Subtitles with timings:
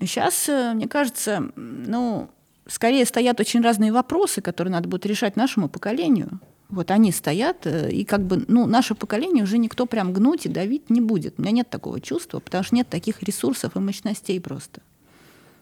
[0.00, 2.30] Сейчас, э, мне кажется, ну,
[2.66, 6.40] скорее стоят очень разные вопросы, которые надо будет решать нашему поколению.
[6.70, 10.48] Вот они стоят, э, и как бы, ну, наше поколение уже никто прям гнуть и
[10.48, 11.34] давить не будет.
[11.38, 14.80] У меня нет такого чувства, потому что нет таких ресурсов и мощностей просто.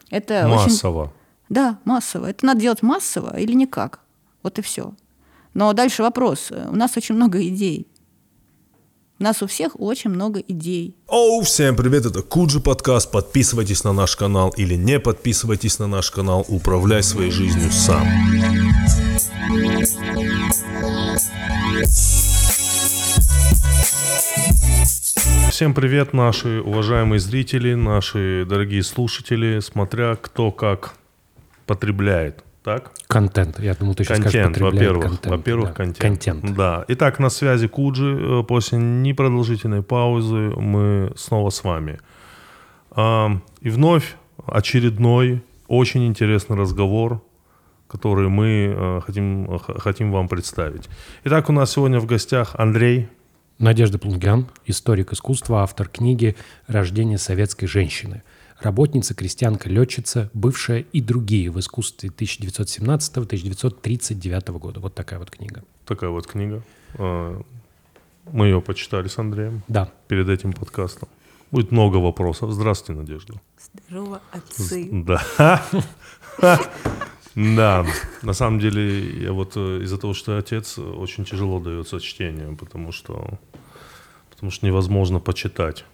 [0.09, 1.03] Это Массово.
[1.03, 1.13] Очень...
[1.49, 2.27] Да, массово.
[2.27, 4.01] Это надо делать массово или никак.
[4.43, 4.93] Вот и все.
[5.53, 6.51] Но дальше вопрос.
[6.51, 7.87] У нас очень много идей.
[9.19, 10.95] У нас у всех очень много идей.
[11.07, 13.11] Оу, всем привет, это Куджи подкаст.
[13.11, 16.45] Подписывайтесь на наш канал или не подписывайтесь на наш канал.
[16.47, 18.07] Управляй своей жизнью сам.
[25.51, 30.93] Всем привет, наши уважаемые зрители, наши дорогие слушатели, смотря кто как
[31.65, 32.91] потребляет так?
[33.07, 33.59] Контент.
[33.59, 35.35] Я думал, ты сейчас контент, скажешь во-первых, контент.
[35.35, 35.75] во-первых, да.
[35.75, 35.97] контент.
[35.99, 36.55] контент.
[36.55, 36.85] Да.
[36.87, 38.41] Итак, на связи Куджи.
[38.41, 41.99] Э, после непродолжительной паузы мы снова с вами.
[42.97, 47.23] И вновь очередной очень интересный разговор,
[47.87, 50.89] который мы э, хотим, хотим вам представить.
[51.23, 53.07] Итак, у нас сегодня в гостях Андрей.
[53.59, 56.35] Надежда Плунгян, историк искусства, автор книги
[56.67, 58.23] «Рождение советской женщины»
[58.61, 64.79] работница, крестьянка, летчица, бывшая и другие в искусстве 1917-1939 года.
[64.79, 65.63] Вот такая вот книга.
[65.85, 66.63] Такая вот книга.
[66.95, 67.41] А,
[68.31, 69.63] мы ее почитали с Андреем.
[69.67, 69.91] Да.
[70.07, 71.09] Перед этим подкастом.
[71.51, 72.51] Будет много вопросов.
[72.51, 73.41] Здравствуйте, Надежда.
[73.87, 74.87] Здорово, отцы.
[74.91, 75.21] Да.
[77.35, 77.85] Да,
[78.23, 82.57] на самом деле, я вот э, из-за того, что я отец, очень тяжело дается чтение,
[82.57, 83.39] потому что,
[84.29, 85.85] потому что невозможно почитать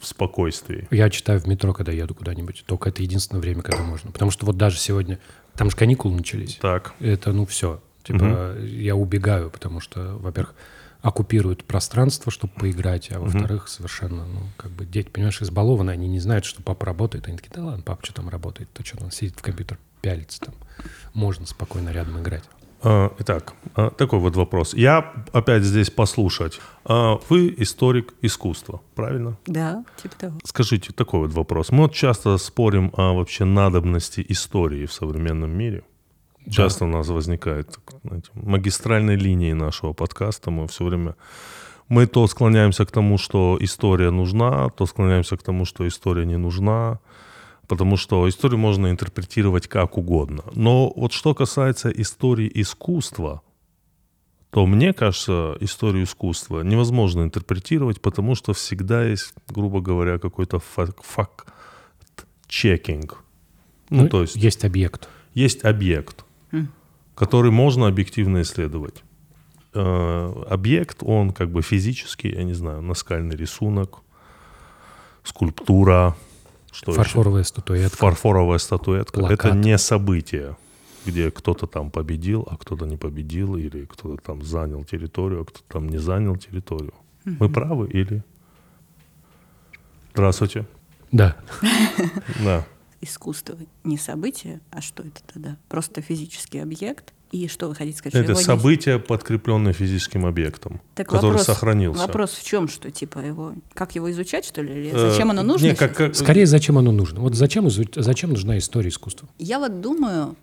[0.00, 0.86] в спокойствии.
[0.90, 2.64] Я читаю в метро, когда еду куда-нибудь.
[2.66, 4.10] Только это единственное время, когда можно.
[4.10, 5.18] Потому что вот даже сегодня,
[5.54, 6.56] там же каникулы начались.
[6.56, 6.94] Так.
[7.00, 7.82] Это, ну, все.
[8.04, 8.64] Типа, угу.
[8.64, 10.54] я убегаю, потому что, во-первых,
[11.02, 13.68] оккупируют пространство, чтобы поиграть, а во-вторых, угу.
[13.68, 17.28] совершенно, ну, как бы дети, понимаешь, избалованы, они не знают, что папа работает.
[17.28, 18.70] Они такие, да ладно, папа что там работает?
[18.72, 20.54] То что, он сидит в компьютер, пялится там.
[21.12, 22.44] Можно спокойно рядом играть.
[22.82, 24.74] А, итак, а, такой вот вопрос.
[24.74, 26.60] Я опять здесь послушать.
[26.84, 29.36] А, вы историк искусства, правильно?
[29.46, 30.38] Да, типа того.
[30.44, 31.70] Скажите, такой вот вопрос.
[31.70, 35.82] Мы вот часто спорим о вообще надобности истории в современном мире.
[36.50, 36.86] Часто да.
[36.86, 40.50] у нас возникает знаете, магистральной линии нашего подкаста.
[40.50, 41.14] Мы все время
[41.88, 46.36] мы то склоняемся к тому, что история нужна, то склоняемся к тому, что история не
[46.36, 47.00] нужна
[47.68, 50.42] потому что историю можно интерпретировать как угодно.
[50.54, 53.42] Но вот что касается истории искусства,
[54.50, 63.22] то мне кажется, историю искусства невозможно интерпретировать, потому что всегда есть, грубо говоря, какой-то факт-чекинг.
[63.90, 64.36] Ну, ну, то есть...
[64.36, 65.08] Есть объект.
[65.34, 66.68] Есть объект, mm.
[67.14, 69.02] который можно объективно исследовать.
[69.74, 73.98] Э, объект, он как бы физический, я не знаю, наскальный рисунок,
[75.22, 76.16] скульптура,
[76.72, 77.48] что Фарфоровая еще?
[77.48, 77.96] статуэтка.
[77.96, 79.20] Фарфоровая статуэтка.
[79.20, 79.44] Плакат.
[79.46, 80.56] Это не событие,
[81.06, 85.64] где кто-то там победил, а кто-то не победил, или кто-то там занял территорию, а кто-то
[85.68, 86.94] там не занял территорию.
[87.24, 87.36] Угу.
[87.40, 88.22] Мы правы или...
[90.12, 90.66] Здравствуйте.
[91.12, 91.36] Да.
[92.44, 92.66] Да.
[93.00, 95.56] Искусство не событие, а что это тогда?
[95.68, 98.24] Просто физический объект, и что вы хотите сказать?
[98.24, 99.00] Это событие, не...
[99.00, 102.00] подкрепленное физическим объектом, так который вопрос, сохранился.
[102.06, 105.42] Вопрос в чем, что типа его, как его изучать, что ли, или э, зачем оно
[105.42, 105.66] нужно?
[105.66, 106.16] Не, как, как...
[106.16, 107.20] Скорее, зачем оно нужно.
[107.20, 109.28] Вот зачем, зачем нужна история искусства?
[109.38, 110.36] Я вот думаю,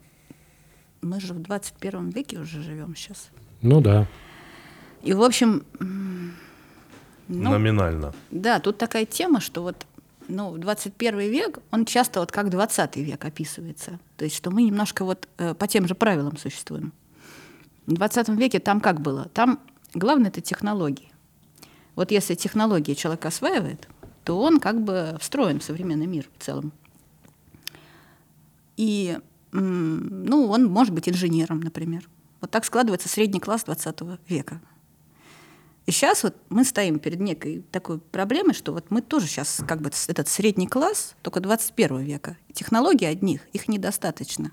[1.02, 3.30] мы же в 21 веке уже живем сейчас.
[3.62, 4.08] Ну да.
[5.04, 5.64] И, в общем...
[7.28, 8.14] Ну, Номинально.
[8.30, 9.88] Да, тут такая тема, что вот
[10.28, 14.00] ну, 21 век, он часто вот как 20 век описывается.
[14.18, 16.94] То есть, что мы немножко вот э, по тем же правилам существуем.
[17.86, 19.30] В 20 веке там как было?
[19.34, 19.60] Там
[19.94, 21.12] главное это технологии.
[21.96, 23.88] Вот если технологии человек осваивает,
[24.24, 26.74] то он как бы встроен в современный мир в целом.
[28.76, 29.18] И
[29.52, 32.10] ну, он может быть инженером, например.
[32.42, 34.60] Вот так складывается средний класс 20 века.
[35.86, 39.82] И сейчас вот мы стоим перед некой такой проблемой, что вот мы тоже сейчас как
[39.82, 42.38] бы этот средний класс, только 21 века.
[42.54, 44.52] Технологий одних, их недостаточно.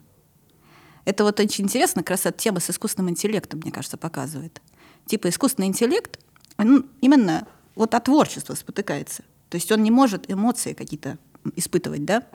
[1.07, 4.61] Это вот очень интересно, как раз эта тема с искусственным интеллектом, мне кажется, показывает.
[5.07, 6.21] Типа искусственный интеллект,
[6.59, 9.25] он именно вот от творчества спотыкается.
[9.49, 11.19] То есть он не может эмоции какие-то
[11.57, 12.27] испытывать, да?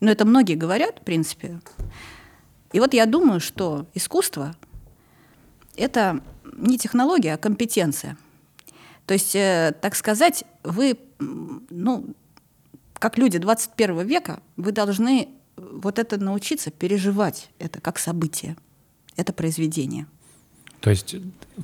[0.00, 1.60] Но это многие говорят, в принципе.
[2.72, 4.56] И вот я думаю, что искусство—
[5.76, 6.20] это
[6.56, 8.18] не технология, а компетенция—
[9.10, 12.14] то есть, э, так сказать, вы, ну,
[12.94, 18.56] как люди 21 века, вы должны вот это научиться переживать это как событие,
[19.16, 20.06] это произведение.
[20.80, 21.16] То есть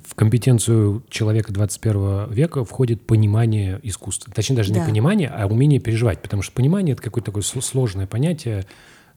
[0.05, 4.33] в компетенцию человека 21 века входит понимание искусства.
[4.35, 4.81] Точнее, даже Да.
[4.81, 6.21] не понимание, а умение переживать.
[6.23, 8.67] Потому что понимание— это какое-то такое сл- сложное понятие.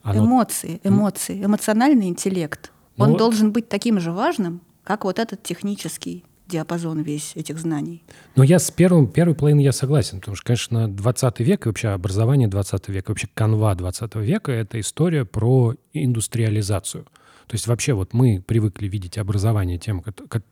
[0.03, 2.71] Оно- Эмоции, эмоции, эмоциональный интеллект.
[2.95, 7.59] Ну Он вот- должен быть таким же важным, как вот этот технический диапазон весь этих
[7.59, 8.03] знаний.
[8.35, 11.89] Но я с первым, первой половиной я согласен, потому что, конечно, 20 век и вообще
[11.89, 17.03] образование 20 века, вообще канва 20 века— это история про индустриализацию.
[17.47, 20.43] То есть вообще вот мы привыкли видеть образование тем, как, как-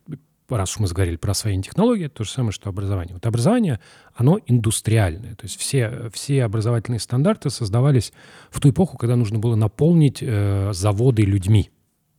[0.48, 3.14] раз уж мы заговорили про освоение технологий, это то же самое, что образование.
[3.14, 3.80] Вот образование,
[4.14, 5.34] оно индустриальное.
[5.34, 8.12] То есть все, все образовательные стандарты создавались
[8.50, 11.70] в ту эпоху, когда нужно было наполнить э, заводы людьми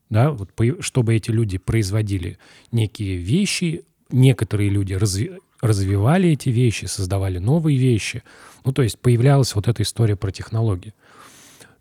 [0.10, 0.50] да, вот
[0.82, 2.38] чтобы эти люди производили
[2.72, 8.24] некие вещи, некоторые люди разви- развивали эти вещи, создавали новые вещи.
[8.66, 10.94] Ну, то есть появлялась вот эта история про технологии.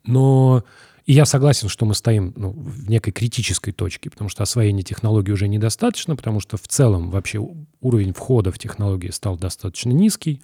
[0.04, 0.64] Но
[1.08, 5.32] и я согласен, что мы стоим ну, в некой критической точке, потому что освоение технологий
[5.32, 7.40] уже недостаточно, потому что в целом вообще
[7.80, 10.42] уровень входа в технологии стал достаточно низкий.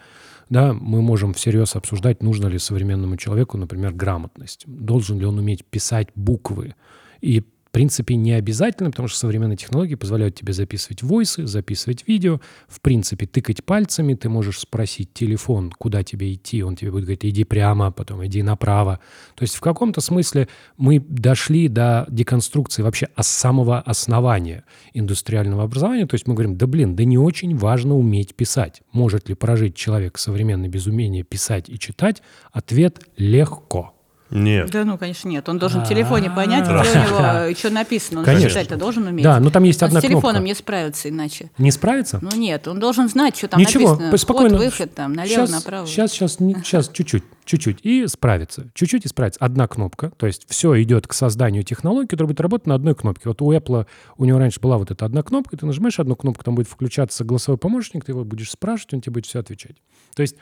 [0.48, 4.64] Да, мы можем всерьез обсуждать, нужно ли современному человеку, например, грамотность.
[4.66, 6.74] Должен ли он уметь писать буквы.
[7.20, 12.80] И принципе, не обязательно, потому что современные технологии позволяют тебе записывать войсы, записывать видео, в
[12.80, 17.42] принципе, тыкать пальцами, ты можешь спросить телефон, куда тебе идти, он тебе будет говорить, иди
[17.42, 19.00] прямо, потом иди направо.
[19.34, 24.62] То есть в каком-то смысле мы дошли до деконструкции вообще с самого основания
[24.92, 26.06] индустриального образования.
[26.06, 28.82] То есть мы говорим, да блин, да не очень важно уметь писать.
[28.92, 32.22] Может ли прожить человек современный без умения писать и читать?
[32.52, 33.93] Ответ– легко.
[34.34, 34.70] Нет.
[34.70, 35.48] Да, ну, конечно, нет.
[35.48, 38.20] Он должен в телефоне понять, где у него что написано.
[38.20, 39.24] Он читать-то должен уметь.
[39.24, 40.46] Да, но там есть одна с телефоном кнопка.
[40.46, 41.50] не справится иначе.
[41.56, 42.18] Не справится?
[42.20, 44.18] Ну нет, он должен знать, что там Ничего, написано.
[44.18, 44.56] спокойно.
[44.56, 45.86] Вход, выход, там, налево, направо.
[45.86, 47.78] Сейчас, сейчас, сейчас, чуть-чуть, чуть-чуть.
[47.82, 48.66] И справится.
[48.74, 49.38] Чуть-чуть и справится.
[49.40, 50.10] Одна кнопка.
[50.16, 53.28] То есть все идет к созданию технологии, которая будет работать на одной кнопке.
[53.28, 53.86] Вот у Apple,
[54.16, 57.24] у него раньше была вот эта одна кнопка, ты нажимаешь одну кнопку, там будет включаться
[57.24, 59.76] голосовой помощник, ты его будешь спрашивать, он тебе будет все отвечать.
[60.16, 60.36] То есть,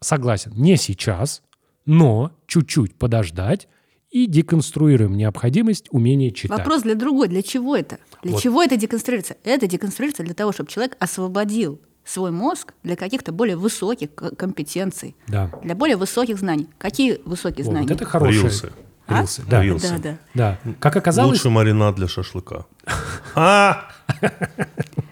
[0.00, 1.42] согласен, не сейчас,
[1.88, 3.66] но чуть-чуть подождать
[4.10, 6.58] и деконструируем необходимость умения читать.
[6.58, 7.28] Вопрос для другой.
[7.28, 7.96] Для чего это?
[8.22, 8.42] Для Вот.
[8.42, 9.36] чего это деконструируется?
[9.42, 15.50] Это деконструируется для того, чтобы человек освободил свой мозг для каких-то более высоких компетенций, Да.
[15.64, 16.68] для более высоких знаний.
[16.76, 17.88] Какие высокие Во, знания?
[17.88, 18.42] вот это хорошее.
[18.42, 18.72] Рилсы.
[19.06, 19.20] А?
[19.20, 19.62] Рилсы, да.
[19.62, 19.88] Рилсы.
[19.88, 19.98] Да,
[20.34, 20.58] да.
[20.64, 20.74] Да.
[20.80, 22.66] Как оказалось, Лучший маринад для шашлыка.
[23.34, 23.88] А!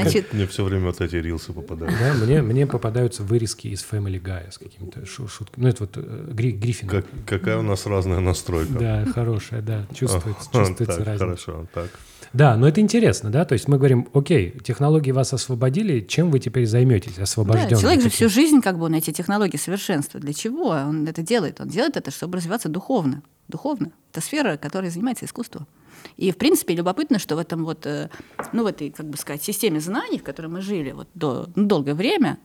[0.00, 1.94] Значит, Мне все время вот эти рилсы попадают.
[1.98, 5.64] Да, мне, мне попадаются вырезки из Family Guy с какими-то шу- шутками.
[5.64, 6.88] Ну, это вот э, Гри- Гриффин.
[6.88, 8.72] Как- какая у нас разная настройка.
[8.72, 9.86] Да, хорошая, да.
[9.94, 11.18] Чувствуется, чувствуется так, разница.
[11.24, 11.88] Хорошо, так.
[12.32, 13.44] Да, но это интересно, да?
[13.44, 17.78] То есть мы говорим, окей, технологии вас освободили, чем вы теперь займетесь, да, освобожденные?
[17.80, 20.24] человек же всю жизнь как бы он эти технологии совершенствует.
[20.24, 21.60] Для чего он это делает?
[21.60, 23.22] Он делает это, чтобы развиваться духовно.
[23.48, 23.90] Духовно.
[24.10, 25.66] Это сфера, которой занимается искусство.
[26.16, 28.10] И, в принципе, любопытно, что в этом вот, э,
[28.52, 31.66] ну, в этой, как бы сказать, системе знаний, в которой мы жили вот до, ну,
[31.66, 32.38] долгое время,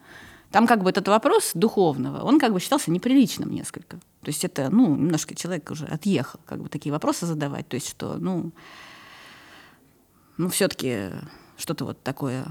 [0.51, 3.97] там как бы этот вопрос духовного, он как бы считался неприличным несколько.
[3.97, 7.67] То есть это, ну, немножко человек уже отъехал, как бы такие вопросы задавать.
[7.67, 8.51] То есть что, ну,
[10.37, 11.09] ну, все-таки
[11.57, 12.45] что-то вот такое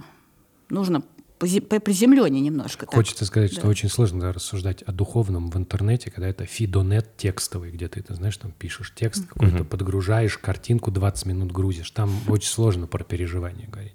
[0.69, 1.03] нужно
[1.39, 2.87] приземленнее немножко.
[2.87, 2.95] так.
[2.95, 3.69] Хочется сказать, что Да.
[3.69, 8.15] очень сложно да, рассуждать о духовном в интернете, когда это фидонет текстовый, где ты, ты
[8.15, 11.91] знаешь, там пишешь текст какой-то, подгружаешь картинку, 20 минут грузишь.
[11.91, 13.95] Там очень сложно про переживания говорить.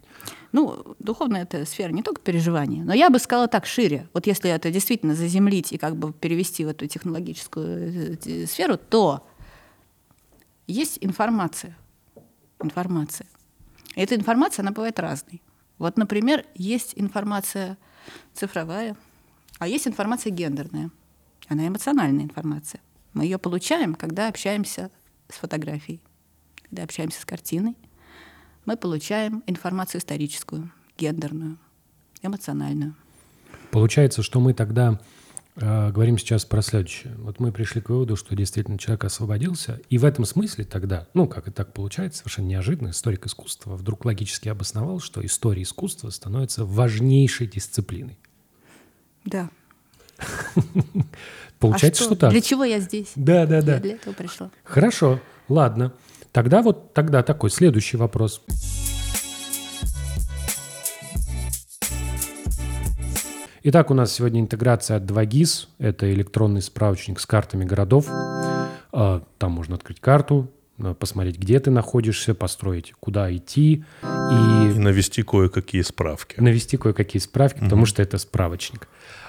[0.52, 4.08] Ну, духовная это сфера не только переживания, но я бы сказала так шире.
[4.14, 8.78] Вот если это действительно заземлить и как бы перевести в эту технологическую э, э, сферу,
[8.78, 9.26] то
[10.68, 11.76] есть информация.
[12.62, 13.28] Информация.
[13.96, 15.42] И эта информация, она бывает разной.
[15.82, 17.76] Вот, например, есть информация
[18.36, 18.96] цифровая,
[19.58, 20.92] а есть информация гендерная.
[21.48, 22.82] Она эмоциональная информация.
[23.14, 24.92] Мы ее получаем, когда общаемся
[25.28, 26.00] с фотографией,
[26.70, 27.76] когда общаемся с картиной,
[28.66, 31.58] мы получаем информацию историческую, гендерную,
[32.22, 32.94] эмоциональную.
[33.72, 35.00] Получается, что мы тогда
[35.56, 37.14] э, говорим сейчас про следующее.
[37.18, 41.28] Вот мы пришли к выводу, что действительно человек освободился, и в этом смысле тогда, ну,
[41.28, 46.66] как и так получается, совершенно неожиданно, историк искусства вдруг логически обосновал, что история искусства становится
[46.66, 48.18] важнейшей дисциплиной.
[49.26, 49.50] Да.
[51.60, 52.32] Получается, а что, так.
[52.32, 53.12] Для чего я здесь?
[53.16, 53.80] Да, да, Я да.
[53.80, 54.52] для этого пришла.
[54.64, 55.94] Хорошо, ладно.
[56.32, 58.42] Тогда вот тогда такой следующий вопрос.
[63.64, 65.68] Итак, у нас сегодня интеграция от 2GIS.
[65.78, 68.08] Это электронный справочник с картами городов.
[68.10, 70.50] А, Там можно открыть карту,
[70.80, 76.40] а, посмотреть, где ты находишься, построить, куда идти И и навести кое-какие справки.
[76.40, 78.88] навести кое-какие справки, потому что это справочник.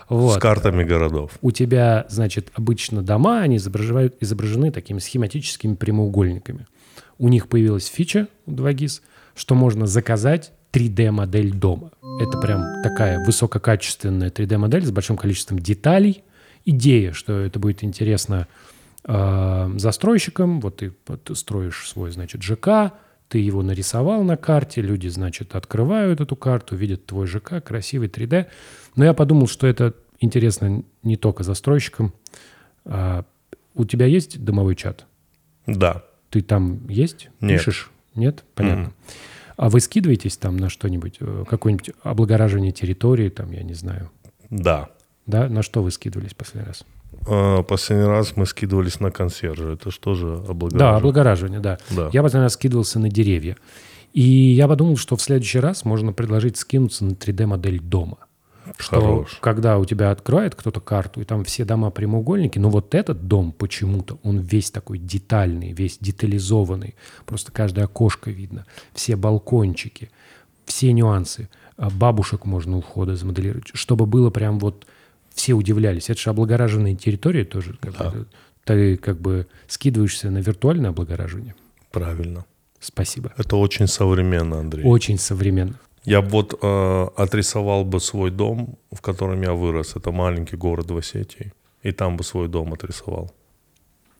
[0.08, 0.38] Вот.
[0.38, 1.32] С картами городов.
[1.42, 6.66] У тебя, значит, обычно дома, они изображают, изображены такими схематическими прямоугольниками.
[7.18, 9.02] У них появилась фича у 2GIS,
[9.34, 11.92] что можно заказать 3D-модель дома.
[12.20, 16.24] Это прям такая высококачественная 3D-модель с большим количеством деталей.
[16.64, 18.48] Идея, что это будет интересно
[19.04, 20.60] э, застройщикам.
[20.60, 22.92] Вот ты, вот ты строишь свой, значит, ЖК,
[23.28, 28.46] ты его нарисовал на карте, люди, значит, открывают эту карту, видят твой ЖК, красивый 3D.
[28.96, 32.12] Но я подумал, что это интересно не только застройщикам.
[32.84, 33.24] А,
[33.74, 35.06] у тебя есть домовой чат?
[35.66, 36.04] Да.
[36.30, 37.30] Ты там есть?
[37.40, 37.58] Нет.
[37.58, 37.90] Пишешь?
[38.14, 38.44] Нет?
[38.54, 38.84] Понятно.
[38.84, 38.92] Мгм.
[39.62, 44.10] А вы скидываетесь там на что-нибудь, э, какое-нибудь облагораживание территории, там, я не знаю,
[44.50, 44.88] Да.
[45.24, 45.48] да?
[45.48, 46.84] На что вы скидывались последний раз?
[47.28, 49.68] А, Последний раз мы скидывались на консьержа.
[49.74, 50.78] Это что же облагораживание?
[50.78, 51.78] Да, облагораживание, да.
[51.90, 52.10] Да.
[52.12, 53.56] Я последний раз скидывался на деревья.
[54.12, 58.18] И я подумал, что в следующий раз можно предложить скинуться на 3D-модель дома.
[58.78, 59.38] Что Хорош.
[59.40, 63.52] когда у тебя открывает кто-то карту, и там все дома прямоугольники, но вот этот дом
[63.52, 66.94] почему-то, он весь такой детальный, весь детализованный.
[67.26, 70.10] Просто каждое окошко видно, все балкончики,
[70.64, 71.48] все нюансы.
[71.76, 74.86] А Бабушек можно у входа замоделировать, чтобы было прям вот
[75.34, 76.10] все удивлялись.
[76.10, 77.76] Это же облагораженные территории тоже.
[77.80, 78.10] Как Да.
[78.10, 78.26] бы,
[78.64, 81.54] ты как бы скидываешься на виртуальное облагораживание.
[81.90, 82.44] Правильно.
[82.80, 83.32] Спасибо.
[83.36, 84.84] Это очень современно, Андрей.
[84.84, 85.74] Очень современно.
[86.04, 89.96] Я бы вот э, отрисовал бы свой дом, в котором я вырос.
[89.96, 91.52] Это маленький город в Осетии.
[91.82, 93.30] И там бы свой дом отрисовал.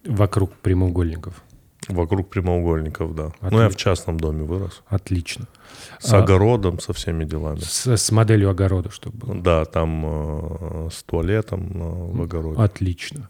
[0.05, 1.43] Вокруг прямоугольников.
[1.89, 3.27] Вокруг прямоугольников, да.
[3.27, 3.51] Отлично.
[3.51, 4.83] Ну, я в частном доме вырос.
[4.87, 5.47] Отлично.
[5.99, 7.59] С А- огородом, со всеми делами.
[7.59, 9.35] С, с моделью огорода, чтобы было.
[9.43, 12.61] Да, там э, с туалетом э, в огороде.
[12.63, 13.29] Отлично.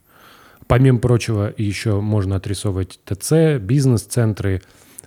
[0.66, 4.62] Помимо прочего, еще можно отрисовывать ТЦ, бизнес-центры,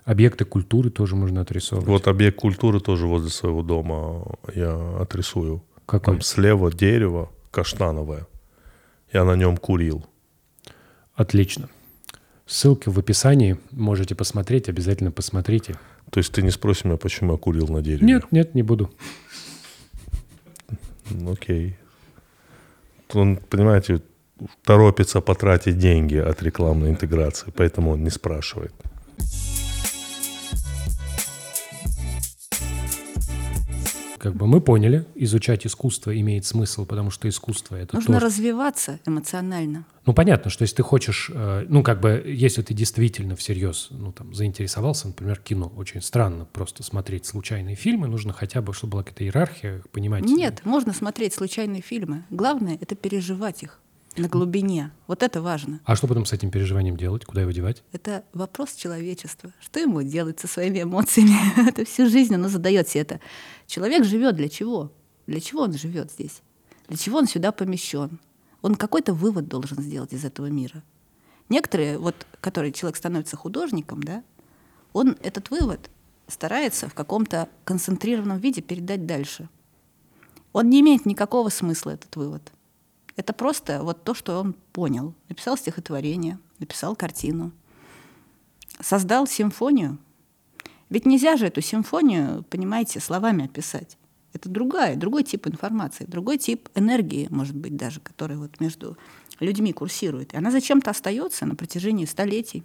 [0.06, 1.88] объекты культуры тоже можно отрисовывать.
[1.88, 5.64] Вот объект культуры тоже возле своего дома я отрисую.
[5.86, 6.16] Какой?
[6.16, 8.28] Там слева дерево каштановое.
[9.12, 10.06] Я на нем курил.
[11.16, 11.70] Отлично.
[12.46, 13.58] Ссылки в описании.
[13.72, 15.76] Можете посмотреть, обязательно посмотрите.
[16.12, 18.06] То есть ты не спросишь меня, почему я курил на дереве?
[18.06, 18.92] Нет, нет, не буду.
[21.28, 21.78] Окей.
[23.14, 24.02] Он, понимаете,
[24.64, 28.74] торопится потратить деньги от рекламной интеграции, поэтому он не спрашивает.
[34.25, 38.25] Как бы мы поняли, изучать искусство имеет смысл, потому что искусство это Нужно тоже...
[38.25, 39.86] развиваться эмоционально.
[40.08, 44.12] Ну, понятно, что если ты хочешь, э, ну, как бы, если ты действительно всерьез, ну,
[44.12, 49.03] там, заинтересовался, например, кино, очень странно просто смотреть случайные фильмы, нужно хотя бы, чтобы была
[49.03, 50.24] какая-то иерархия, понимать...
[50.24, 52.24] Нет, можно смотреть случайные фильмы.
[52.32, 53.79] Главное— это переживать их
[54.17, 54.91] на глубине.
[55.08, 55.79] Вот это важно.
[55.86, 57.25] А что потом с этим переживанием делать?
[57.25, 57.84] Куда его девать?
[57.91, 59.51] Это вопрос человечества.
[59.60, 61.36] Что ему делать со своими эмоциями?
[61.70, 63.20] это всю жизнь оно задает себе это.
[63.67, 64.91] Человек живет для чего?
[65.27, 66.41] Для чего он живет здесь?
[66.88, 68.19] Для чего он сюда помещен?
[68.62, 70.84] Он какой-то вывод должен сделать из этого мира.
[71.50, 74.24] Некоторые, вот, которые человек становится художником, да,
[74.93, 75.89] он этот вывод
[76.27, 79.50] старается в каком-то концентрированном виде передать дальше.
[80.53, 82.51] Он не имеет никакого смысла, этот вывод.
[83.15, 85.13] Это просто вот то, что он понял.
[85.29, 87.51] Написал стихотворение, написал картину,
[88.81, 89.98] создал симфонию.
[90.89, 93.98] Ведь нельзя же эту симфонию, понимаете, словами описать.
[94.34, 98.98] Это другая, другой тип информации, другой тип энергии, может быть, даже, который вот между
[99.39, 100.34] людьми курсирует.
[100.34, 102.63] И она зачем-то остается на протяжении столетий.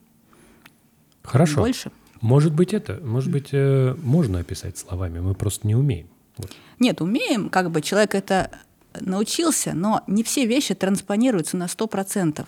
[1.23, 1.61] Хорошо.
[1.61, 1.93] Больше.
[2.21, 6.09] Может быть, это, может быть, э, можно описать словами, мы просто не умеем.
[6.37, 6.51] Вот.
[6.79, 8.51] Нет, умеем, как бы человек это
[8.99, 12.47] научился, но не все вещи транспонируются на 100%.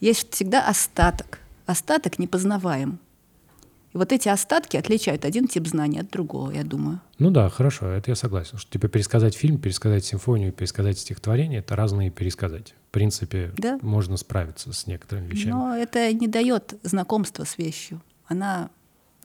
[0.00, 1.40] Есть всегда остаток.
[1.66, 2.98] Остаток непознаваем.
[3.96, 7.00] И вот эти остатки отличают один тип знаний от другого, я думаю.
[7.18, 8.58] Ну да, хорошо, это я согласен.
[8.58, 12.74] Что, типа пересказать фильм, пересказать симфонию, пересказать стихотворение— это разные пересказать.
[12.90, 13.78] В принципе, Да.
[13.80, 15.52] можно справиться с некоторыми вещами.
[15.52, 18.02] Но это не дает знакомства с вещью.
[18.26, 18.68] Она,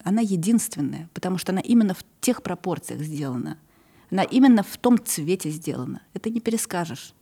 [0.06, 3.58] она единственная, потому что она именно в тех пропорциях сделана.
[4.10, 6.01] Она именно в том цвете сделана.
[6.13, 7.13] Это не перескажешь.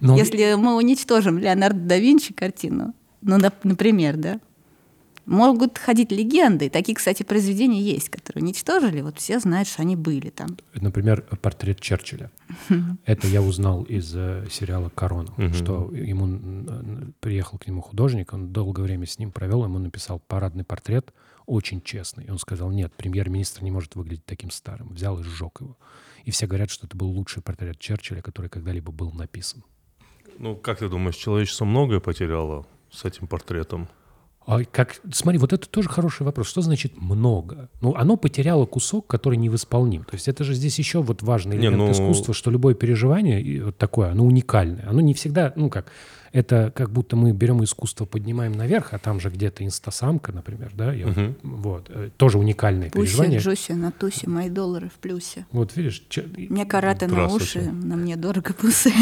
[0.00, 4.40] Но- Если мы уничтожим Леонардо да Винчи картину, ну, нап- например, да,
[5.26, 6.70] могут ходить легенды.
[6.70, 9.00] Такие, кстати, произведения есть, которые уничтожили.
[9.00, 10.56] Вот все знают, что они были там.
[10.74, 12.30] Например, портрет Черчилля.
[13.04, 18.82] Это я узнал из э, сериала «Корона», что ему приехал к нему художник, он долгое
[18.82, 21.12] время с ним провел, ему написал парадный портрет,
[21.46, 22.24] очень честный.
[22.24, 24.90] И он сказал, нет, премьер-министр не может выглядеть таким старым.
[24.90, 25.76] Взял и сжег его.
[26.24, 29.64] И все говорят, что это был лучший портрет Черчилля, который когда-либо был написан.
[30.38, 33.88] Ну, как ты думаешь, человечество многое потеряло с этим портретом?
[34.50, 36.48] А как, смотри, вот это тоже хороший вопрос.
[36.48, 37.68] Что значит много?
[37.80, 40.02] Ну, оно потеряло кусок, который невосполним.
[40.02, 43.64] То есть это же здесь еще вот важный Не, элемент ну- искусства, что любое переживание
[43.64, 44.88] вот такое, оно уникальное.
[44.88, 45.86] Оно не всегда, ну как,
[46.32, 50.94] это как будто мы берем искусство, поднимаем наверх, а там же где-то инстасамка, например, да,
[50.94, 53.40] и вот, вот, э, тоже уникальное Пусть переживание.
[53.40, 55.46] Джуси на тусе, мои доллары в плюсе.
[55.52, 58.92] Вот видишь, чё- Мне караты на уши, на мне дорого пусы.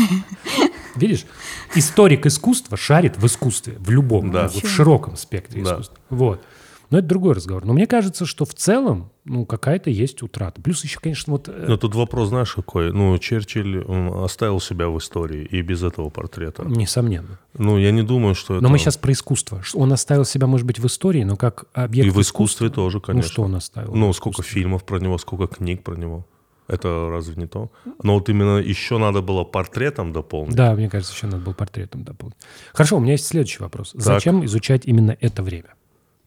[0.96, 1.26] Видишь,
[1.74, 4.48] историк искусства шарит в искусстве, в любом, Да.
[4.48, 5.72] вот в широком спектре Да.
[5.72, 5.96] искусства.
[6.10, 6.42] Вот.
[6.90, 7.64] Но это другой разговор.
[7.66, 10.60] Но мне кажется, что в целом, ну, какая-то есть утрата.
[10.62, 11.48] Плюс еще, конечно, вот...
[11.48, 12.92] э, Но тут вопрос, знаешь, какой?
[12.92, 13.84] Ну, Черчилль
[14.24, 16.64] оставил себя в истории и без этого портрета.
[16.64, 17.38] Несомненно.
[17.58, 18.62] Ну, я не думаю, что это...
[18.62, 19.62] Но мы сейчас про искусство.
[19.74, 22.70] Он оставил себя, может быть, в истории, но как объект И в искусстве искусства.
[22.70, 23.28] тоже, конечно.
[23.28, 23.94] Ну, что он оставил?
[23.94, 26.26] Ну, сколько фильмов про него, сколько книг про него.
[26.68, 27.70] Это разве не то?
[28.02, 30.54] Но вот именно еще надо было портретом дополнить.
[30.54, 32.36] Да, мне кажется, еще надо было портретом дополнить.
[32.74, 33.92] Хорошо, у меня есть следующий вопрос.
[33.94, 35.70] Зачем изучать именно это время?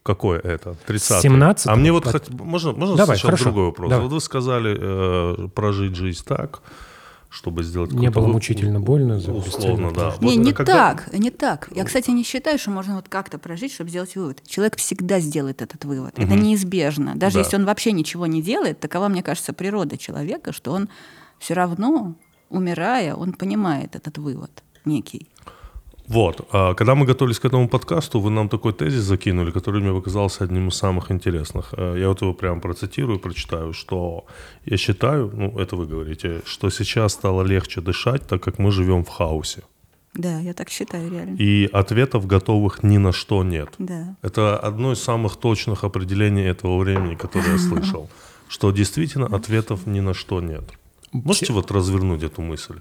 [0.02, 0.74] Какое это?
[0.86, 3.44] 30 17-го А мне вот по- хот- можно, можно Давай, сначала хорошо.
[3.44, 3.90] другой вопрос?
[3.90, 4.04] Давай.
[4.06, 4.76] Вот вы сказали
[5.44, 6.60] э, прожить жизнь так,
[7.30, 10.14] чтобы сделать Не было вы- мучительно больно за Условно, да.
[10.20, 11.68] Не, Вот не когда- так, не так.
[11.74, 14.42] Я, кстати, не считаю, что можно вот как-то прожить, чтобы сделать вывод.
[14.46, 16.18] Человек всегда сделает этот вывод.
[16.18, 17.14] Это неизбежно.
[17.14, 17.40] Даже Да.
[17.40, 20.88] если он вообще ничего не делает, такова, мне кажется, природа человека, что он
[21.38, 22.14] все равно,
[22.50, 24.50] умирая, он понимает этот вывод
[24.84, 25.28] некий.
[26.12, 26.46] Вот.
[26.52, 30.44] А когда мы готовились к этому подкасту, вы нам такой тезис закинули, который мне показался
[30.44, 31.74] одним из самых интересных.
[31.76, 34.24] Э, Я вот его прямо процитирую, прочитаю, что
[34.66, 39.04] я считаю, ну, это вы говорите, что сейчас стало легче дышать, так как мы живем
[39.04, 39.62] в хаосе.
[40.14, 41.36] Да, я так считаю реально.
[41.38, 43.68] И ответов готовых ни на что нет.
[43.78, 44.14] Да.
[44.22, 48.08] Это одно из самых точных определений этого времени, которое я слышал.
[48.48, 50.64] Что действительно ответов ни на что нет.
[51.12, 52.80] Можете вот развернуть эту мысль?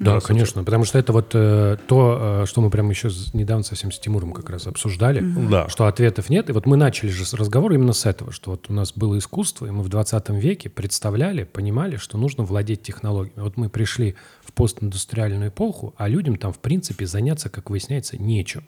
[0.00, 3.62] Да, Раз конечно, потому что это вот э, то, э, что мы прямо еще недавно
[3.62, 5.68] совсем с Тимуром как раз обсуждали, Да.
[5.68, 6.48] что ответов нет.
[6.48, 9.18] И вот мы начали же с разговора именно с этого, что вот у нас было
[9.18, 13.42] искусство, и мы в 20 веке представляли, понимали, что нужно владеть технологиями.
[13.42, 18.64] Вот мы пришли в постиндустриальную эпоху, а людям там, в принципе, заняться, как выясняется, нечем.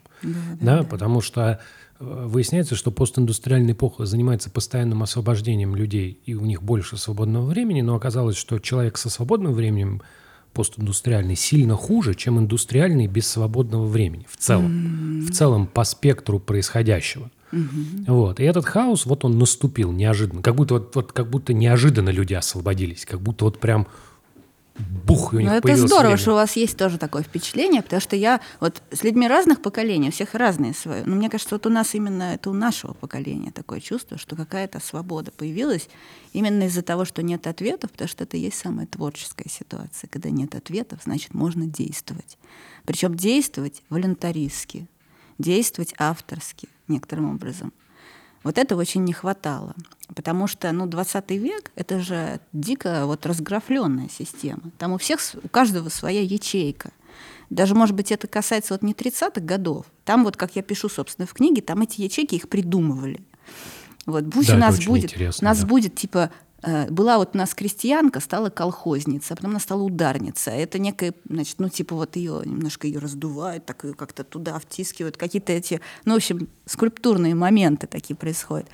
[0.61, 1.59] Да, потому что
[1.99, 7.81] э, выясняется, что постиндустриальная эпоха занимается постоянным освобождением людей, и у них больше свободного времени,
[7.81, 10.03] но оказалось, что человек со свободным временем
[10.53, 15.21] постиндустриальный сильно хуже, чем индустриальный без свободного времени в целом.
[15.27, 17.29] В целом по спектру происходящего.
[18.07, 18.39] Вот.
[18.39, 20.41] И этот хаос, вот он наступил неожиданно.
[20.41, 23.05] Как будто, вот, вот, как будто неожиданно люди освободились.
[23.05, 23.87] Как будто вот прям
[24.75, 26.17] бух, и у них Ну, это здорово, время.
[26.17, 30.09] что у вас есть тоже такое впечатление, потому что я вот с людьми разных поколений,
[30.09, 31.03] у всех разные свои.
[31.03, 34.79] Но мне кажется, вот у нас именно это у нашего поколения такое чувство, что какая-то
[34.79, 35.89] свобода появилась
[36.31, 40.07] именно из-за того, что нет ответов, потому что это есть самая творческая ситуация.
[40.07, 42.37] Когда нет ответов, значит, можно действовать.
[42.85, 44.87] Причем действовать волонтаристски,
[45.37, 47.73] действовать авторски некоторым образом.
[48.43, 49.73] Вот этого очень не хватало.
[50.13, 54.63] Потому что, ну, 20 век— это же дико вот разграфленная система.
[54.77, 56.91] Там у всех, у каждого своя ячейка.
[57.49, 59.85] Даже, может быть, это касается вот не 30-х годов.
[60.05, 63.21] Там вот, как я пишу, собственно, в книге, там эти ячейки их придумывали.
[64.05, 65.67] Вот пусть Да, у нас будет, интересно, у нас да.
[65.67, 66.31] будет типа
[66.89, 70.51] была вот у нас крестьянка, стала колхозница, а потом она стала ударница.
[70.51, 75.17] Это некая, значит, ну типа вот ее немножко ее раздувают, так ее как-то туда втискивают,
[75.17, 78.67] какие-то эти, ну в общем, скульптурные моменты такие происходят.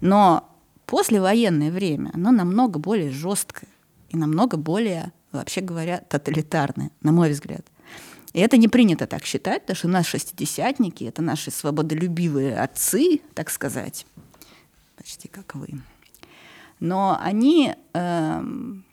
[0.00, 0.48] Но
[0.86, 3.68] послевоенное время, оно намного более жесткое
[4.08, 7.66] и намного более, вообще говоря, тоталитарное, на мой взгляд.
[8.32, 13.20] И это не принято так считать, потому что у нас шестидесятники, это наши свободолюбивые отцы,
[13.34, 14.06] так сказать,
[14.96, 15.80] почти как вы.
[16.80, 18.84] Но они, эм,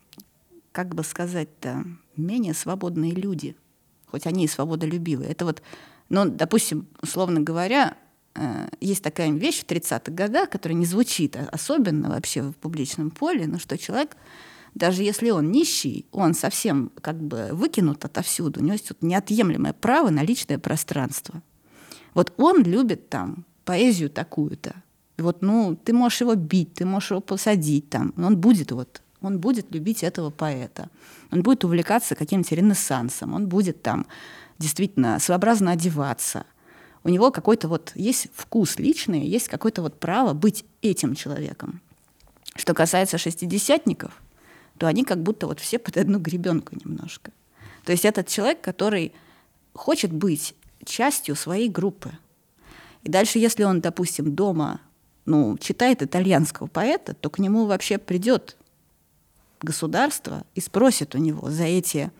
[0.72, 3.56] как бы сказать-то, менее свободные люди,
[4.08, 5.30] хоть они и свободолюбивые.
[5.30, 5.62] Это вот,
[6.10, 7.98] ну, допустим, условно говоря,
[8.36, 13.48] э, есть такая вещь в 30-х годах, которая не звучит особенно вообще в публичном поле,
[13.48, 14.15] но что человек,
[14.76, 19.74] даже если он нищий, он совсем как бы выкинут отовсюду, у него есть вот неотъемлемое
[19.74, 21.41] право на личное пространство.
[22.13, 24.83] Вот он любит там поэзию такую-то.
[25.17, 29.02] Вот, ну, ты можешь его бить, ты можешь его посадить там, но он будет вот,
[29.21, 30.89] он будет любить этого поэта.
[31.32, 34.06] Он будет увлекаться каким-нибудь ренессансом, он будет там
[34.60, 36.45] действительно своеобразно одеваться.
[37.04, 41.82] У него какой-то вот есть вкус личный, есть какое-то вот право быть этим человеком.
[42.56, 44.21] Что касается шестидесятников,
[44.78, 47.32] то они как будто вот все под одну гребенку немножко.
[47.84, 49.13] То есть этот человек, который
[49.73, 52.12] хочет быть частью своей группы.
[53.04, 54.80] И дальше, если он, допустим, дома
[55.26, 58.58] ну, читает итальянского поэта, то к нему вообще придет
[59.62, 62.12] государство и спросит у него за эти,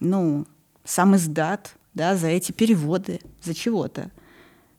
[0.00, 0.46] ну,
[0.84, 4.10] сам издат, да, за эти переводы, за чего-то.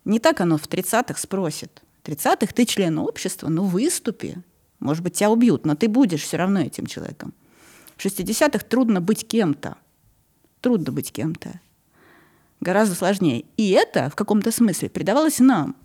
[0.03, 1.81] Не так оно в 30-х спросит.
[2.03, 4.37] В 30-х ты член общества, ну выступи.
[4.79, 7.33] Может быть, тебя убьют, но ты будешь все равно этим человеком.
[7.95, 9.77] В 60-х трудно быть кем-то.
[10.61, 11.59] Трудно быть кем-то.
[12.59, 13.45] Гораздо сложнее.
[13.57, 15.75] И это в каком-то смысле передавалось нам.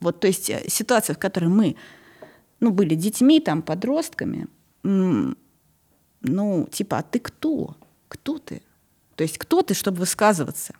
[0.00, 1.76] Вот, то есть э, ситуация, в которой мы
[2.60, 4.48] ну, были детьми, там, подростками,
[4.82, 7.76] ну, типа, а ты кто?
[8.08, 8.62] Кто ты?
[9.16, 10.74] То есть кто ты, чтобы высказываться?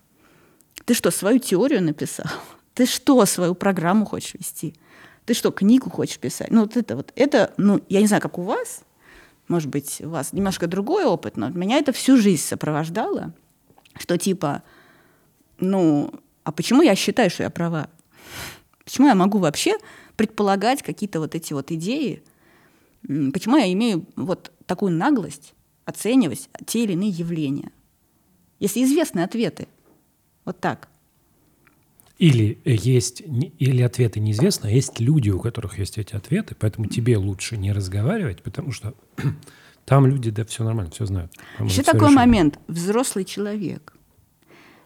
[0.84, 2.26] Ты что, свою теорию написал?
[2.74, 4.76] Ты что, свою программу хочешь вести?
[5.24, 6.50] Ты что, книгу хочешь писать?
[6.50, 8.82] Ну, вот это вот, это, ну, я не знаю, как у вас,
[9.48, 13.34] может быть, у вас немножко другой опыт, но меня это всю жизнь сопровождало,
[13.98, 14.62] что типа,
[15.58, 16.12] ну,
[16.44, 17.90] а почему я считаю, что я права?
[18.88, 19.76] Почему я могу вообще
[20.16, 22.22] предполагать какие-то вот эти вот идеи?
[23.02, 25.52] Почему я имею вот такую наглость
[25.84, 27.70] оценивать те или иные явления?
[28.60, 29.68] Если известны ответы.
[30.46, 30.88] Вот так.
[32.16, 37.18] Или есть, или ответы неизвестны, а есть люди, у которых есть эти ответы, поэтому тебе
[37.18, 38.94] лучше не разговаривать, потому что
[39.84, 41.30] там люди, да, все нормально, все знают.
[41.60, 42.22] Еще такой решено.
[42.22, 42.58] момент.
[42.68, 43.92] Взрослый человек.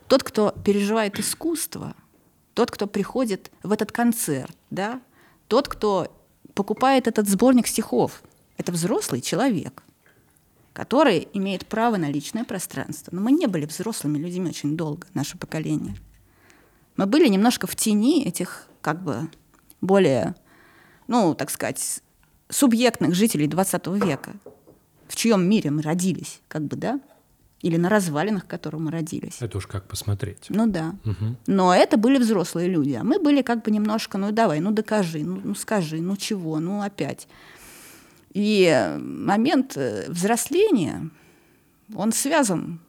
[0.08, 1.94] Тот, кто переживает искусство,
[2.54, 5.00] тот, кто приходит в этот концерт, да,
[5.48, 6.14] тот, кто
[6.54, 8.22] покупает этот сборник стихов,
[8.56, 9.82] это взрослый человек,
[10.72, 13.10] который имеет право на личное пространство.
[13.14, 15.96] Но мы не были взрослыми людьми очень долго, наше поколение–
[16.96, 19.28] мы были немножко в тени этих как бы
[19.80, 20.34] более,
[21.06, 22.02] ну, так сказать,
[22.48, 24.32] субъектных жителей 20 века,
[25.08, 27.00] в чьем мире мы родились, как бы, да,
[27.62, 29.40] или на развалинах, в котором мы родились.
[29.40, 30.46] Это уж как посмотреть.
[30.48, 30.94] Ну да.
[31.04, 31.36] Угу.
[31.46, 35.20] Но это были взрослые люди, а мы были как бы немножко, ну давай, ну докажи,
[35.20, 37.28] ну, ну скажи, ну чего, ну опять.
[38.34, 41.10] И момент э, взросления,
[41.94, 42.80] он связан,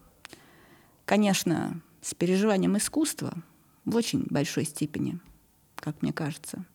[1.05, 3.33] конечно, с переживанием искусства,
[3.85, 5.19] в очень большой степени,
[5.75, 6.65] как мне кажется.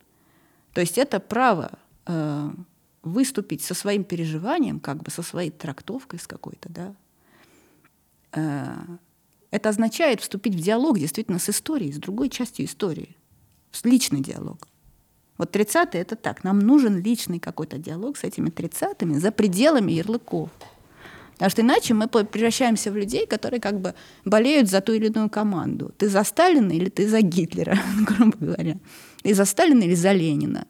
[0.73, 2.51] То есть это право э,
[3.03, 6.95] выступить со своим переживанием, как бы со своей трактовкой с какой-то, да.
[8.33, 8.75] Э,
[9.51, 13.17] это означает вступить в диалог действительно с историей, с другой частью истории,
[13.71, 14.69] в личный диалог.
[15.39, 16.45] Вот 30-е— это так.
[16.45, 20.51] Нам нужен личный какой-то диалог с этими 30-ми за пределами ярлыков.
[21.35, 25.31] Потому что иначе мы превращаемся в людей, которые как бы болеют за ту или иную
[25.31, 25.95] команду.
[25.97, 28.77] Ты за Сталина или ты за Гитлера, грубо говоря.
[29.23, 30.67] Ты за Сталина или за Ленина.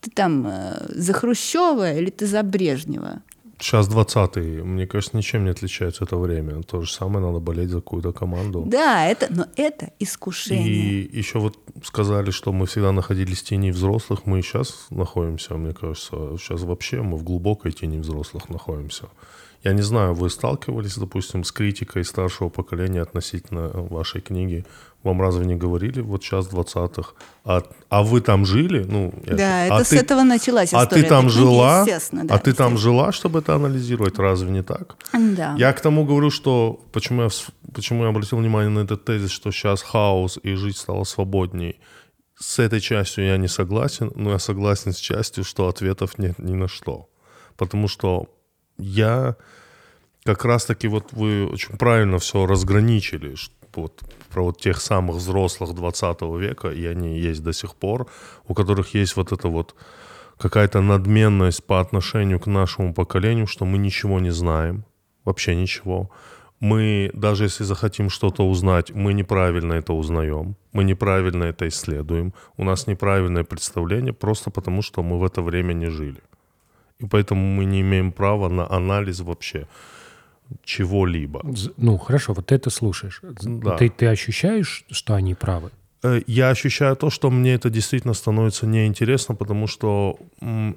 [0.00, 3.22] Ты там э, за Хрущева или ты за Брежнева.
[3.58, 6.62] Сейчас 20-й, мне кажется, ничем не отличается это время.
[6.62, 8.64] То же самое, надо болеть за какую-то команду.
[8.66, 10.68] Да, это, но это искушение.
[10.68, 15.54] И еще вот сказали, что мы всегда находились в тени взрослых, мы и сейчас находимся,
[15.54, 16.36] мне кажется.
[16.38, 19.08] Сейчас вообще мы в глубокой тени взрослых находимся.
[19.64, 24.64] Я не знаю, вы сталкивались, допустим, с критикой старшего поколения относительно вашей книги?
[25.06, 27.12] Вам разве не говорили вот сейчас 20-х?
[27.44, 28.82] А, а вы там жили?
[28.82, 30.82] Ну, да, это, а с ты, этого началась история.
[30.82, 31.86] А ты там жила?
[32.12, 34.18] Да, а ты там жила, чтобы это анализировать?
[34.18, 34.96] Разве не так?
[35.12, 35.54] Да.
[35.56, 37.28] Я к тому говорю, что почему я,
[37.72, 41.78] почему я обратил внимание на этот тезис, что сейчас хаос и жить стало свободней.
[42.36, 46.54] С этой частью я не согласен, но я согласен с частью, что ответов нет ни
[46.54, 47.08] на что.
[47.56, 48.26] Потому что
[48.76, 49.36] я
[50.24, 53.36] как раз-таки вот вы очень правильно все разграничили,
[53.76, 58.06] вот, про вот тех самых взрослых 20 века, и они есть до сих пор,
[58.48, 59.74] у которых есть вот это вот
[60.38, 64.84] какая-то надменность по отношению к нашему поколению, что мы ничего не знаем,
[65.24, 66.10] вообще ничего.
[66.60, 72.64] Мы, даже если захотим что-то узнать, мы неправильно это узнаем, мы неправильно это исследуем, у
[72.64, 76.22] нас неправильное представление, просто потому что мы в это время не жили.
[76.98, 79.66] И поэтому мы не имеем права на анализ вообще
[80.64, 81.42] чего-либо.
[81.76, 83.20] Ну, хорошо, вот ты это слушаешь.
[83.22, 83.76] Да.
[83.76, 85.70] Ты, ты ощущаешь, что они правы?
[86.02, 90.18] Э, я ощущаю то, что мне это действительно становится неинтересно, потому что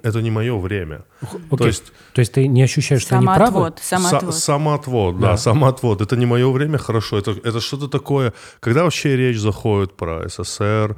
[0.04, 1.04] это не мое время.
[1.22, 1.58] Okay.
[1.58, 3.74] То, есть, то есть ты не ощущаешь, что самоотвод, они правы?
[3.82, 4.36] Самоотвод.
[4.36, 5.32] С- самоотвод, да.
[5.32, 6.02] да, самоотвод.
[6.02, 7.18] Это не мое время, хорошо.
[7.18, 10.96] Это, это что-то такое, когда вообще речь заходит про СССР,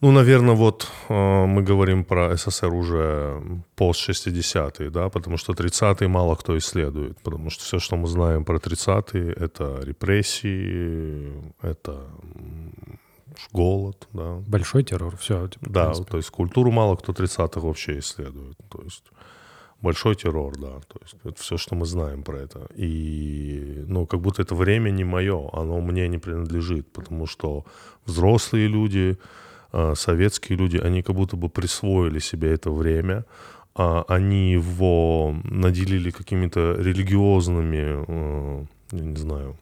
[0.00, 3.42] ну, наверное, вот э, мы говорим про СССР уже
[3.74, 8.58] пост-60-е, да, потому что 30-е мало кто исследует, потому что все, что мы знаем про
[8.58, 11.32] 30-е, это репрессии,
[11.62, 11.96] это
[13.52, 14.36] голод, да.
[14.46, 15.48] Большой террор, все.
[15.48, 19.04] Типа, да, то есть культуру мало кто 30-х вообще исследует, то есть
[19.80, 22.68] большой террор, да, то есть это все, что мы знаем про это.
[22.76, 27.64] И, ну, как будто это время не мое, оно мне не принадлежит, потому что
[28.06, 29.18] взрослые люди,
[29.72, 33.24] советские люди, они как будто бы присвоили себе это время,
[33.78, 39.56] а, они его наделили какими-то религиозными, а, я не знаю,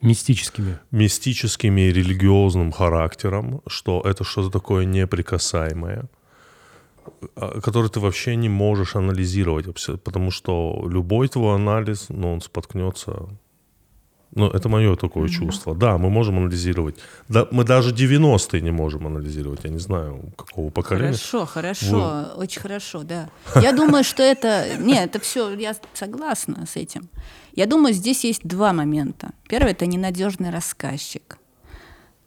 [0.00, 0.80] Мистическими.
[0.90, 6.06] Мистическими и религиозным характером, что это что-то такое неприкасаемое,
[7.36, 9.66] а, которое ты вообще не можешь анализировать,
[10.02, 13.28] потому что любой твой анализ, ну, он споткнется
[14.34, 15.28] ну, это мое такое mm-hmm.
[15.28, 15.74] чувство.
[15.74, 16.96] Да, мы можем анализировать.
[17.28, 19.64] Да, мы даже 90-е не можем анализировать.
[19.64, 21.08] Я не знаю, какого поколения.
[21.08, 22.42] Хорошо, хорошо, Вы...
[22.42, 23.28] очень хорошо, да.
[23.60, 24.76] Я думаю, что это...
[24.78, 27.08] Нет, это все, я согласна с этим.
[27.54, 29.32] Я думаю, здесь есть два момента.
[29.48, 31.38] Первый– это ненадежный рассказчик.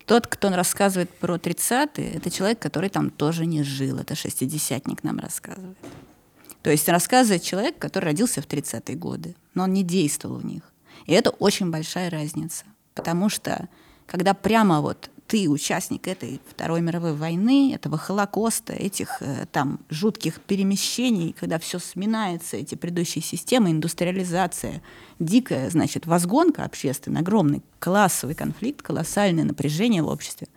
[0.06, 3.98] Тот, кто рассказывает про 30-е, это человек, который там тоже не жил.
[3.98, 5.78] Это шестидесятник нам рассказывает.
[6.62, 10.62] То есть рассказывает человек, который родился в 30-е годы, но он не действовал в них.
[11.06, 13.68] И это очень большая разница, потому что
[14.08, 20.40] когда прямо вот ты участник этой Второй мировой войны, этого Холокоста, этих э, там жутких
[20.40, 24.84] перемещений, когда все сминается, эти предыдущие системы, индустриализация,
[25.18, 30.48] дикая, значит, возгонка общественная, огромный классовый конфликт, колоссальное напряжение в обществе,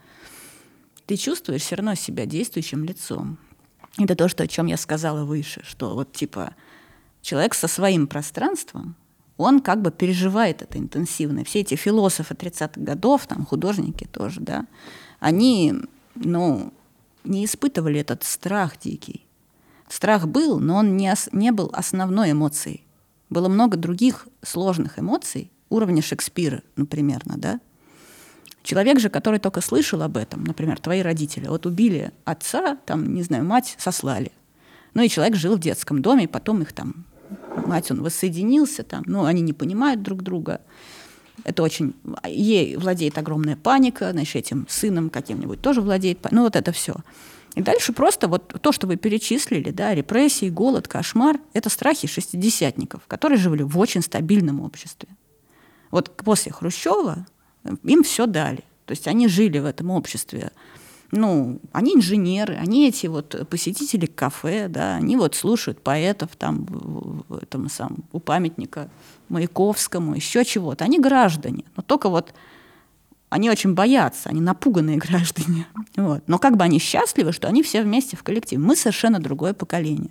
[1.06, 3.38] ты чувствуешь все равно себя действующим лицом.
[3.96, 6.54] Это то, что, о чем я сказала выше, что вот типа
[7.22, 8.96] человек со своим пространством,
[9.38, 11.44] он как бы переживает это интенсивно.
[11.44, 14.66] Все эти философы 30-х годов, там художники тоже, да,
[15.20, 15.74] они,
[16.16, 16.72] ну,
[17.24, 19.24] не испытывали этот страх дикий.
[19.88, 22.84] Страх был, но он не, ос- не был основной эмоцией.
[23.30, 27.60] Было много других сложных эмоций, уровня Шекспира, например, да.
[28.62, 33.22] Человек же, который только слышал об этом, например, твои родители, вот убили отца, там, не
[33.22, 34.32] знаю, мать сослали.
[34.94, 37.06] Ну и человек жил в детском доме, и потом их там
[37.68, 40.60] мать, он воссоединился там, но они не понимают друг друга.
[41.44, 41.94] Это очень...
[42.26, 46.18] Ей владеет огромная паника, значит, этим сыном каким-нибудь тоже владеет...
[46.30, 46.96] Ну, вот это все.
[47.54, 53.02] И дальше просто вот то, что вы перечислили, да, репрессии, голод, кошмар, это страхи шестидесятников,
[53.06, 55.08] которые жили в очень стабильном обществе.
[55.90, 57.26] Вот после Хрущева
[57.82, 58.64] им все дали.
[58.86, 60.50] То есть они жили в этом обществе
[61.10, 67.38] ну, они инженеры, они эти вот посетители кафе, да, они вот слушают поэтов там в,
[67.42, 68.90] этом самом, у памятника
[69.28, 70.84] Маяковскому, еще чего-то.
[70.84, 72.34] Они граждане, но только вот
[73.30, 75.66] они очень боятся, они напуганные граждане.
[75.96, 76.22] Вот.
[76.26, 78.60] Но как бы они счастливы, что они все вместе в коллективе.
[78.60, 80.10] Мы совершенно другое поколение.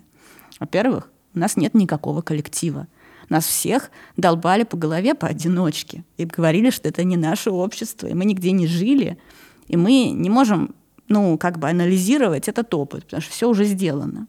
[0.58, 2.88] Во-первых, у нас нет никакого коллектива.
[3.28, 8.24] Нас всех долбали по голове поодиночке и говорили, что это не наше общество, и мы
[8.24, 9.18] нигде не жили,
[9.66, 10.74] и мы не можем
[11.08, 14.26] ну, как бы анализировать этот опыт, потому что все уже сделано.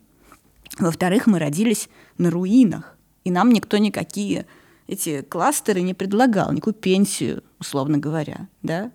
[0.78, 4.46] Во-вторых, мы родились на руинах, и нам никто никакие
[4.88, 8.92] эти кластеры не предлагал, никакую пенсию, условно говоря, да,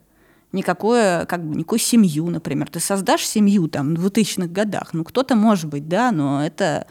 [0.53, 2.71] никакое, как бы, никакую семью, например.
[2.71, 6.87] Ты создашь семью там в 2000-х годах, ну, кто-то может быть, да, но это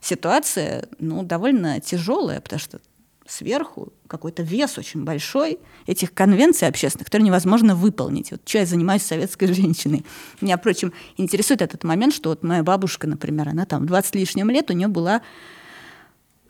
[0.00, 2.80] ситуация, ну, довольно тяжелая, потому что
[3.28, 8.30] сверху какой-то вес очень большой этих конвенций общественных, которые невозможно выполнить.
[8.30, 10.04] Вот что я занимаюсь советской женщиной.
[10.40, 14.70] Меня, впрочем, интересует этот момент, что вот моя бабушка, например, она там 20 лишним лет,
[14.70, 15.20] у нее была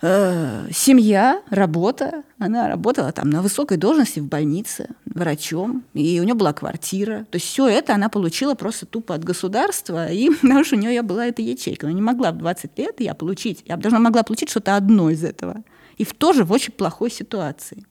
[0.00, 2.22] э, семья, работа.
[2.38, 7.26] Она работала там на высокой должности в больнице, врачом, и у нее была квартира.
[7.30, 11.02] То есть все это она получила просто тупо от государства, и потому что у нее
[11.02, 11.88] была эта ячейка.
[11.88, 15.24] Она не могла в 20 лет я получить, я должна могла получить что-то одно из
[15.24, 15.64] этого
[15.98, 17.84] и в тоже в очень плохой ситуации.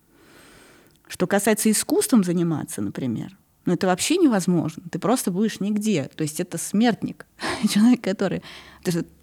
[1.07, 4.83] Что касается искусством заниматься, например, ну это вообще невозможно.
[4.89, 6.09] Ты просто будешь нигде.
[6.15, 7.27] То есть это смертник,
[7.69, 8.41] человек, который...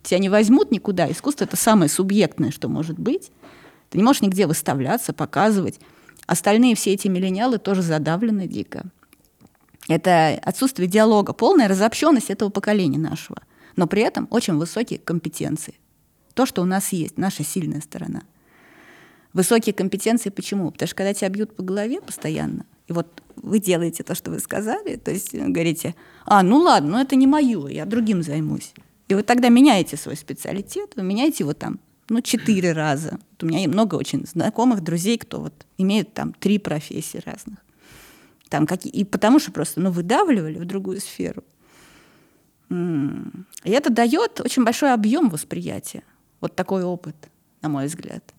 [0.03, 1.11] Тебя не возьмут никуда.
[1.11, 3.33] Искусство— это самое субъектное, что может быть.
[3.89, 5.81] Ты не можешь нигде выставляться, показывать.
[6.27, 8.85] Остальные все эти миллениалы тоже задавлены дико.
[9.89, 13.39] Это отсутствие диалога, полная разобщенность этого поколения нашего.
[13.77, 15.75] Но при этом очень высокие компетенции.
[16.35, 18.25] То, что у нас есть, наша сильная сторона—
[19.35, 20.71] Высокие компетенции почему?
[20.71, 24.39] Потому что когда тебя бьют по голове постоянно, и вот вы делаете то, что вы
[24.39, 28.73] сказали, то есть говорите, а, ну ладно, ну это не мое, я другим займусь.
[29.09, 33.19] И вы тогда меняете свой специалитет, вы меняете его там, ну, четыре раза.
[33.33, 37.59] Вот у меня много очень знакомых, друзей, кто вот имеет там три профессии разных.
[38.51, 38.93] Там какие...
[38.93, 41.43] И потому что просто, ну, выдавливали в другую сферу.
[42.71, 46.05] И это дает очень большой объем восприятия.
[46.41, 47.17] Вот такой опыт,
[47.63, 48.35] на мой взгляд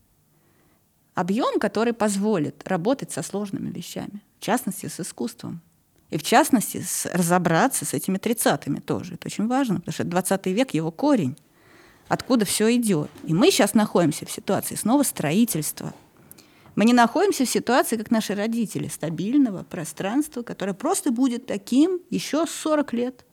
[1.15, 5.61] объем, который позволит работать со сложными вещами, в частности, с искусством.
[6.11, 9.15] И в частности, с, разобраться с этими тридцатыми тоже.
[9.15, 11.35] Это очень важно, потому что 20 век, его корень,
[12.07, 13.09] откуда все идет.
[13.23, 15.93] И мы сейчас находимся в ситуации снова строительства.
[16.75, 22.45] Мы не находимся в ситуации, как наши родители, стабильного пространства, которое просто будет таким еще
[22.45, 23.25] 40 лет.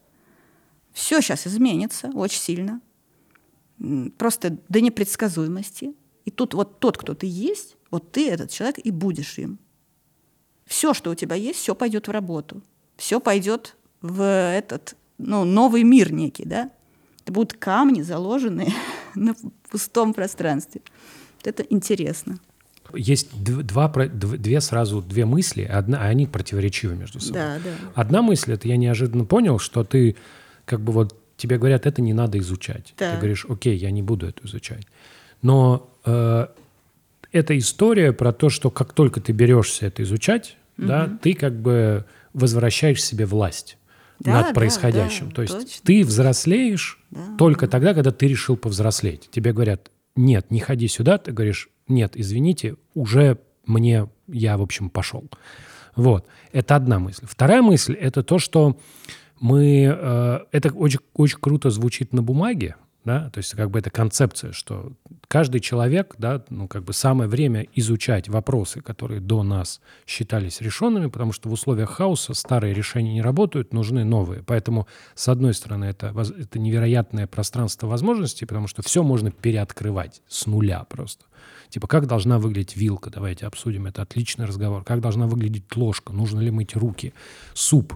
[0.92, 2.80] Все сейчас изменится очень сильно,
[4.16, 5.94] просто до непредсказуемости.
[6.24, 9.58] И тут вот тот, кто ты есть, вот ты этот человек и будешь им.
[10.66, 12.62] все, что у тебя есть, все пойдет в работу.
[12.96, 16.70] Все пойдет в этот, ну, новый мир некий, да?
[17.22, 18.72] Это будут камни, заложенные
[19.14, 19.34] на
[19.70, 20.80] пустом пространстве.
[21.44, 22.38] Это интересно.
[22.94, 27.40] Есть два, две сразу две мысли, одна, а они противоречивы между собой.
[27.40, 27.70] Да, да.
[27.94, 30.16] Одна мысль, это я неожиданно понял, что ты
[30.64, 32.94] как бы вот тебе говорят, это не надо изучать.
[32.98, 33.12] Да.
[33.12, 34.86] Ты говоришь, окей, я не буду это изучать.
[35.42, 36.46] Но э,
[37.32, 40.86] эта история про то, что как только ты берешься это изучать, угу.
[40.86, 43.78] да, ты как бы возвращаешь себе власть
[44.20, 45.28] да, над происходящим.
[45.28, 45.80] Да, То есть точно.
[45.84, 47.36] ты взрослеешь да.
[47.38, 49.28] только тогда, когда ты решил повзрослеть.
[49.30, 54.90] Тебе говорят, нет, не ходи сюда, ты говоришь, нет, извините, уже мне, я, в общем,
[54.90, 55.24] пошел.
[55.96, 57.26] Вот, это одна мысль.
[57.28, 58.78] Вторая мысль– это то, что
[59.40, 63.90] мы, э, это очень, очень круто звучит на бумаге, да, то есть как бы это
[63.90, 64.92] концепция, что
[65.28, 71.06] каждый человек, да, ну как бы самое время изучать вопросы, которые до нас считались решенными,
[71.08, 74.42] потому что в условиях хаоса старые решения не работают, нужны новые.
[74.44, 80.46] Поэтому, с одной стороны, это, это невероятное пространство возможностей, потому что все можно переоткрывать с
[80.46, 81.24] нуля просто.
[81.70, 84.84] Типа, как должна выглядеть вилка, давайте обсудим, это отличный разговор.
[84.84, 87.14] Как должна выглядеть ложка, нужно ли мыть руки,
[87.54, 87.94] суп,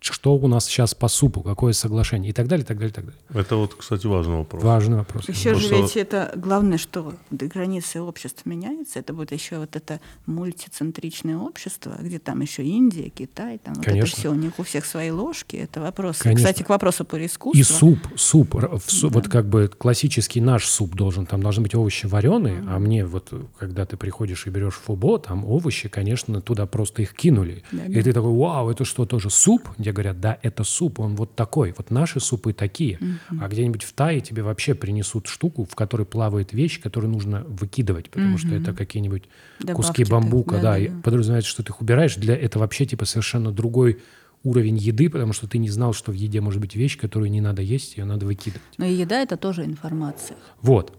[0.00, 2.94] что у нас сейчас по супу, какое соглашение и так далее, и так далее, и
[2.94, 3.20] так далее.
[3.34, 4.62] Это вот, кстати, важный вопрос.
[4.62, 5.28] Важный вопрос.
[5.28, 5.76] Еще же что...
[5.76, 12.18] ведь это главное, что границы общества меняются, это будет еще вот это мультицентричное общество, где
[12.18, 15.80] там еще Индия, Китай, там вот это все, у них у всех свои ложки, это
[15.80, 16.18] вопрос.
[16.18, 16.44] Конечно.
[16.44, 17.58] Кстати, к вопросу по искусству.
[17.58, 18.78] И суп, суп, да.
[19.08, 22.74] вот как бы классический наш суп должен, там должны быть овощи вареные, mm-hmm.
[22.74, 27.14] а мне вот, когда ты приходишь и берешь фубо, там овощи, конечно, туда просто их
[27.14, 27.62] кинули.
[27.72, 28.02] Да, и да.
[28.02, 29.68] ты такой, вау, это что, тоже суп?
[29.86, 31.72] Где говорят, да, это суп, он вот такой.
[31.76, 32.98] Вот наши супы такие.
[32.98, 33.38] Mm-hmm.
[33.40, 38.10] А где-нибудь в Тае тебе вообще принесут штуку, в которой плавает вещь, которую нужно выкидывать,
[38.10, 38.38] потому mm-hmm.
[38.38, 39.28] что это какие-нибудь
[39.60, 42.16] Добавки куски бамбука, да, да, и подразумевается, что ты их убираешь.
[42.16, 44.00] Для это вообще типа совершенно другой
[44.42, 47.40] уровень еды, потому что ты не знал, что в еде может быть вещь, которую не
[47.40, 48.66] надо есть, ее надо выкидывать.
[48.78, 50.36] Но и еда это тоже информация.
[50.62, 50.98] Вот.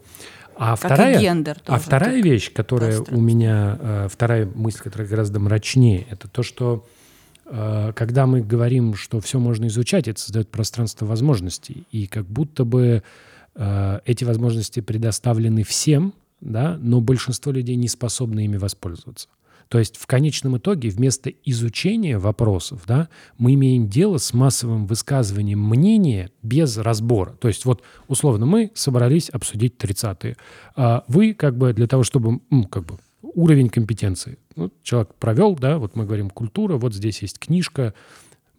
[0.56, 5.10] А как вторая, гендер тоже, а вторая вещь, которая у меня, э, вторая мысль, которая
[5.10, 6.86] гораздо мрачнее, это то, что
[7.50, 11.86] когда мы говорим, что все можно изучать, это создает пространство возможностей.
[11.92, 13.04] И как будто бы
[13.56, 19.30] э, эти возможности предоставлены всем, да, но большинство людей не способны ими воспользоваться.
[19.70, 25.60] То есть в конечном итоге вместо изучения вопросов да, мы имеем дело с массовым высказыванием
[25.60, 27.32] мнения без разбора.
[27.40, 30.38] То есть вот условно мы собрались обсудить 30-е.
[30.76, 34.38] А вы как бы для того, чтобы как бы уровень компетенции.
[34.56, 37.94] Вот человек провел, да, вот мы говорим культура, вот здесь есть книжка,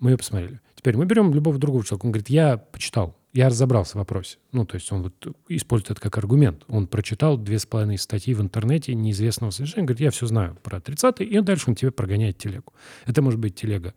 [0.01, 0.61] мы ее посмотрели.
[0.75, 4.39] Теперь мы берем любого другого человека, он говорит, я почитал, я разобрался в вопросе.
[4.53, 6.65] Ну, то есть он вот использует это как аргумент.
[6.69, 10.79] Он прочитал две с половиной статьи в интернете неизвестного совершенно, говорит, я все знаю про
[10.79, 12.73] 30-й, и дальше он тебе прогоняет телегу.
[13.07, 13.95] Это может быть телега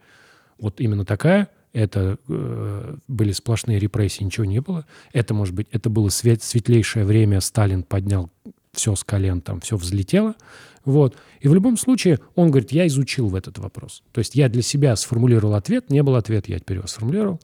[0.61, 4.85] вот именно такая, это э, были сплошные репрессии, ничего не было.
[5.11, 8.29] Это, может быть, это было свет, светлейшее время, Сталин поднял
[8.73, 10.35] все с колен, там все взлетело.
[10.85, 11.15] Вот.
[11.39, 14.03] И в любом случае он говорит, я изучил в этот вопрос.
[14.11, 17.39] То есть я для себя сформулировал ответ, не был ответ, я теперь его сформулировал.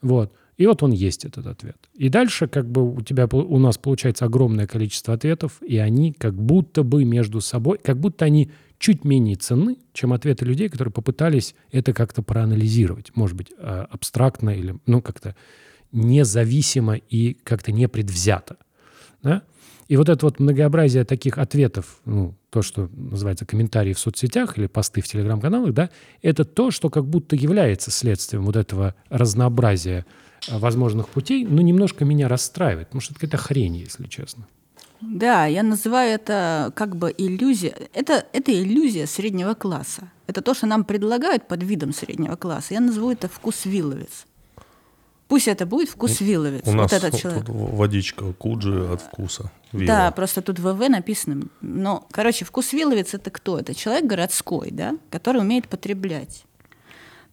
[0.00, 0.32] Вот.
[0.56, 1.76] И вот он есть, этот ответ.
[1.94, 6.34] И дальше как бы у тебя, у нас получается огромное количество ответов, и они как
[6.34, 11.54] будто бы между собой, как будто они чуть менее ценны, чем ответы людей, которые попытались
[11.70, 13.12] это как-то проанализировать.
[13.14, 15.36] Может быть, а, абстрактно или, ну, как-то
[15.92, 18.56] независимо и как-то непредвзято.
[19.22, 19.42] Да?
[19.88, 24.66] И вот это вот многообразие таких ответов, ну, то, что называется комментарии в соцсетях или
[24.66, 25.90] посты в телеграм-каналах, да,
[26.22, 30.06] это то, что как будто является следствием вот этого разнообразия
[30.48, 34.46] э, возможных путей, но немножко меня расстраивает, потому что это какая-то хрень, если честно.
[35.02, 37.76] Да, я называю это как бы иллюзия.
[37.92, 40.12] Это, это иллюзия среднего класса.
[40.28, 42.74] Это то, что нам предлагают под видом среднего класса.
[42.74, 44.26] Я назову это вкус виловец.
[45.32, 46.60] Пусть это будет вкус виловец.
[46.66, 47.44] У вот нас этот человек.
[47.48, 49.50] водичка куджи от вкуса.
[49.72, 49.86] Вилла.
[49.86, 51.44] Да, просто тут ВВ написано.
[51.62, 53.58] Но, короче, вкус виловец это кто?
[53.58, 56.44] Это человек городской, да, который умеет потреблять.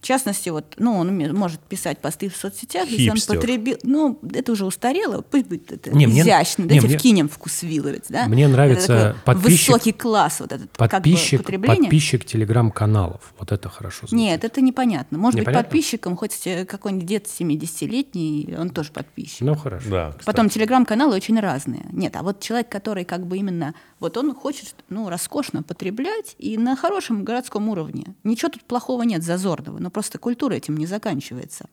[0.01, 3.13] В частности, вот, ну, он может писать посты в соцсетях, Хипстер.
[3.15, 3.77] если он потребил.
[3.83, 6.63] Ну, это уже устарело, пусть будет это не, мне, изящно.
[6.63, 8.25] Не, Давайте мне, вкинем вкус виловец, да?
[8.27, 11.83] Мне нравится подписчик, высокий класс вот этот подписчик, как бы, потребление.
[11.83, 13.33] Подписчик телеграм-каналов.
[13.38, 14.17] Вот это хорошо звучит.
[14.17, 15.17] Нет, это непонятно.
[15.17, 15.63] Может непонятно?
[15.63, 19.41] быть, подписчиком хоть какой-нибудь дед 70-летний, он тоже подписчик.
[19.41, 19.89] Ну, хорошо.
[19.89, 21.85] Да, Потом телеграм-каналы очень разные.
[21.91, 23.73] Нет, а вот человек, который как бы именно...
[23.99, 28.15] Вот он хочет, ну, роскошно потреблять и на хорошем городском уровне.
[28.23, 29.77] Ничего тут плохого нет, зазорного.
[29.79, 31.65] Но просто культура этим не заканчивается.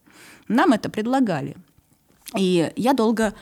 [0.49, 1.57] Нам это предлагали.
[2.37, 3.35] И я долго,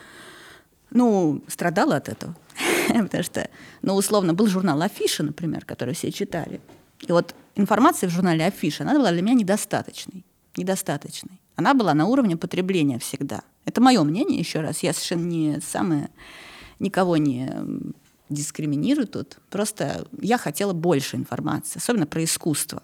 [0.90, 2.36] ну, страдала от этого.
[2.88, 3.48] Потому что,
[3.82, 6.60] ну, условно, был журнал «Афиша», например, который все читали.
[7.06, 10.24] И вот информация в журнале «Афиша», она была для меня недостаточной.
[10.56, 11.40] Недостаточной.
[11.56, 13.42] Она была на уровне потребления всегда.
[13.64, 14.82] Это мое мнение, еще раз.
[14.82, 16.10] Я совершенно не самое,
[16.78, 17.50] никого не
[18.28, 19.38] дискриминирую тут.
[19.50, 22.82] Просто я хотела больше информации, особенно про искусство.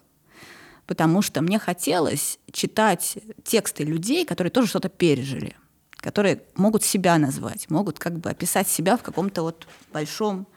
[0.91, 5.55] Потому что мне хотелось читать тексты людей, которые тоже что-то пережили,
[5.95, 10.47] которые могут себя назвать, могут как бы описать себя в каком-то вот большом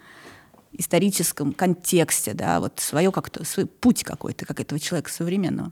[0.73, 5.71] историческом контексте, да, вот свое как-то, свой путь какой-то, как этого человека современного.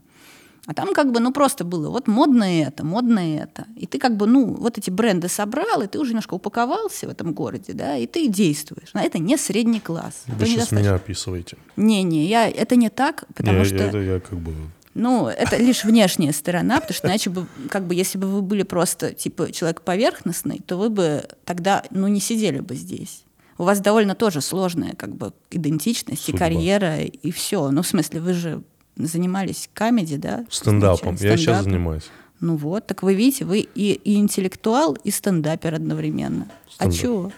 [0.65, 3.65] А там как бы, ну, просто было, вот модно это, модно это.
[3.75, 7.09] И ты как бы, ну, вот эти бренды собрал, и ты уже немножко упаковался в
[7.09, 8.89] этом городе, да, и ты действуешь.
[8.93, 10.23] Но это не средний класс.
[10.27, 11.57] Вы сейчас меня описываете.
[11.75, 13.75] Не-не, я, это не так, потому не, что...
[13.75, 14.53] Это я как бы...
[14.93, 18.63] Ну, это лишь внешняя сторона, потому что иначе бы, как бы, если бы вы были
[18.63, 23.25] просто, типа, человек поверхностный, то вы бы тогда, ну, не сидели бы здесь.
[23.57, 26.37] У вас довольно тоже сложная, как бы, идентичность Судьба.
[26.37, 27.69] и карьера, и все.
[27.69, 28.63] Ну, в смысле, вы же
[28.95, 30.45] занимались камеди, да?
[30.49, 31.15] Стендапом.
[31.19, 32.09] Я сейчас занимаюсь.
[32.39, 36.47] Ну вот, так вы видите, вы и, и интеллектуал, и стендапер одновременно.
[36.77, 36.93] А Стендап.
[36.93, 37.31] А чего?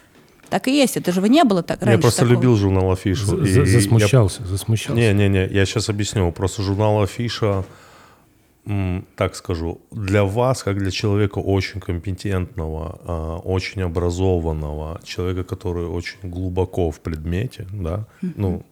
[0.49, 1.97] Так и есть, это же вы не было так раньше.
[1.97, 2.35] Я просто такого.
[2.35, 3.25] любил журнал Афиша.
[3.25, 4.47] За, и, засмущался, я...
[4.47, 4.99] засмущался.
[4.99, 6.31] Не-не-не, я сейчас объясню.
[6.31, 7.65] Просто журнал Афиша,
[9.15, 16.17] так скажу, для вас, как для человека очень компетентного, а, очень образованного, человека, который очень
[16.23, 18.65] глубоко в предмете, да, ну,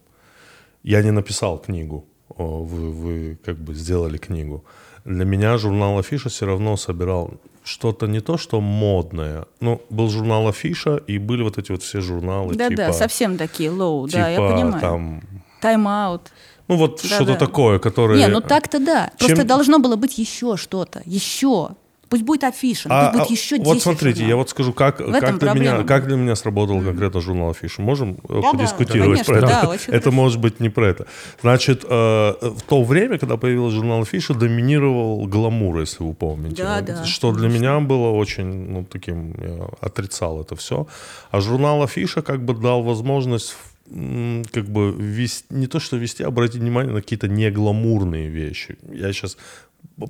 [0.81, 2.05] я не написал книгу,
[2.37, 4.63] вы, вы как бы сделали книгу.
[5.05, 9.45] Для меня журнал Афиша все равно собирал что-то не то, что модное.
[9.59, 12.55] Ну, был журнал Афиша, и были вот эти вот все журналы.
[12.55, 14.81] Да-да, типа, совсем такие low, типа, да, я понимаю.
[14.81, 15.21] Там,
[15.61, 16.31] Тайм-аут.
[16.67, 17.35] Ну вот да, что-то да.
[17.35, 18.17] такое, которое...
[18.17, 19.11] Не, ну так-то да.
[19.17, 19.27] Чем...
[19.29, 21.71] Просто должно было быть еще что-то, еще.
[22.13, 24.29] Пусть будет афиша, а, пусть будет а, еще 10 Вот смотрите, журналов.
[24.29, 26.85] я вот скажу, как, как, для меня, как для меня сработал mm-hmm.
[26.85, 27.81] конкретно журнал афиша.
[27.81, 29.47] Можем э, да, подискутировать да, про это?
[29.47, 30.11] Да, это хорошо.
[30.11, 31.07] может быть не про это.
[31.41, 36.61] Значит, э, в то время, когда появился журнал афиша, доминировал гламур, если вы помните.
[36.61, 37.03] Да, да.
[37.03, 40.85] Что для меня было очень, ну, таким, я отрицал это все.
[41.31, 43.55] А журнал афиша как бы дал возможность
[44.51, 48.77] как бы вести, не то что вести, а обратить внимание на какие-то негламурные вещи.
[48.91, 49.35] Я сейчас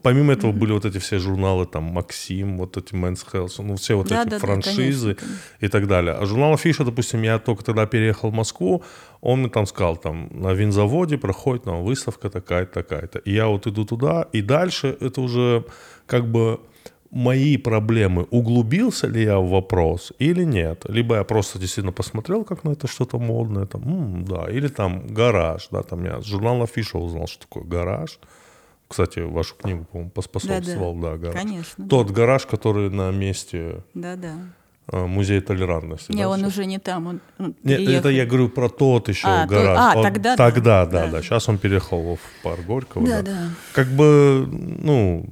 [0.01, 0.55] Помимо этого mm-hmm.
[0.55, 4.21] были вот эти все журналы, там, Максим, вот эти Men's Health, ну, все вот да,
[4.21, 6.13] эти да, франшизы да, конечно, и так далее.
[6.13, 8.83] А журнал Афиша, допустим, я только тогда переехал в Москву,
[9.21, 13.19] он мне там сказал, там, на винзаводе проходит там, выставка такая-то, такая-то.
[13.19, 15.65] И я вот иду туда, и дальше это уже
[16.05, 16.59] как бы
[17.13, 20.85] мои проблемы, углубился ли я в вопрос или нет.
[20.89, 25.07] Либо я просто действительно посмотрел, как на это что-то модное, там, м-м, да, или там
[25.07, 28.19] гараж, да, там я с журнала Афиша узнал, что такое гараж.
[28.93, 31.11] Кстати, вашу книгу, по-моему, поспособствовал, да, да.
[31.11, 31.41] да гараж.
[31.41, 31.87] Конечно.
[31.87, 32.13] Тот да.
[32.13, 34.35] гараж, который на месте да, да.
[34.91, 36.11] музея толерантности.
[36.11, 36.47] Не, да, он все?
[36.47, 39.77] уже не там, он, он Нет, это я говорю про тот еще а, гараж.
[39.77, 41.21] То, а, он, тогда, тогда, да, да, да, да.
[41.23, 43.03] Сейчас он переехал в парк Горького.
[43.03, 43.31] Да, да.
[43.31, 43.49] да.
[43.71, 45.25] Как бы, ну,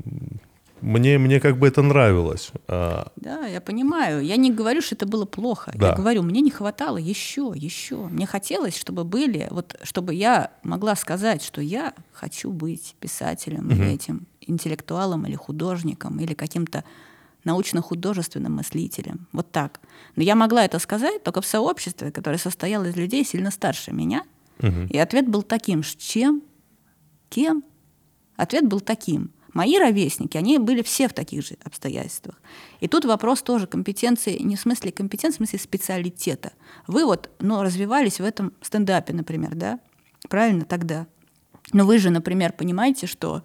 [0.82, 2.52] мне, мне как бы это нравилось.
[2.68, 4.24] А да, я понимаю.
[4.26, 5.72] Я не говорю, что это было плохо.
[5.76, 5.90] Да.
[5.90, 8.08] Я говорю, мне не хватало еще, еще.
[8.08, 13.76] Мне хотелось, чтобы были, вот, чтобы я могла сказать, что я хочу быть писателем угу.
[13.76, 16.84] или этим интеллектуалом или художником или каким-то
[17.44, 19.28] научно-художественным мыслителем.
[19.32, 19.80] Вот так.
[20.16, 24.24] Но я могла это сказать только в сообществе, которое состояло из людей сильно старше меня.
[24.60, 24.88] Угу.
[24.90, 26.42] И ответ был таким, чем?
[27.30, 27.64] Кем?
[28.36, 32.40] Ответ был таким– Мои ровесники, они были все в таких же обстоятельствах.
[32.80, 36.54] И тут вопрос тоже компетенции, не в смысле компетенции, в смысле специалитета.
[36.88, 39.80] Вы вот ну, развивались в этом стендапе, например, да?
[40.30, 41.08] Правильно тогда.
[41.74, 43.44] Но вы же, например, понимаете, что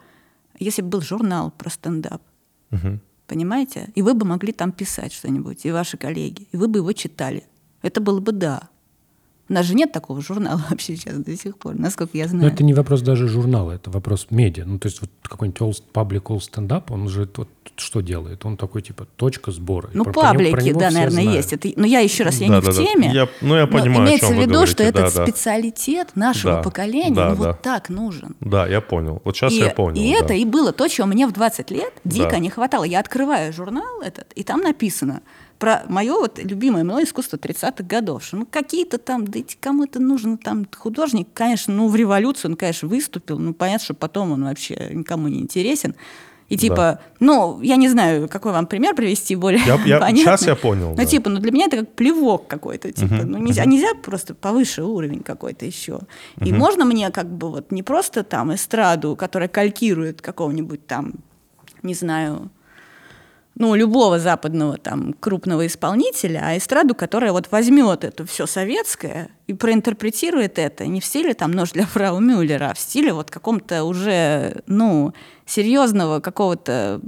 [0.59, 2.23] если бы был журнал про стендап,
[2.71, 3.01] угу.
[3.27, 6.93] понимаете, и вы бы могли там писать что-нибудь, и ваши коллеги, и вы бы его
[6.93, 7.45] читали,
[7.83, 8.69] это было бы да.
[9.49, 12.45] У нас же нет такого журнала вообще сейчас до сих пор, насколько я знаю.
[12.45, 14.65] Но это не вопрос даже журнала, это вопрос медиа.
[14.65, 18.45] Ну, то есть вот какой-нибудь old public all stand-up, он же вот что делает?
[18.45, 19.91] Он такой типа точка сбора.
[19.93, 21.37] Ну, про, паблики, про него да, наверное, знают.
[21.37, 21.53] есть.
[21.53, 23.11] Это, но я еще раз, я да, не да, в теме.
[23.13, 24.73] Я, ну, я понимаю, но имеется в виду, говорите.
[24.73, 25.27] что да, этот да.
[25.27, 27.49] специалитет нашего да, поколения да, ну, да.
[27.49, 28.37] вот так нужен.
[28.41, 29.21] Да, я понял.
[29.25, 30.03] Вот сейчас и, я понял.
[30.03, 30.25] И да.
[30.25, 32.39] это и было то, чего мне в 20 лет дико Да.
[32.39, 32.85] не хватало.
[32.85, 35.21] Я открываю журнал этот, и там написано
[35.59, 38.25] про мое вот любимое мной искусство 30-х годов.
[38.25, 42.53] Что, ну, какие-то там, да эти кому это нужно, там, художник, конечно, ну, в революцию
[42.53, 45.95] он, конечно, выступил, ну, понятно, что потом он вообще никому не интересен.
[46.49, 47.01] И типа, Да.
[47.19, 50.19] ну, я не знаю, какой вам пример привести более Я- я- понятный.
[50.19, 51.05] сейчас я понял, Ну, да.
[51.05, 54.85] типа, ну, для меня это как плевок какой-то, типа, Мгм, ну, нельзя, нельзя просто повыше
[54.85, 55.99] уровень какой-то еще.
[56.45, 61.15] И можно мне как бы вот не просто там эстраду, которая калькирует какого-нибудь там,
[61.83, 62.49] не знаю,
[63.59, 69.55] ну, любого западного там крупного исполнителя, а эстраду, которая вот возьмет это все советское и
[69.55, 73.85] проинтерпретирует это не в стиле там «Нож для фрау Мюллера», а в стиле вот каком-то
[73.85, 75.15] уже, ну,
[75.47, 77.01] серьезного какого-то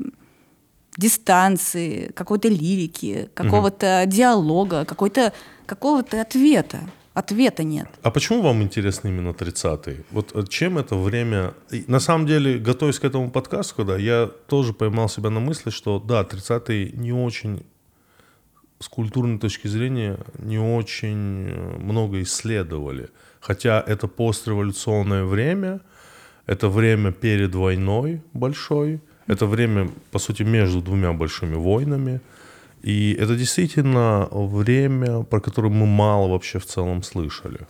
[0.96, 4.10] дистанции, какой-то лирики, какого-то угу.
[4.10, 5.32] диалога, какой-то
[5.66, 6.80] какого-то ответа.
[7.18, 7.88] Ответа нет.
[8.02, 10.04] А почему вам интересны именно 30-е?
[10.12, 11.52] Вот э, чем это время...
[11.88, 15.98] на самом деле, готовясь к этому подкасту, когда я тоже поймал себя на мысли, что
[15.98, 17.66] да, 30-е не очень
[18.78, 23.08] с культурной точки зрения не очень э, много исследовали.
[23.40, 25.80] Хотя это постреволюционное время,
[26.46, 32.20] это время перед войной большой, это время, по сути, между двумя большими войнами–
[32.82, 37.60] и это действительно время, про которое мы мало вообще в целом слышали.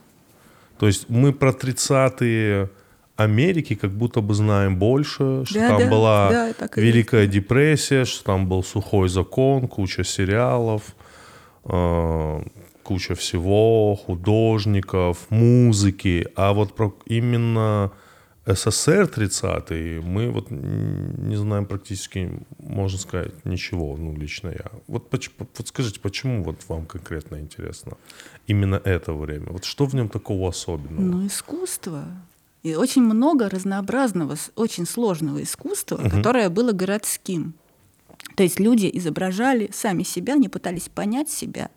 [0.78, 2.68] То есть мы про 30-е
[3.16, 7.32] Америки как будто бы знаем больше, что да, там да, была да, Великая есть.
[7.32, 10.82] депрессия, что там был сухой закон, куча сериалов,
[11.64, 12.42] э,
[12.84, 16.28] куча всего, художников, музыки.
[16.36, 17.90] А вот про именно
[18.46, 22.30] СССР 30-й мы вот не знаем практически,
[22.68, 24.70] можно сказать, ничего, ну, лично я.
[24.86, 27.96] Вот, вот скажите, почему вот вам конкретно интересно
[28.46, 29.46] именно это время?
[29.50, 31.00] Вот что в нем такого особенного?
[31.00, 32.04] Ну, искусство.
[32.62, 36.10] И очень много разнообразного, очень сложного искусства, угу.
[36.10, 37.54] которое было городским.
[38.36, 41.70] То есть люди изображали сами себя, они пытались понять себя,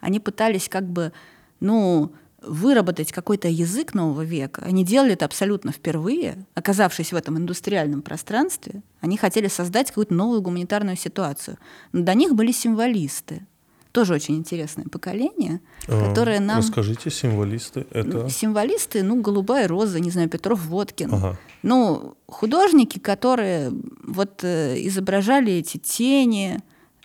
[0.00, 1.12] они пытались как бы,
[1.60, 2.12] ну,
[2.42, 4.62] выработать какой-то язык нового века.
[4.64, 8.82] Они делали это абсолютно впервые, оказавшись в этом индустриальном пространстве.
[9.00, 11.58] Они хотели создать какую-то новую гуманитарную ситуацию.
[11.92, 13.46] Но до них были символисты.
[13.90, 16.58] Тоже очень интересное поколение, а, которое нам...
[16.58, 18.28] Расскажите, символисты это...
[18.28, 21.14] Символисты, ну, «Голубая роза», не знаю, Петров Водкин.
[21.14, 21.38] Ага.
[21.62, 23.72] Ну, художники, которые
[24.04, 26.60] вот э, изображали эти тени,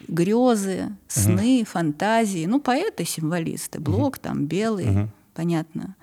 [0.07, 1.69] грезы, сны, угу.
[1.71, 2.45] фантазии.
[2.45, 3.79] Ну, поэты, символисты.
[3.79, 4.21] Блок угу.
[4.21, 4.89] там, белый.
[4.89, 5.95] Угу понятно.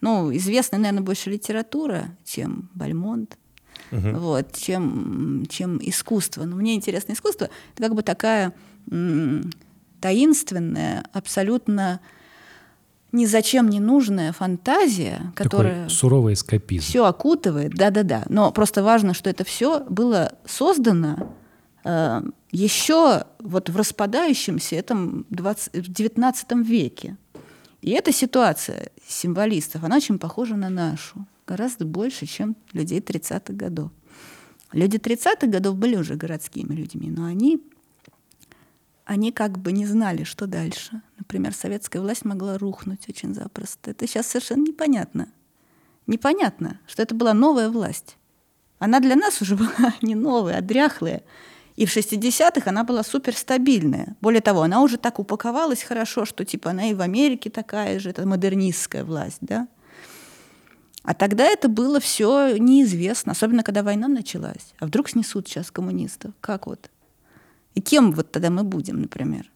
[0.00, 3.38] Ну, известна, наверное, больше литература, чем Бальмонт,
[3.92, 4.10] угу.
[4.18, 6.44] вот, чем, чем искусство.
[6.44, 7.48] Но мне интересно искусство.
[7.74, 8.52] Это как бы такая
[10.00, 12.00] таинственная, абсолютно
[13.12, 16.84] ни зачем не нужная фантазия, которая Такой суровый эскапизм.
[16.84, 18.24] Все окутывает, да-да-да.
[18.28, 21.34] Но просто важно, что это все было создано
[21.84, 27.16] э, еще вот в распадающемся этом 20, в XIX веке.
[27.82, 33.90] И эта ситуация символистов, она очень похожа на нашу, гораздо больше, чем людей 30-х годов.
[34.72, 37.60] Люди 30-х годов были уже городскими людьми, но они,
[39.04, 41.02] они как бы не знали, что дальше.
[41.18, 43.90] Например, советская власть могла рухнуть очень запросто.
[43.90, 45.28] Это сейчас совершенно непонятно.
[46.06, 48.16] Непонятно, что это была новая власть.
[48.78, 51.24] Она для нас уже была не новая, а дряхлая.
[51.76, 54.16] И в 60-х она была суперстабильная.
[54.20, 58.10] Более того, она уже так упаковалась хорошо, что типа она и в Америке такая же,
[58.10, 59.68] это модернистская власть, да.
[61.02, 64.74] А тогда это было все неизвестно, особенно когда война началась.
[64.78, 66.32] А вдруг снесут сейчас коммунистов?
[66.40, 66.90] Как вот?
[67.74, 69.50] И кем вот тогда мы будем, например?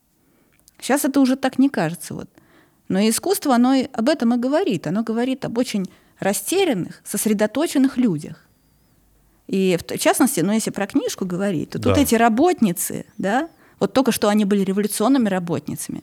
[0.80, 2.14] Сейчас это уже так не кажется.
[2.14, 2.28] Вот.
[2.88, 4.86] Но искусство, оно и об этом и говорит.
[4.86, 5.86] Оно говорит об очень
[6.18, 8.45] растерянных, сосредоточенных людях.
[9.47, 11.90] И в частности, ну, если про книжку говорить, то да.
[11.90, 16.03] тут эти работницы, да, вот только что они были революционными работницами,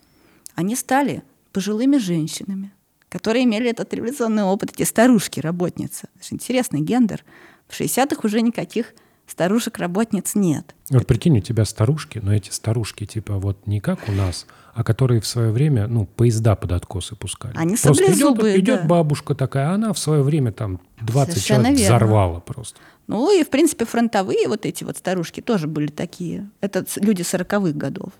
[0.56, 2.72] они стали пожилыми женщинами,
[3.10, 6.08] которые имели этот революционный опыт, эти старушки-работницы.
[6.32, 7.24] Интересный гендер.
[7.68, 8.94] В 60-х уже никаких
[9.28, 10.76] старушек-работниц нет.
[10.90, 14.84] Вот прикинь, у тебя старушки, но эти старушки типа вот не как у нас, а
[14.84, 17.54] которые в свое время, ну, поезда под откосы пускали.
[17.56, 18.88] Они просто идет, идет да.
[18.88, 21.96] бабушка такая, а она в свое время там 20 Совершенно человек верно.
[21.96, 22.80] взорвала просто.
[23.08, 26.50] Ну и, в принципе, фронтовые вот эти вот старушки тоже были такие.
[26.62, 28.14] Это люди сороковых годов.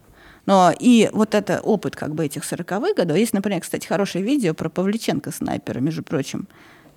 [0.46, 3.18] Но и вот это опыт как бы этих сороковых годов.
[3.18, 6.48] Есть, например, кстати, хорошее видео про Павличенко снайпера, между прочим.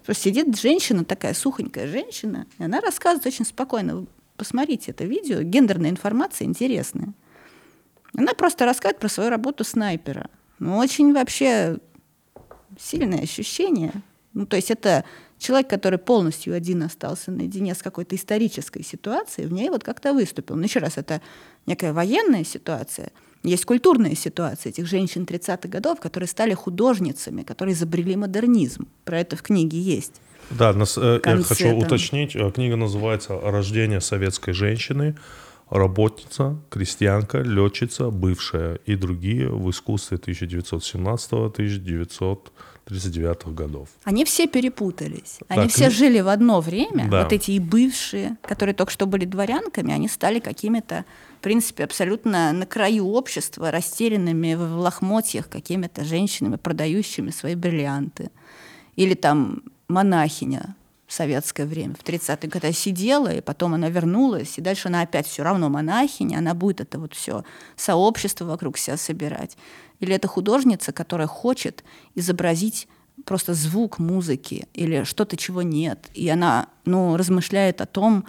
[0.05, 4.07] Просто сидит женщина, такая сухонькая женщина, и она рассказывает очень спокойно.
[4.37, 7.13] Посмотрите это видео, гендерная информация интересная.
[8.17, 10.29] Она просто рассказывает про свою работу снайпера.
[10.59, 11.79] Ну, очень вообще
[12.79, 13.93] сильное ощущение.
[14.33, 15.05] Ну, то есть это
[15.39, 20.57] человек, который полностью один остался наедине с какой-то исторической ситуацией, в ней вот как-то выступил.
[20.57, 21.21] Но еще раз, это
[21.67, 23.11] некая военная ситуация–
[23.47, 28.89] есть культурная ситуация этих женщин 30-х годов, которые стали художницами, которые изобрели модернизм.
[29.05, 30.21] Про это в книге есть.
[30.51, 32.35] Да, нас, э, я хочу уточнить.
[32.35, 35.17] Э, книга называется «Рождение советской женщины».
[35.69, 40.17] работница, крестьянка, летчица, бывшая и другие в искусстве
[42.91, 43.89] 1917-1939 годов.
[44.05, 45.41] Они все перепутались.
[45.49, 47.09] Они так, все жили в одно время.
[47.11, 47.23] Да.
[47.23, 51.05] Вот эти и бывшие, которые только что были дворянками, они стали какими-то,
[51.39, 58.31] в принципе, абсолютно на краю общества, растерянными в лохмотьях какими-то женщинами, продающими свои бриллианты.
[58.95, 60.77] Или там монахиня,
[61.07, 65.27] в советское время, в 30-е годы сидела, и потом она вернулась, и дальше она опять
[65.27, 67.45] все равно монахиня, она будет это вот все
[67.77, 69.57] сообщество вокруг себя собирать.
[70.01, 71.85] Или это художница, которая хочет
[72.15, 72.89] изобразить
[73.25, 76.11] просто звук музыки или что-то, чего нет.
[76.13, 78.25] И она ну, размышляет о том,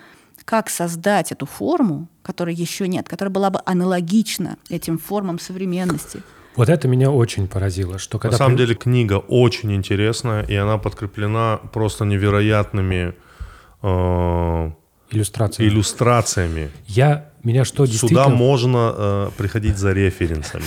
[0.45, 6.21] как создать эту форму, которой еще нет, которая была бы аналогична этим формам современности.
[6.57, 8.33] Вот это меня очень поразило, что когда...
[8.33, 13.13] На самом деле книга очень интересная, и она подкреплена просто невероятными
[13.83, 14.71] э,
[15.11, 15.69] иллюстрациями.
[15.69, 16.71] иллюстрациями.
[16.87, 18.23] Я меня что действительно...
[18.23, 20.65] Сюда можно э, приходить за референсами.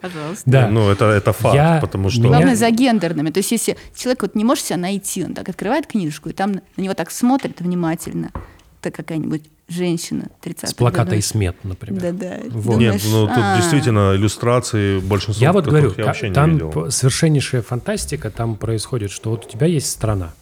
[0.00, 0.42] Пожалуйста.
[0.46, 0.68] Да.
[0.68, 2.22] Ну, это, это факт, я, потому что...
[2.22, 3.30] Главное, за гендерными.
[3.30, 6.60] То есть, если человек вот не может себя найти, он так открывает книжку, и там
[6.76, 8.32] на него так смотрит внимательно,
[8.80, 11.18] это какая-нибудь женщина 30 С плаката годов.
[11.20, 12.00] «Исмет», например.
[12.00, 12.38] Да-да.
[12.50, 12.78] Вот.
[12.78, 13.56] Нет, ну тут а.
[13.56, 16.90] действительно иллюстрации большинство Я вот говорю, я вообще там не видел.
[16.90, 20.34] совершеннейшая фантастика, там происходит, что вот у тебя есть страна,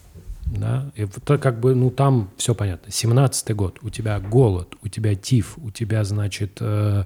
[0.46, 2.90] да, и вот как бы, ну там все понятно.
[2.90, 7.04] 17-й год, у тебя голод, у тебя тиф, у тебя, значит, э,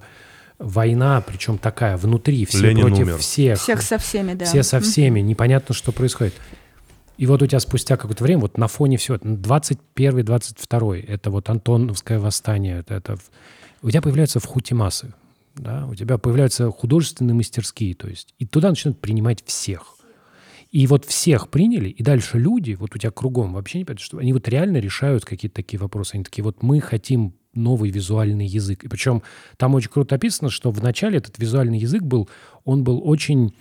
[0.58, 3.18] война, причем такая, внутри, все Ленин против умер.
[3.18, 3.60] всех.
[3.60, 4.44] Всех со всеми, да.
[4.44, 6.34] Все со всеми, непонятно, что происходит.
[7.18, 12.18] И вот у тебя спустя какое-то время, вот на фоне всего, 21-22, это вот Антоновское
[12.18, 13.18] восстание, это, это
[13.82, 15.12] у тебя появляются вхутимасы,
[15.56, 19.96] да, у тебя появляются художественные мастерские, то есть, и туда начинают принимать всех.
[20.70, 24.18] И вот всех приняли, и дальше люди, вот у тебя кругом вообще не понятно, что
[24.18, 26.14] они вот реально решают какие-то такие вопросы.
[26.14, 28.84] Они такие, вот мы хотим новый визуальный язык.
[28.84, 29.22] И причем
[29.56, 32.28] там очень круто описано, что вначале этот визуальный язык был,
[32.64, 33.54] он был очень...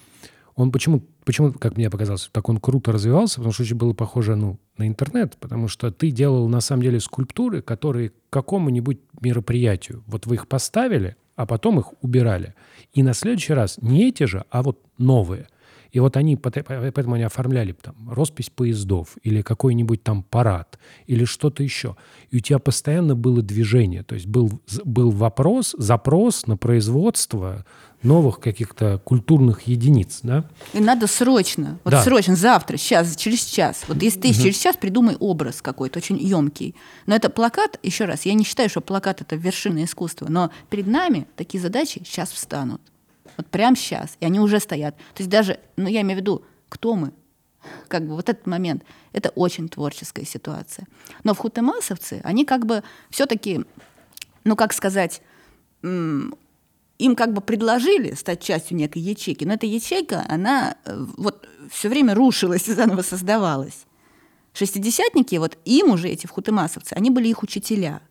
[0.58, 3.36] Он почему Почему, как мне показалось, так он круто развивался?
[3.36, 7.02] Потому что очень было похоже ну, на интернет, потому что ты делал на самом деле
[7.02, 12.56] скульптуры, которые к какому-нибудь мероприятию, вот вы их поставили, а потом их убирали.
[12.94, 15.50] И на следующий раз не эти же, а вот новые.
[15.98, 20.78] И вот они, поэтому они оформляли там роспись поездов или какой-нибудь там парад
[21.08, 21.96] или что-то еще.
[22.30, 27.66] И у тебя постоянно было движение, то есть был, был вопрос, запрос на производство
[28.04, 30.46] новых каких-то культурных единиц, да?
[30.74, 32.04] И надо срочно, вот да.
[32.04, 33.86] срочно, завтра, сейчас, через час.
[33.88, 34.36] Вот если ты угу.
[34.36, 36.76] через час придумай образ какой-то очень емкий.
[37.08, 40.86] Но это плакат, еще раз, я не считаю, что плакат это вершина искусства, но перед
[40.86, 42.82] нами такие задачи сейчас встанут.
[43.36, 44.18] Вот прямо сейчас.
[44.20, 44.96] И они уже стоят.
[44.98, 47.12] То есть даже, ну я имею в виду, кто мы?
[47.88, 48.84] Как бы вот этот момент.
[49.12, 50.88] Это очень творческая ситуация.
[51.24, 53.66] Но в хутемасовцы, они как бы все-таки,
[54.44, 55.22] ну как сказать,
[55.82, 61.90] им как бы предложили стать частью некой ячейки, но эта ячейка, она э, вот все
[61.90, 63.86] время рушилась и заново создавалась.
[64.54, 68.02] Шестидесятники, вот им уже эти вхутымасовцы, они были их учителя.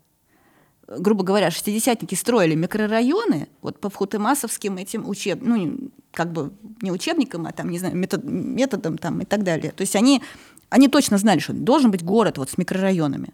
[0.88, 5.40] Грубо говоря, шестидесятники строили микрорайоны вот по вхутымасовским этим учеб...
[5.42, 8.22] ну, как бы не учебникам, а там, не знаю, метод...
[8.24, 9.72] методам там и так далее.
[9.72, 10.22] То есть они,
[10.70, 13.30] они точно знали, что должен быть город вот с микрорайонами.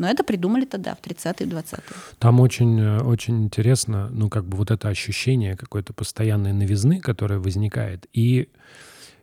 [0.00, 1.82] Но это придумали тогда, в 30-е, 20-е.
[2.18, 7.38] Там очень, э, очень интересно, ну, как бы вот это ощущение какой-то постоянной новизны, которая
[7.38, 8.06] возникает.
[8.14, 8.48] И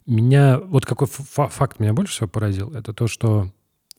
[0.05, 3.51] меня, вот какой факт меня больше всего поразил, это то, что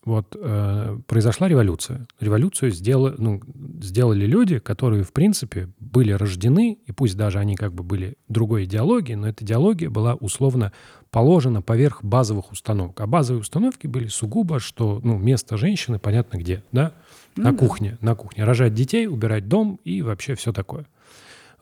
[0.09, 2.07] вот э, произошла революция.
[2.19, 3.41] Революцию сделали, ну,
[3.81, 8.65] сделали люди, которые, в принципе, были рождены, и пусть даже они как бы были другой
[8.65, 10.73] идеологии, но эта идеология была условно
[11.11, 13.01] положена поверх базовых установок.
[13.01, 16.93] А базовые установки были сугубо, что ну, место женщины понятно где, да?
[17.37, 18.45] Ну, на кухне, на кухне.
[18.45, 20.87] Рожать детей, убирать дом и вообще все такое.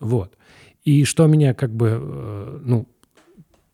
[0.00, 0.32] Вот.
[0.84, 2.88] И что меня как бы, э, ну,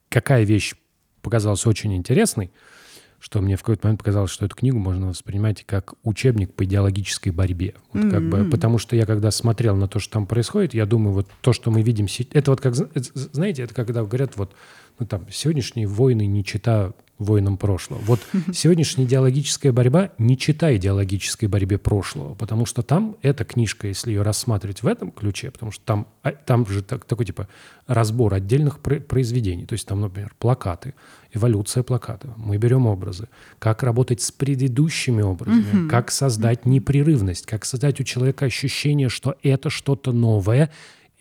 [0.08, 0.74] какая вещь
[1.20, 2.50] показалась очень интересной,
[3.22, 7.30] что мне в какой-то момент показалось, что эту книгу можно воспринимать как учебник по идеологической
[7.30, 7.74] борьбе.
[7.92, 8.10] Вот mm-hmm.
[8.10, 11.28] как бы, потому что я когда смотрел на то, что там происходит, я думаю, вот
[11.40, 14.52] то, что мы видим, это вот как, знаете, это когда говорят, вот
[14.98, 18.00] ну, там, сегодняшние войны не чита воинам прошлого.
[18.00, 18.20] Вот
[18.52, 24.22] сегодняшняя идеологическая борьба не чита идеологической борьбе прошлого, потому что там эта книжка, если ее
[24.22, 27.48] рассматривать в этом ключе, потому что там, а, там же так, такой типа
[27.86, 30.94] разбор отдельных произведений, то есть там, например, плакаты,
[31.32, 38.00] эволюция плаката, мы берем образы, как работать с предыдущими образами, как создать непрерывность, как создать
[38.00, 40.70] у человека ощущение, что это что-то новое,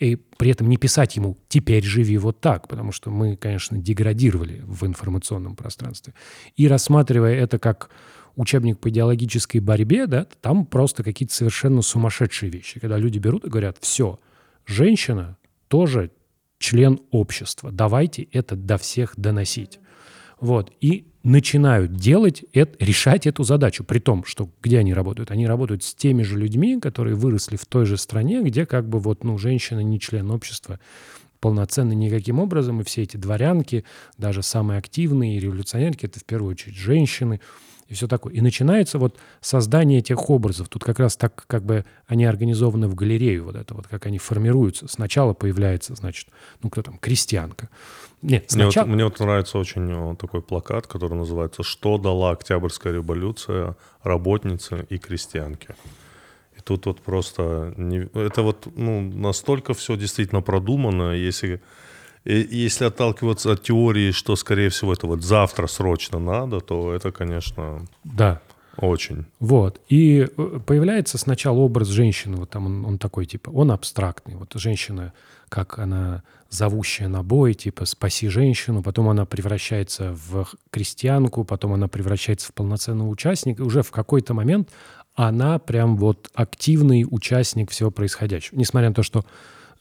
[0.02, 4.64] и при этом не писать ему «теперь живи вот так», потому что мы, конечно, деградировали
[4.66, 6.16] в информационном пространстве.
[6.56, 7.92] И рассматривая это как
[8.36, 13.50] учебник по идеологической борьбе, да, там просто какие-то совершенно сумасшедшие вещи, когда люди берут и
[13.50, 14.20] говорят, все,
[14.66, 15.38] женщина
[15.68, 16.10] тоже
[16.58, 19.80] член общества, давайте это до всех доносить.
[20.40, 20.72] Вот.
[20.82, 23.84] И начинают делать, это, решать эту задачу.
[23.84, 25.32] При том, что где они работают?
[25.32, 29.00] Они работают с теми же людьми, которые выросли в той же стране, где как бы
[29.00, 30.80] вот, ну, женщина не член общества
[31.40, 33.84] полноценно никаким образом, и все эти дворянки,
[34.18, 37.42] даже самые активные революционерки, это в первую очередь женщины,
[37.92, 38.34] и все такое.
[38.34, 40.70] И начинается вот создание этих образов.
[40.70, 44.18] Тут как раз так, как бы они организованы в галерею, вот это вот, как они
[44.18, 44.88] формируются.
[44.88, 46.30] Сначала появляется, значит,
[46.64, 47.68] ну кто там, крестьянка.
[48.22, 48.86] Нет, сначала...
[48.86, 53.76] мне, вот, мне вот нравится очень э, такой плакат, который называется «Что дала Октябрьская революция
[54.04, 55.76] работнице и крестьянке?»
[56.58, 57.74] И тут вот просто...
[57.76, 58.08] Не...
[58.14, 61.62] Это вот ну, настолько все действительно продумано, если
[62.24, 67.12] и если отталкиваться от теории, что, скорее всего, это вот завтра срочно надо, то это,
[67.12, 68.42] конечно, да.
[68.78, 69.26] очень.
[69.40, 69.82] Вот.
[69.90, 74.36] И э, появляется сначала образ женщины, вот там он, он такой, типа, он абстрактный.
[74.36, 75.14] Вот женщина,
[75.50, 81.88] как она зовущая на бой, типа, спаси женщину, потом она превращается в крестьянку, потом она
[81.88, 84.70] превращается в полноценного участника, и уже в какой-то момент
[85.16, 88.58] она прям вот активный участник всего происходящего.
[88.60, 89.26] Несмотря на то, что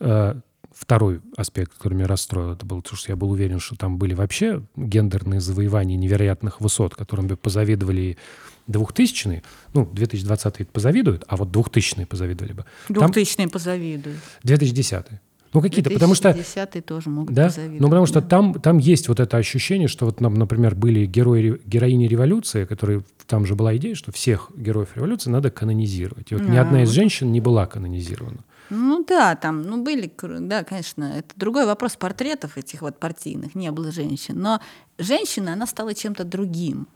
[0.00, 0.34] э,
[0.72, 4.14] второй аспект, который меня расстроил, это был то, что я был уверен, что там были
[4.14, 8.16] вообще гендерные завоевания невероятных высот, которым бы позавидовали
[8.68, 9.42] 2000-е,
[9.74, 12.64] ну, 2020-е позавидуют, а вот 2000-е позавидовали бы.
[12.88, 14.18] 2000-е позавидуют.
[14.44, 15.20] 2010-е.
[15.52, 16.32] Ну, какие-то, потому что...
[16.32, 17.50] 2010 тоже могут да?
[17.56, 18.28] Ну, потому что да.
[18.28, 23.02] там, там есть вот это ощущение, что вот, например, были герои, героини революции, которые...
[23.26, 26.30] Там же была идея, что всех героев революции надо канонизировать.
[26.30, 28.44] И вот а, ни одна из женщин не была канонизирована.
[28.70, 33.70] Ну да, там, ну были, да, конечно, это другой вопрос портретов этих вот партийных, не
[33.72, 34.40] было женщин.
[34.40, 34.60] Но
[34.96, 36.86] женщина, она стала чем-то другим.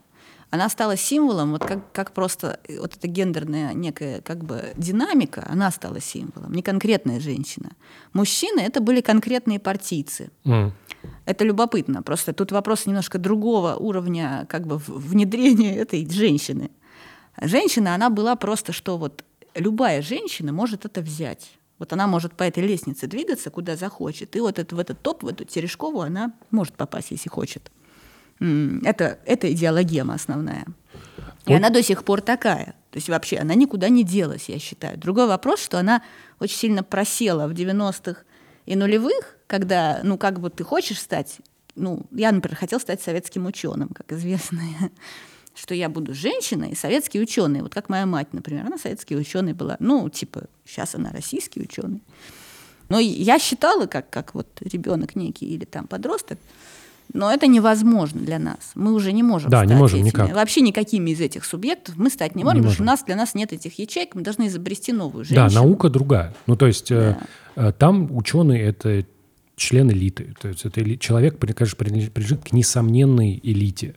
[0.51, 5.69] Она стала символом, вот как, как просто вот эта гендерная некая как бы динамика, она
[5.71, 7.71] стала символом, не конкретная женщина.
[8.13, 10.29] Мужчины— это были конкретные партийцы.
[10.45, 10.71] Mm.
[11.25, 12.03] Это любопытно.
[12.03, 16.71] Просто тут вопрос немножко другого уровня как бы внедрения этой женщины.
[17.41, 21.57] Женщина, она была просто, что вот любая женщина может это взять.
[21.79, 24.35] Вот она может по этой лестнице двигаться, куда захочет.
[24.35, 27.71] И вот это, в этот топ, в эту Терешкову она может попасть, если хочет.
[28.39, 30.65] Это, это идеологема основная.
[31.45, 31.57] И вот.
[31.57, 32.75] она до сих пор такая.
[32.91, 34.97] То есть вообще она никуда не делась, я считаю.
[34.97, 36.01] Другой вопрос, что она
[36.39, 38.21] очень сильно просела в 90-х
[38.65, 41.37] и нулевых, когда, ну, как бы ты хочешь стать,
[41.75, 44.61] ну, я, например, хотел стать советским ученым, как известно
[45.55, 47.61] что я буду женщиной и советский ученый.
[47.61, 49.77] Вот как моя мать, например, она советский ученый была.
[49.79, 52.01] Ну, типа, сейчас она российский ученый.
[52.89, 56.37] Но я считала, как, как вот ребенок некий или там подросток,
[57.13, 58.71] но это невозможно для нас.
[58.75, 60.33] Мы уже не можем да, стать не можем этими, никак.
[60.33, 62.75] вообще никакими из этих субъектов мы стать не можем, не потому можем.
[62.75, 65.49] что у нас, для нас нет этих ячеек, мы должны изобрести новую женщину.
[65.49, 66.35] Да, наука другая.
[66.47, 67.17] Ну, то есть э,
[67.55, 67.69] да.
[67.69, 69.05] э, там ученые— это
[69.55, 70.35] член элиты.
[70.41, 73.95] То есть это человек, конечно, принадлежит к несомненной элите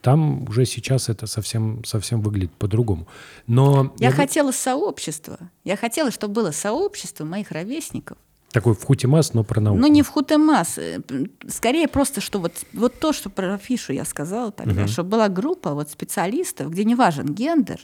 [0.00, 3.06] там уже сейчас это совсем, совсем выглядит по-другому.
[3.46, 5.38] Но я, я хотела сообщества.
[5.64, 8.18] Я хотела, чтобы было сообщество моих ровесников.
[8.50, 9.80] Такой в хутимас, но про науку.
[9.80, 10.78] Ну, не в хутимас.
[10.78, 11.00] Э,
[11.48, 14.88] скорее просто, что вот, вот то, что про фишу я сказала тогда, угу.
[14.88, 17.80] чтобы была группа вот специалистов, где не важен гендер,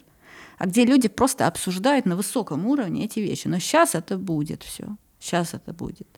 [0.58, 3.48] а где люди просто обсуждают на высоком уровне эти вещи.
[3.48, 4.96] Но сейчас это будет все.
[5.20, 6.08] Сейчас это будет.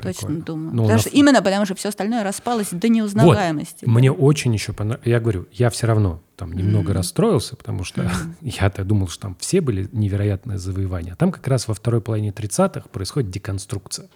[0.00, 0.36] Прикольно.
[0.36, 0.74] Точно думаю.
[0.74, 1.14] Ну, Даже нас...
[1.14, 3.84] Именно потому, что все остальное распалось до неузнаваемости.
[3.84, 3.92] Вот.
[3.92, 5.06] Мне очень еще понравилось.
[5.06, 6.96] Я говорю, я все равно там немного mm-hmm.
[6.96, 8.34] расстроился, потому что mm-hmm.
[8.60, 11.12] я-то думал, что там все были невероятные завоевания.
[11.12, 14.08] А там как раз во второй половине 30-х происходит деконструкция.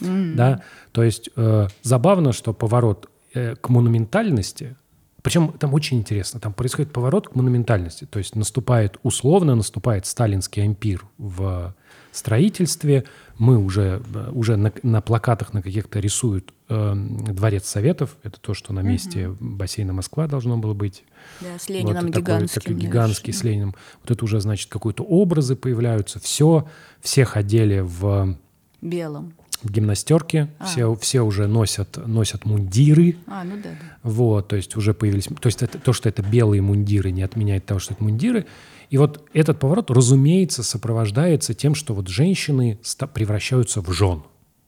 [0.00, 0.34] Mm-hmm.
[0.34, 0.62] Да?
[0.92, 4.76] То есть э, забавно, что поворот э, к монументальности
[5.22, 10.64] причем там очень интересно, там происходит поворот к монументальности, то есть наступает, условно наступает сталинский
[10.64, 11.74] ампир в
[12.12, 13.04] строительстве,
[13.38, 14.02] мы уже,
[14.32, 19.28] уже на, на плакатах на каких-то рисуют э, Дворец Советов, это то, что на месте
[19.28, 19.36] угу.
[19.40, 21.04] бассейна Москва должно было быть.
[21.40, 22.60] Да, с Лениным вот, гигантским.
[22.60, 23.74] Такой, такой гигантский с Лениным.
[24.02, 26.68] Вот это уже, значит, какие-то образы появляются, все,
[27.00, 28.36] всех одели в...
[28.80, 30.64] Белом в гимнастерке, а.
[30.64, 33.16] все, все уже носят, носят мундиры.
[33.26, 33.96] А, ну да, да.
[34.02, 35.28] Вот, то есть уже появились...
[35.40, 38.46] То есть это, то, что это белые мундиры, не отменяет того, что это мундиры.
[38.92, 42.78] И вот этот поворот, разумеется, сопровождается тем, что вот женщины
[43.14, 44.22] превращаются в жен.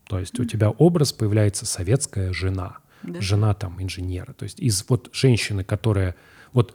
[0.07, 0.41] То есть mm-hmm.
[0.41, 3.21] у тебя образ появляется советская жена, да.
[3.21, 4.33] жена там инженера.
[4.33, 6.15] То есть из вот женщины, которая...
[6.53, 6.73] Вот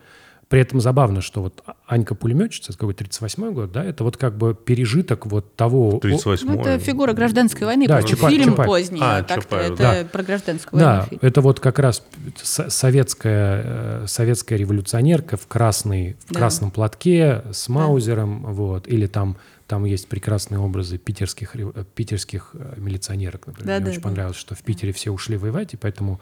[0.51, 4.53] при этом забавно, что вот Анька пулеметчица, какой 38-й год, да, это вот как бы
[4.53, 6.01] пережиток вот того...
[6.03, 8.66] 38 Ну, это фигура гражданской войны, Да, Чапаев, фильм Чапаев.
[8.66, 10.05] поздний, А, а, так-то это да.
[10.11, 11.20] про гражданскую Да, войну фильм.
[11.22, 12.03] это вот как раз
[12.42, 16.40] со- советская, э, советская революционерка в, красной, в Да.
[16.40, 19.36] красном платке с маузером, вот, или там,
[19.68, 23.66] там есть прекрасные образы питерских, э, питерских э, милиционерок, например.
[23.68, 24.09] Да, Мне да, очень да.
[24.09, 26.20] понравилось, что в Питере все ушли воевать, и поэтому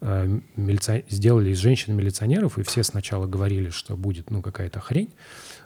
[0.00, 5.10] милиция- сделали из женщин милиционеров, и все сначала говорили, что будет ну, какая-то хрень,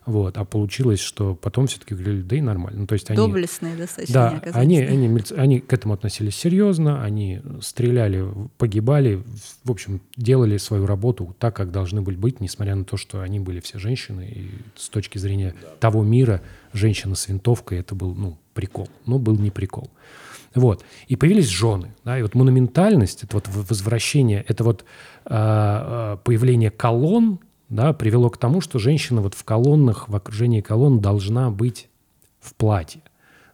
[0.07, 2.81] вот, а получилось, что потом все-таки говорили, да и нормально.
[2.81, 7.41] Ну, то есть они, Доблестные достаточно да, они они, они, к этому относились серьезно, они
[7.63, 8.27] стреляли,
[8.59, 9.23] погибали,
[9.63, 13.41] в общем, делали свою работу так, как должны были быть, несмотря на то, что они
[13.41, 18.37] были все женщины, и с точки зрения того мира женщина с винтовкой это был, ну,
[18.53, 19.91] прикол, но был не прикол.
[20.55, 20.85] Вот.
[21.09, 21.95] И появились жены.
[22.05, 24.85] Да, и вот монументальность, это вот возвращение, это вот
[25.25, 31.01] а, появление колонн, да, привело к тому, что женщина вот в колоннах, в окружении колонн
[31.01, 31.89] должна быть
[32.41, 33.03] в платье.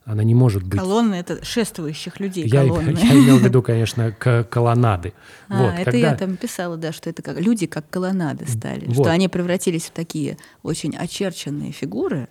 [0.04, 0.80] Она не может быть...
[0.80, 2.90] Колонны— это шествующих людей Я, колонны.
[3.00, 5.12] я имел в виду, конечно, к- колоннады.
[5.48, 8.86] А, вот, это когда- я там писала, да, что это как люди как колоннады стали,
[8.86, 8.94] Вот.
[8.94, 12.28] что они превратились в такие очень очерченные фигуры,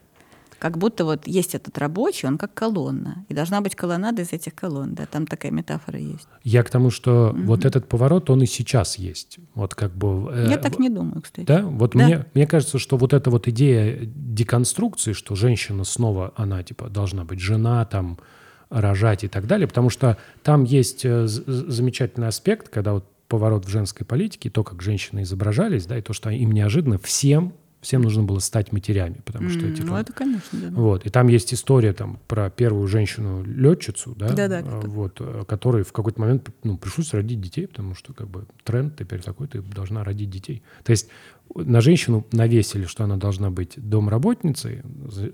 [0.59, 4.53] как будто вот есть этот рабочий, он как колонна, и должна быть колоннада из этих
[4.53, 6.27] колонн, да, там такая метафора есть.
[6.43, 9.39] Я к тому, что вот этот поворот, он и сейчас есть.
[9.55, 10.29] Вот как бы...
[10.31, 11.45] э, Я так не думаю, кстати.
[11.45, 12.05] Да, вот Да.
[12.05, 17.23] Мне, мне кажется, что вот эта вот идея деконструкции, что женщина снова, она типа должна
[17.23, 18.19] быть жена, там,
[18.69, 23.69] рожать и так далее, потому что там есть э, замечательный аспект, когда вот поворот в
[23.69, 28.23] женской политике, то, как женщины изображались, да, и то, что им неожиданно всем, всем нужно
[28.23, 30.69] было стать матерями, потому что М, типа, Ну, это, конечно, да.
[30.71, 31.05] вот.
[31.05, 35.83] И там есть история там, про первую женщину-летчицу, да, Да-да, э, кто- вот, э, которой
[35.83, 39.61] в какой-то момент ну, пришлось родить детей, потому что как бы тренд теперь такой, ты
[39.61, 40.61] должна родить детей.
[40.83, 41.09] То есть
[41.55, 44.81] на женщину навесили, что она должна быть домработницей,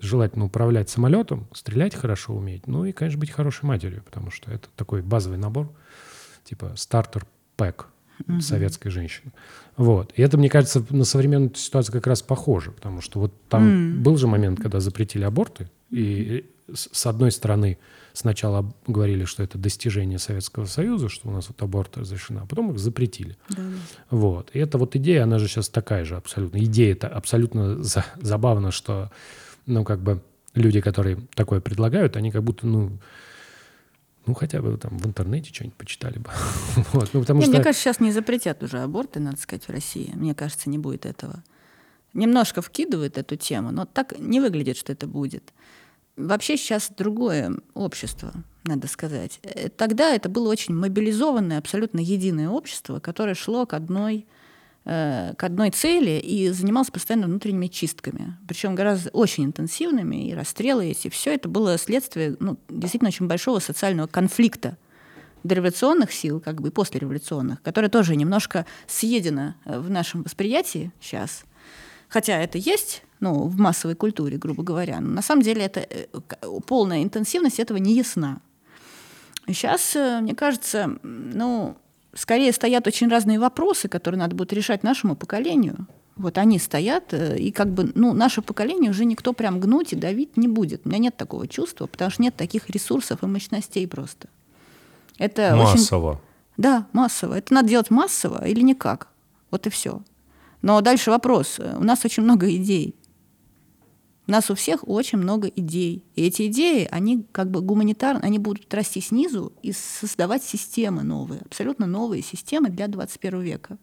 [0.02, 4.68] желательно управлять самолетом, стрелять хорошо уметь, ну и, конечно, быть хорошей матерью, потому что это
[4.76, 5.72] такой базовый набор,
[6.44, 7.86] типа стартер-пэк
[8.42, 9.32] советской женщины.
[9.78, 10.14] Вот.
[10.16, 14.18] И это, мне кажется, на современную ситуацию как раз похоже, потому что вот там был
[14.18, 17.78] же момент, когда запретили аборты, и с с одной стороны
[18.14, 22.72] сначала говорили, что это достижение Советского Союза, что у нас вот аборт разрешена, а потом
[22.72, 23.38] их запретили.
[24.10, 24.50] Вот.
[24.54, 26.58] И эта вот идея, она же сейчас такая же абсолютно.
[26.64, 29.12] Идея это абсолютно за- забавно, что,
[29.66, 30.22] ну, как бы
[30.54, 32.98] люди, которые такое предлагают, они как будто, ну,
[34.26, 36.30] ну, хотя бы там в интернете что-нибудь почитали бы.
[36.94, 37.14] Вот.
[37.14, 37.54] Ну, потому Не, что...
[37.54, 40.12] Мне кажется, сейчас не запретят уже аборты, надо сказать, в России.
[40.16, 41.44] Мне кажется, не будет этого.
[42.14, 45.54] Немножко вкидывают эту тему, но так не выглядит, что это будет.
[46.16, 48.32] Вообще сейчас другое общество,
[48.64, 49.40] надо сказать.
[49.44, 54.26] Э, Тогда это было очень мобилизованное, абсолютно единое общество, которое шло к одной,
[54.86, 58.38] к одной цели и занималось постоянно внутренними чистками.
[58.48, 61.10] Причем гораздо очень интенсивными, и расстрелы эти.
[61.10, 64.78] Все это было следствие ну, действительно очень большого социального конфликта
[65.46, 71.44] дореволюционных сил, как бы и послереволюционных, которое тоже немножко съедено э, в нашем восприятии сейчас.
[72.10, 76.06] Хотя это есть, ну, в массовой культуре, грубо говоря, но на самом деле это э,
[76.66, 78.42] полная интенсивность этого не ясна.
[79.48, 81.78] Сейчас, э, мне кажется, ну,
[82.16, 85.88] скорее стоят очень разные вопросы, которые надо будет решать нашему поколению.
[86.16, 89.98] Вот они стоят, э, и как бы, ну, наше поколение уже никто прям гнуть и
[89.98, 90.82] давить не будет.
[90.86, 94.30] У меня нет такого чувства, потому что нет таких ресурсов и мощностей просто.
[95.18, 96.22] Это очень Массово.
[96.58, 97.36] да, массово.
[97.38, 99.10] Это надо делать массово или никак.
[99.52, 100.02] Вот и все.
[100.62, 101.60] Но дальше вопрос.
[101.60, 102.96] У нас очень много идей.
[104.28, 106.04] У нас у всех очень много идей.
[106.16, 111.42] И эти идеи, они как бы гуманитарные, они будут расти снизу и создавать системы новые,
[111.42, 113.78] абсолютно новые системы для 21 века.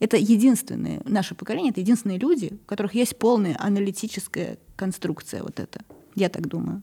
[0.00, 5.82] Это единственные, наше поколение, это единственные люди, у которых есть полная аналитическая конструкция вот это.
[6.16, 6.82] Я так думаю.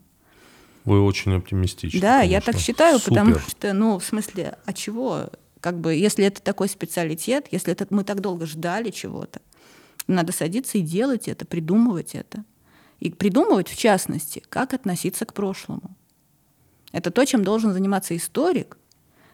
[0.86, 2.00] Вы очень оптимистичны.
[2.00, 2.54] Да, я конечно.
[2.54, 3.50] так считаю, потому Супер.
[3.50, 5.30] что, ну, в смысле, а чего?
[5.60, 9.42] Как бы, если это такой специалитет, если это мы так долго ждали чего-то,
[10.08, 12.46] надо садиться и делать это, придумывать это.
[13.00, 15.96] И придумывать, в частности, как относиться к прошлому.
[16.92, 18.78] Это то, чем должен заниматься историк,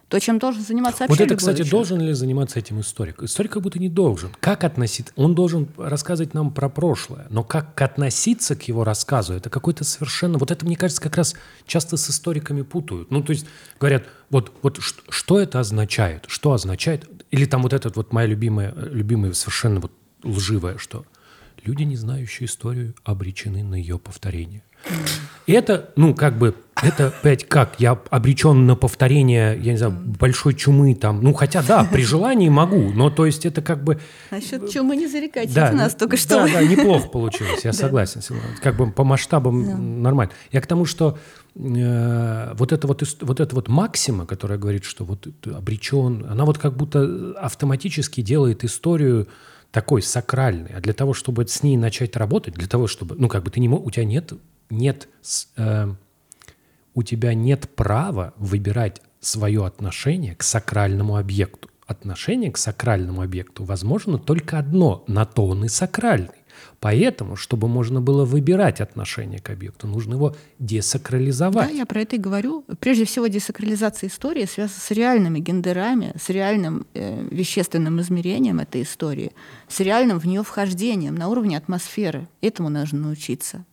[0.08, 1.72] то, чем должен заниматься вообще Вот это, кстати, человек.
[1.72, 3.24] должен ли заниматься этим историк?
[3.24, 4.30] Историк как будто не должен.
[4.38, 5.12] Как относиться?
[5.16, 10.38] Он должен рассказывать нам про прошлое, но как относиться к его рассказу, это какой-то совершенно...
[10.38, 11.34] Вот это, мне кажется, как раз
[11.66, 13.10] часто с историками путают.
[13.10, 13.46] Ну, то есть
[13.80, 16.24] говорят, вот, вот ш- что это означает?
[16.28, 17.10] Что означает?
[17.32, 19.90] Или там вот этот вот моя любимая, любимая совершенно вот
[20.22, 21.04] лживая, что
[21.66, 24.62] люди, не знающие историю, обречены на ее повторение.
[25.46, 29.92] И это, ну, как бы это, опять как, я обречен на повторение, я не знаю,
[29.92, 31.22] большой чумы там.
[31.22, 33.98] Ну, хотя, да, при желании могу, но то есть это как бы...
[34.30, 36.46] Насчет чумы не зарекайтесь, Да, нас только что.
[36.46, 38.20] Да, да, неплохо получилось, я согласен.
[38.62, 40.32] Как бы по масштабам нормально.
[40.52, 41.18] Я к тому, что
[41.54, 46.58] э, вот это вот, вот это вот максима, которая говорит, что вот обречен, она вот
[46.58, 49.28] как будто автоматически делает историю
[49.76, 50.70] такой сакральной.
[50.74, 53.60] А для того, чтобы с ней начать работать, для того, чтобы, ну, как бы ты
[53.60, 54.32] не мог, у тебя нет,
[54.70, 55.06] нет
[55.58, 55.94] э,
[56.94, 61.68] у тебя нет права выбирать свое отношение к сакральному объекту.
[61.86, 66.35] Отношение к сакральному объекту возможно только одно, на то он и сакральный.
[66.86, 71.72] Поэтому, чтобы можно было выбирать отношение к объекту, нужно его Да, десакрализовать.
[71.74, 72.64] я про это и говорю.
[72.78, 79.32] Прежде всего, десакрализация истории связана с реальными гендерами, с реальным э, вещественным измерением этой истории,
[79.66, 82.28] с реальным в нее вхождением на уровне атмосферы.
[82.40, 83.64] Этому нужно научиться.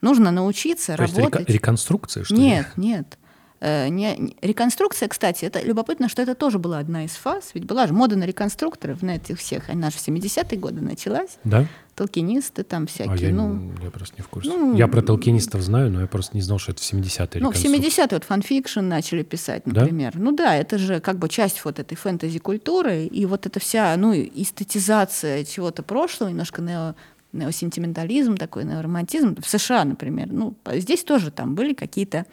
[0.00, 1.48] Нужно научиться То есть работать.
[1.48, 2.40] реконструкция, что ли?
[2.42, 3.16] Нет, нет.
[3.60, 7.52] Э, не- не- реконструкция, кстати, это любопытно, что это тоже была одна из фаз.
[7.54, 9.70] Ведь была же мода на реконструкторов, на этих всех.
[9.70, 11.38] Она же в 70-е годы началась.
[11.44, 11.66] Да?
[11.94, 13.28] Толкинисты там А всякие.
[13.30, 14.48] я, ну, я просто не в курсе.
[14.50, 17.50] ну, я про толкинистов знаю, но я просто не знал, что это в 70-е Ну,
[17.50, 18.04] в реконструкция.
[18.04, 19.82] 70-е вот фанфикшн начали писать, Да?
[19.82, 20.12] например.
[20.16, 24.12] Ну да, это же как бы часть вот этой фэнтези-культуры, и вот эта вся, ну,
[24.14, 26.94] эстетизация чего-то прошлого, немножко нео,
[27.32, 29.36] неосентиментализм такой, неоромантизм.
[29.40, 30.28] В США, например.
[30.32, 32.26] Ну, здесь тоже там были какие-то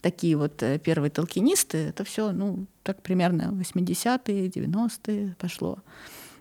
[0.00, 1.78] такие вот э, первые толкинисты.
[1.78, 5.78] Это все, ну, так примерно 80-е, 90-е пошло.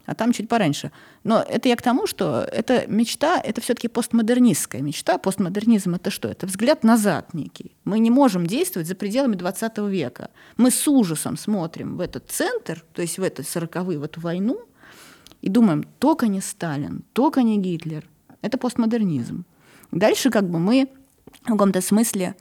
[0.08, 0.92] А там чуть пораньше.
[1.26, 5.18] Но это я к тому, что эта мечта, это все-таки постмодернистская мечта.
[5.18, 6.30] Постмодернизм это что?
[6.30, 7.76] Это взгляд назад некий.
[7.84, 10.30] Мы не можем действовать за пределами 20 века.
[10.56, 14.62] Мы с ужасом смотрим в этот центр, то есть в эту сороковые, в эту войну,
[15.42, 18.08] и думаем, только не Сталин, только не Гитлер.
[18.42, 19.44] Это постмодернизм.
[19.92, 20.88] Дальше как бы мы
[21.42, 22.36] в каком-то смысле,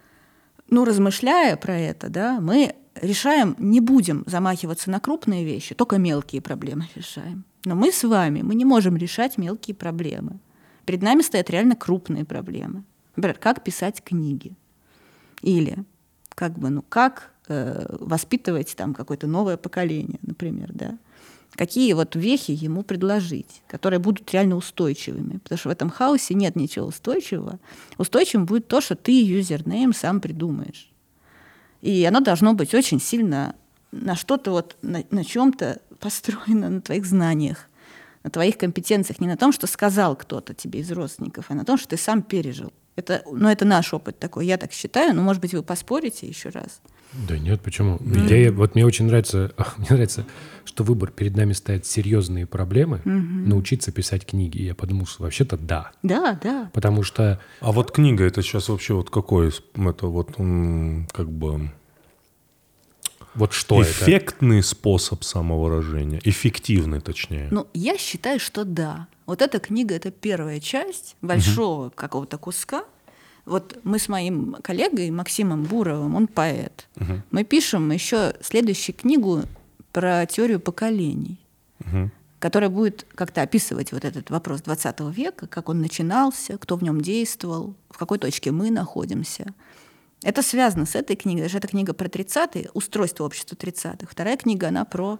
[0.70, 6.40] ну, размышляя про это, да, мы решаем, не будем замахиваться на крупные вещи, только мелкие
[6.40, 7.44] проблемы решаем.
[7.66, 10.38] Но мы с вами, мы не можем решать мелкие проблемы.
[10.84, 12.84] Перед нами стоят реально крупные проблемы.
[13.16, 14.54] Например, как писать книги.
[15.42, 15.84] Или
[16.36, 20.96] как бы, ну, как э, воспитывать там какое-то новое поколение, например, да.
[21.56, 25.38] Какие вот вехи ему предложить, которые будут реально устойчивыми.
[25.38, 27.58] Потому что в этом хаосе нет ничего устойчивого.
[27.98, 30.88] Устойчивым будет то, что ты юзернейм сам придумаешь.
[31.82, 33.56] И оно должно быть очень сильно
[33.90, 37.68] на что-то вот, на, на чем-то построено, на твоих знаниях,
[38.22, 41.76] на твоих компетенциях, не на том, что сказал кто-то тебе из родственников, а на том,
[41.76, 42.72] что ты сам пережил.
[42.94, 46.50] Это, ну, это наш опыт такой, я так считаю, но, может быть, вы поспорите еще
[46.50, 46.80] раз.
[47.28, 47.98] Да нет, почему?
[47.98, 50.24] Идея, вот мне очень нравится, мне нравится,
[50.64, 54.58] что выбор перед нами ставит серьезные проблемы, научиться писать книги.
[54.58, 55.90] И я подумал, что вообще-то да.
[56.04, 56.70] Да, да.
[56.72, 59.48] Потому что А вот книга это сейчас вообще вот какой?
[59.74, 61.72] Это вот как бы
[63.36, 63.90] вот что это?
[63.90, 67.48] эффектный способ самовыражения, эффективный точнее.
[67.50, 69.06] Ну, я считаю, что да.
[69.26, 72.84] Вот эта книга— это первая часть большого какого-то куска.
[73.44, 76.88] Вот мы с моим коллегой Максимом Буровым, он поэт,
[77.30, 79.42] мы пишем еще следующую книгу
[79.92, 81.38] про теорию поколений,
[81.84, 82.10] Мгм.
[82.38, 87.00] которая будет как-то описывать вот этот вопрос 20 века, как он начинался, кто в нем
[87.00, 89.46] действовал, в какой точке мы находимся.
[90.22, 91.44] Это связано с этой книгой.
[91.44, 94.06] Даже эта книга про 30-е, устройство общества 30-х.
[94.10, 95.18] Вторая книга, она про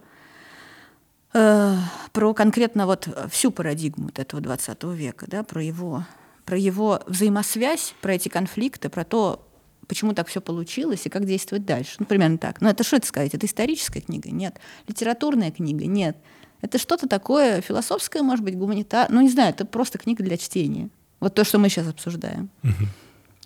[1.35, 1.77] э,
[2.13, 6.05] про конкретно вот всю парадигму вот этого 20 века, да, про его,
[6.45, 9.47] про его взаимосвязь, про эти конфликты, про то,
[9.87, 11.97] почему так все получилось и как действовать дальше.
[11.99, 12.61] Ну, примерно так.
[12.61, 13.35] Но это что это сказать?
[13.35, 14.31] Это историческая книга?
[14.31, 14.59] Нет.
[14.89, 15.87] Литературная книга?
[15.87, 16.17] Нет.
[16.63, 19.15] Это что-то такое философское, может быть, гуманитарное.
[19.15, 20.89] Ну, не знаю, это просто книга для чтения.
[21.21, 22.51] Вот то, что мы сейчас обсуждаем.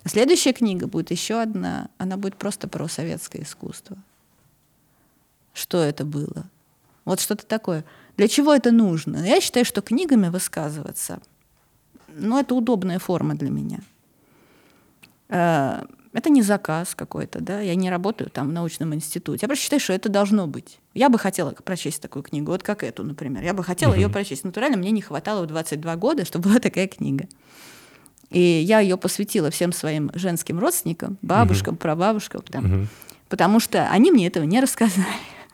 [0.05, 1.89] Следующая книга будет еще одна.
[1.97, 3.97] Она будет просто про советское искусство.
[5.53, 6.45] Что это было?
[7.05, 7.83] Вот что-то такое.
[8.17, 9.25] Для чего это нужно?
[9.25, 11.19] Я считаю, что книгами высказываться,
[12.07, 13.79] ну, это удобная форма для меня.
[15.29, 15.83] Э,
[16.13, 19.39] Это не заказ какой-то, да, я не работаю там в научном институте.
[19.43, 20.79] Я просто считаю, что это должно быть.
[20.93, 23.41] Я бы хотела прочесть такую книгу, вот как эту, например.
[23.43, 24.43] Я бы хотела ее прочесть.
[24.43, 27.27] Натурально мне не хватало в 22 года, чтобы была такая книга.
[28.31, 32.87] И я ее посвятила всем своим женским родственникам, бабушкам, прабабушкам, там,
[33.29, 35.05] потому что они мне этого не рассказали.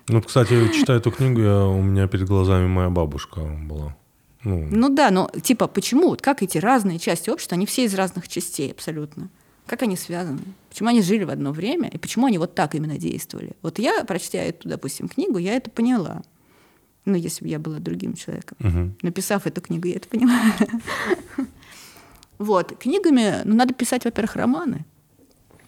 [0.09, 3.97] Ну, кстати, читая эту книгу, я, у меня перед глазами моя бабушка была.
[4.43, 6.09] Ну, Ну да, но типа почему?
[6.09, 9.29] Вот как эти разные части общества, они все из разных частей абсолютно.
[9.65, 10.39] Как они связаны?
[10.69, 11.89] Почему они жили в одно время?
[11.89, 13.51] И почему они вот так именно действовали?
[13.61, 16.21] Вот я, прочтя эту, допустим, книгу, я это поняла.
[17.03, 18.57] Ну, если бы я была другим человеком.
[18.59, 18.95] мгм.
[19.01, 20.39] Написав эту книгу, я это поняла.
[22.37, 22.77] Вот.
[22.77, 24.85] Книгами, ну, надо писать, во-первых, романы.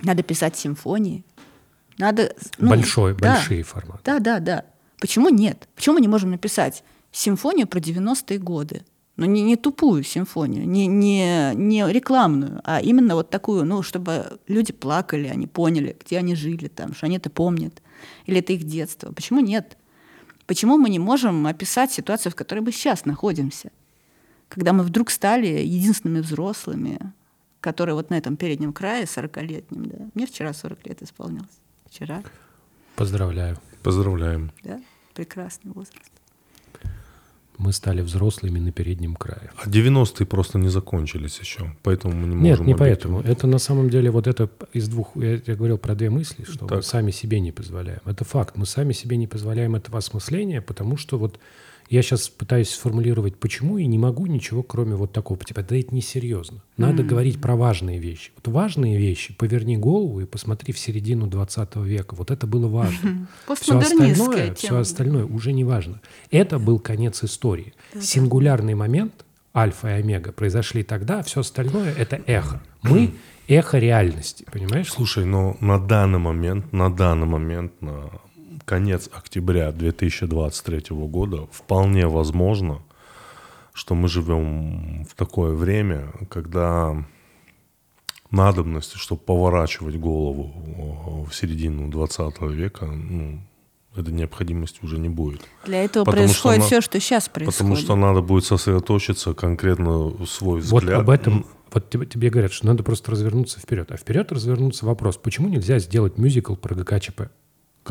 [0.01, 1.25] Надо писать симфонии.
[1.97, 2.33] Надо...
[2.57, 3.35] ну, Большой, да.
[3.35, 4.01] большие форматы.
[4.05, 4.65] Да, да, да.
[4.99, 5.67] Почему нет?
[5.75, 8.85] Почему мы не можем написать симфонию про 90-е годы?
[9.15, 14.39] Но не, не тупую симфонию, не, не, не рекламную, а именно вот такую, ну, чтобы
[14.47, 17.81] люди плакали, они поняли, где они жили там, что они это помнят.
[18.27, 19.11] Или это их детство.
[19.11, 19.77] Почему нет?
[20.45, 23.71] Почему мы не можем описать ситуацию, в которой мы сейчас находимся?
[24.49, 26.99] Когда мы вдруг стали единственными взрослыми,
[27.61, 29.97] которые вот на этом переднем крае, 40-летнем, да.
[30.15, 31.47] Мне вчера 40 лет исполнилось.
[31.89, 32.23] Вчера,
[32.95, 33.57] Поздравляю.
[33.83, 34.51] Поздравляем.
[34.63, 34.79] да.
[35.13, 36.11] Прекрасный возраст.
[37.57, 39.51] Мы стали взрослыми на переднем крае.
[39.61, 42.43] А 90-е просто не закончились еще, поэтому мы не можем...
[42.43, 43.19] Нет, не объективно- поэтому.
[43.21, 45.15] Это на самом деле вот это из двух...
[45.15, 46.83] Я, я говорил про две мысли, что мы Так.
[46.85, 47.99] сами себе не позволяем.
[48.05, 48.55] Это факт.
[48.55, 51.37] Мы сами себе не позволяем этого осмысления, потому что вот
[51.89, 55.39] я сейчас пытаюсь сформулировать, почему, и не могу ничего, кроме вот такого.
[55.39, 56.61] Типа, да это несерьезно.
[56.77, 58.31] Надо говорить про важные вещи.
[58.35, 62.13] Вот важные вещи, поверни голову и посмотри в середину 20 века.
[62.13, 63.27] Вот это было важно.
[63.59, 65.99] Все остальное, все остальное уже не важно.
[66.29, 67.73] Это был конец истории.
[67.99, 69.25] Сингулярный момент,
[69.55, 72.61] альфа и омега, произошли тогда, все остальное— это эхо.
[72.83, 73.15] Мы—
[73.47, 74.91] эхо реальности, понимаешь?
[74.91, 78.11] Слушай, но на данный момент, на данный момент, на
[78.69, 82.83] конец октября 2023 года вполне возможно,
[83.73, 87.03] что мы живем в такое время, когда
[88.29, 93.41] надобности, чтобы поворачивать голову в середину 20 века, ну,
[93.95, 95.41] этой необходимости уже не будет.
[95.65, 97.57] Для этого Потому что происходит на- все, что сейчас происходит.
[97.57, 100.99] Потому что надо будет сосредоточиться конкретно в свой Вот взгляд.
[101.01, 103.91] об этом, вот тебе, тебе говорят, что надо просто развернуться вперед.
[103.91, 107.31] А вперед развернуться вопрос, почему нельзя сделать мюзикл про ГКЧП?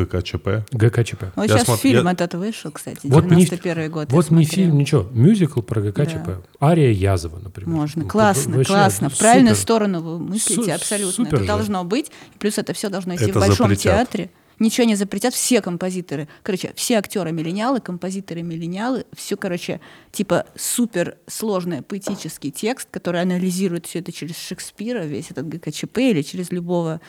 [0.06, 0.64] ККЧП.
[0.72, 1.24] ГКЧП.
[1.36, 4.08] Вот Я сейчас смотр- фильм я- этот вышел, кстати, Вот не, 91 год.
[4.10, 5.08] я вот не фильм, ничего.
[5.12, 6.26] Мюзикл про ГКЧП.
[6.26, 6.40] Да.
[6.68, 7.68] Ария Язова, например.
[7.70, 8.02] Можно.
[8.04, 9.08] Ну, Классно, вообще классно.
[9.10, 9.62] В правильную супер.
[9.62, 11.12] сторону вы мыслите, Су- абсолютно.
[11.12, 11.46] супер это же.
[11.46, 12.10] должно быть.
[12.38, 13.82] Плюс это все должно идти Это в большом запретят.
[14.10, 14.30] театре.
[14.60, 15.34] Ничего не запретят.
[15.34, 19.80] Все композиторы, короче, все актеры миллениалы, композиторы миллениалы, все, короче,
[20.10, 26.22] типа супер сложный поэтический текст, который анализирует все это через Шекспира, весь этот ГКЧП или
[26.22, 27.00] через любого,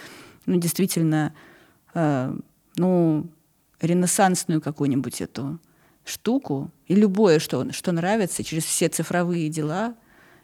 [0.45, 1.33] ну, действительно,
[1.95, 2.35] э,
[2.79, 3.27] ну,
[3.81, 5.59] ренессансную какую-нибудь эту
[6.05, 9.95] штуку, и любое, что, что нравится, через все цифровые дела,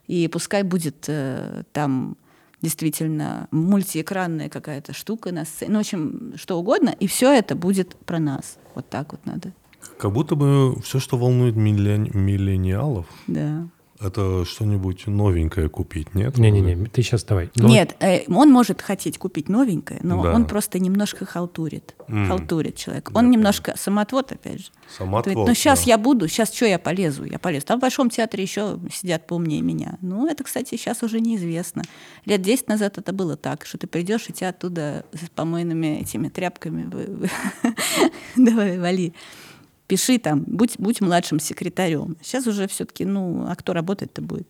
[0.08, 2.18] и пускай будет э, там
[2.62, 7.96] действительно мультиэкранная какая-то штука на сцене, ну, в общем, что угодно, и все это будет
[8.06, 8.58] про нас.
[8.76, 9.54] Вот так вот надо.
[9.98, 13.68] Как будто бы все, что волнует миллен- миллениалов, Да.
[14.00, 16.38] Это что-нибудь новенькое купить, нет?
[16.38, 17.50] Не-не-не, ты сейчас давай.
[17.56, 20.34] Но- Нет, э, он может хотеть купить новенькое, но Да.
[20.34, 21.96] он просто немножко халтурит.
[22.08, 22.28] М.
[22.28, 23.10] Халтурит человек.
[23.14, 24.68] Он немножко самотвод, опять же.
[24.98, 25.92] Самотвод, Говорит, ну сейчас да.
[25.92, 27.24] я буду, сейчас что я полезу?
[27.24, 27.66] Я полезу.
[27.66, 29.98] Там в Большом театре еще сидят поумнее меня.
[30.02, 31.84] Ну, это, кстати, сейчас уже неизвестно.
[32.26, 36.30] Лет 10 назад это было так, что ты придешь, и тебя оттуда с помойными этими
[36.30, 36.90] тряпками
[38.36, 39.14] давай, вали.
[39.88, 42.18] Пиши там, будь, будь младшим секретарем.
[42.22, 44.48] Сейчас уже все-таки, ну, а кто работать-то будет?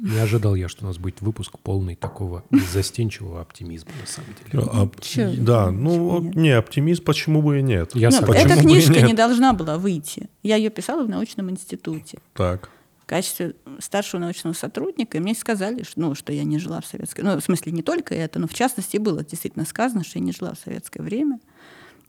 [0.00, 4.68] Не ожидал я, что у нас будет выпуск полный такого беззастенчивого оптимизма, на самом деле.
[4.72, 5.32] А, ап- Чё?
[5.36, 6.36] да, ну, Нет.
[6.36, 7.96] не, оптимизм, почему бы и нет?
[7.96, 9.06] Я Ну, эта Почему и книжка нет?
[9.08, 10.28] не должна была выйти.
[10.44, 12.18] Я ее писала в научном институте.
[12.34, 12.70] Так.
[13.00, 16.86] в качестве старшего научного сотрудника, и мне сказали, что, ну, что я не жила в
[16.86, 17.22] советское...
[17.24, 20.30] Ну, в смысле, не только это, но в частности было действительно сказано, что я не
[20.32, 21.40] жила в советское время,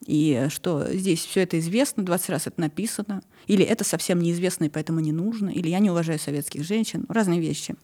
[0.06, 4.70] и что здесь все это известно, 20 раз это написано, или это совсем неизвестно, и
[4.70, 7.76] поэтому не нужно, или я не уважаю советских женщин, разные вещи.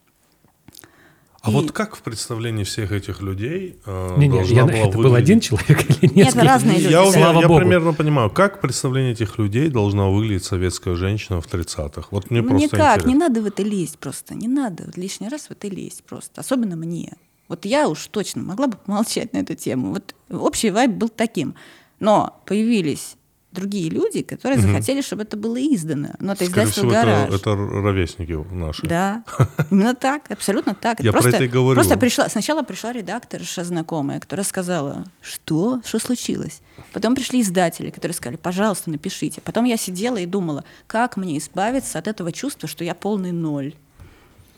[1.41, 4.97] А И- вот как в представлении всех этих людей э, Не-не, должна я- была это
[4.97, 6.43] был выглядеть- один человек или Нет, несколько?
[6.45, 6.91] разные люди.
[6.91, 7.11] Я, да.
[7.11, 7.59] Слава я богу.
[7.59, 12.07] примерно понимаю, как в представлении этих людей должна выглядеть советская женщина в 30-х.
[12.09, 13.07] Вот мне Ну, просто никак, интересно.
[13.09, 16.41] не надо в это лезть просто, не надо вот лишний раз в это лезть просто,
[16.41, 17.13] особенно мне.
[17.47, 19.89] Вот я уж точно могла бы помолчать на эту тему.
[19.93, 21.53] Вот общий вайб был таким.
[21.99, 23.17] Но появились
[23.55, 26.09] другие люди, которые захотели, чтобы это было издано.
[26.19, 27.27] Но это Скорее издательство всего, «Гараж».
[27.29, 28.85] это, это ровесники наши.
[28.85, 29.23] Да,
[29.71, 30.99] именно так, абсолютно так.
[30.99, 31.75] Я про просто, это и говорю.
[31.75, 36.61] Просто пришла, сначала пришла редакторша знакомая, которая сказала, что, что случилось.
[36.93, 39.41] Потом пришли издатели, которые сказали, пожалуйста, напишите.
[39.41, 43.73] Потом я сидела и думала, как мне избавиться от этого чувства, что я полный ноль.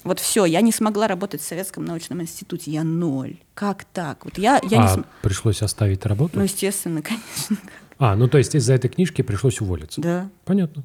[0.08, 3.38] Вот все, я не смогла работать в Советском научном институте, я ноль.
[3.54, 4.26] Как так?
[4.26, 6.38] Вот я, я не А см- пришлось оставить работу?
[6.38, 7.58] Ну, естественно, конечно.
[8.00, 10.02] А, ну то есть из-за этой книжки пришлось уволиться?
[10.02, 10.30] Да.
[10.46, 10.84] Понятно.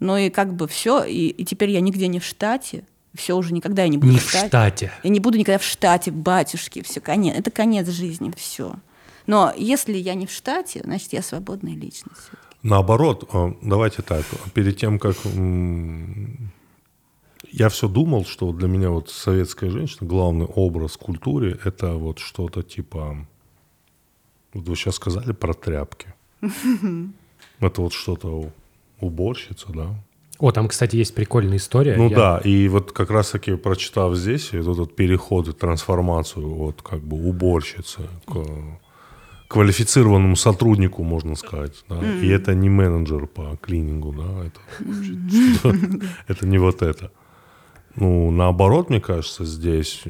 [0.00, 2.84] Ну и как бы все, и, и теперь я нигде не в штате,
[3.14, 4.48] все уже никогда я не буду Не в в штате.
[4.48, 4.92] штате.
[5.02, 7.34] Я не буду никогда в штате, батюшки, все, конец.
[7.36, 8.74] Это конец жизни, все.
[9.26, 12.20] Но если я не в штате, значит, я свободная личность.
[12.62, 15.16] Наоборот, э, давайте так, перед тем, как
[17.56, 22.18] я все думал, что для меня вот советская женщина, главный образ в культуре, это вот
[22.18, 23.26] что-то типа...
[24.52, 26.06] Вот вы сейчас сказали про тряпки.
[27.60, 28.52] Это вот что-то
[29.00, 29.94] уборщица, да?
[30.38, 31.96] О, там, кстати, есть прикольная история.
[31.96, 36.82] Ну Я- да, и вот как раз-таки прочитав здесь, вот этот переход и трансформацию вот
[36.82, 38.34] как бы уборщицы к
[39.48, 41.84] квалифицированному сотруднику, можно сказать.
[41.88, 42.00] Да?
[42.20, 44.60] И это не менеджер по клинингу, да, это,
[45.58, 47.10] что-то- это не вот это.
[47.96, 50.02] Ну, наоборот, мне кажется, здесь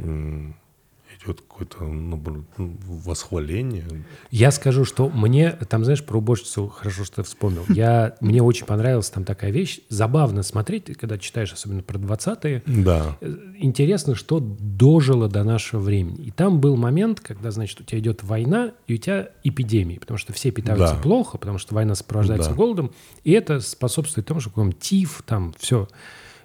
[1.25, 3.85] идет какое-то наоборот, ну, восхваление.
[4.31, 7.65] Я скажу, что мне, там, знаешь, про уборщицу хорошо, что ты вспомнил.
[7.69, 9.81] Я, мне очень понравилась там такая вещь.
[9.89, 12.63] Забавно смотреть, когда читаешь, особенно про 20-е.
[12.67, 13.17] Да.
[13.23, 16.25] Э, Интересно, что дожило до нашего времени.
[16.27, 20.19] И там был момент, когда, значит, у тебя идет война, и у тебя эпидемии, потому
[20.19, 21.01] что все питаются Да.
[21.01, 22.57] плохо, потому что война сопровождается Да.
[22.57, 22.93] голодом,
[23.23, 25.89] и это способствует тому, что какой-нибудь тиф, там все.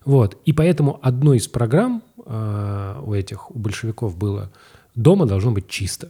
[0.06, 0.38] Вот.
[0.46, 4.50] И поэтому одной из программ э, у этих, у большевиков было
[4.96, 6.10] «дома должно быть чисто».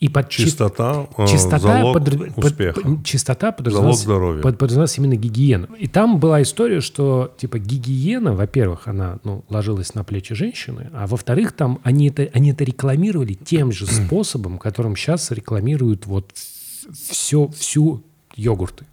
[0.00, 2.80] И под чи- Чистота, э, Чистота, залог под- успеха.
[2.80, 5.68] под- чистота подразумевалась, Залог под- подразумевалась именно гигиена.
[5.78, 11.06] И там была история, что типа гигиена, во-первых, она ну, ложилась на плечи женщины, а
[11.06, 17.48] во-вторых, там они это, они это рекламировали тем же способом, которым сейчас рекламируют вот все,
[17.48, 18.02] всю
[18.36, 18.86] йогурты.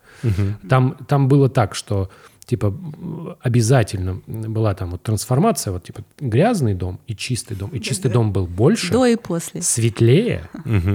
[0.67, 2.09] Там, там было так, что
[2.47, 2.73] типа
[3.41, 7.69] обязательно была там вот трансформация, вот типа грязный дом и чистый дом.
[7.71, 9.61] И чистый дом был больше До и после.
[9.61, 10.49] светлее,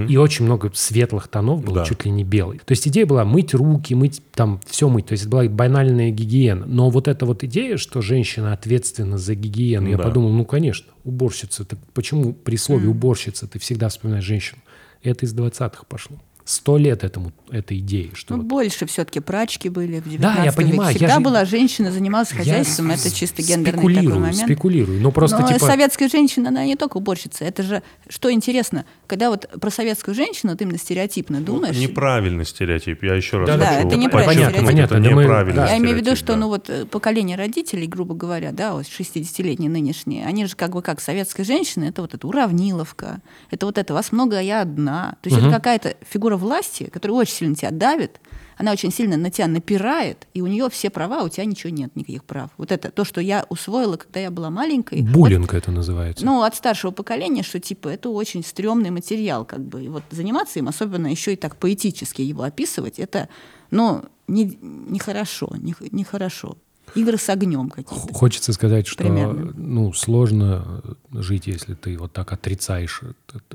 [0.09, 1.85] и очень много светлых тонов было, Да.
[1.85, 2.59] чуть ли не белый.
[2.65, 5.05] То есть идея была мыть руки, мыть там все мыть.
[5.07, 6.65] То есть это была банальная гигиена.
[6.65, 10.03] Но вот эта вот идея, что женщина ответственна за гигиену, я Да.
[10.03, 11.65] подумал, ну, конечно, уборщица.
[11.65, 14.59] Так почему при слове уборщица ты всегда вспоминаешь женщину?
[15.03, 16.17] Это из 20-х пошло.
[16.45, 18.11] Сто лет этому, этой идее.
[18.15, 20.57] Что Ну, вот больше все-таки прачки были в 19 Да, я веке.
[20.57, 22.91] понимаю, я Всегда же- была женщина, занималась я хозяйством.
[22.91, 24.35] с- это чисто гендерный такой момент.
[24.35, 24.99] спекулирую.
[25.01, 25.65] Ну, просто Но типа...
[25.65, 27.45] советская женщина, она не только уборщица.
[27.45, 31.77] Это же, что интересно, когда вот про советскую женщину ты именно стереотипно думаешь.
[31.77, 33.01] Неправильный стереотип.
[33.03, 34.65] Я еще раз Да, да, хочу это вот неправильный стереотип.
[34.65, 35.69] Понятно, это да, неправильный да.
[35.69, 36.35] Я имею в виду, что да.
[36.39, 40.81] ну вот э, поколение родителей, грубо говоря, да, вот 60-летние нынешние, они же как бы
[40.81, 45.15] как советская женщина, это вот эта уравниловка, это вот это «вас много, а я одна».
[45.21, 48.19] То есть это какая-то фигура власти, которая очень сильно тебя давит,
[48.57, 51.71] она очень сильно на тебя напирает, и у нее все права, а у тебя ничего
[51.71, 52.51] нет, никаких прав.
[52.57, 55.01] Вот это то, что я усвоила, когда я была маленькой.
[55.01, 56.23] Буллинг это называется.
[56.25, 59.83] Ну, от старшего поколения, что типа это очень стрёмный материал, как бы.
[59.83, 63.27] И вот заниматься им, особенно еще и так поэтически его описывать, это,
[63.71, 66.57] ну, не- нехорошо, не, нехорошо.
[66.95, 68.13] Игры с огнем какие-то.
[68.13, 69.53] Хочется сказать, что Примерно.
[69.55, 73.01] ну, сложно жить, если ты вот так отрицаешь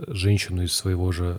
[0.09, 1.39] женщину из своего же,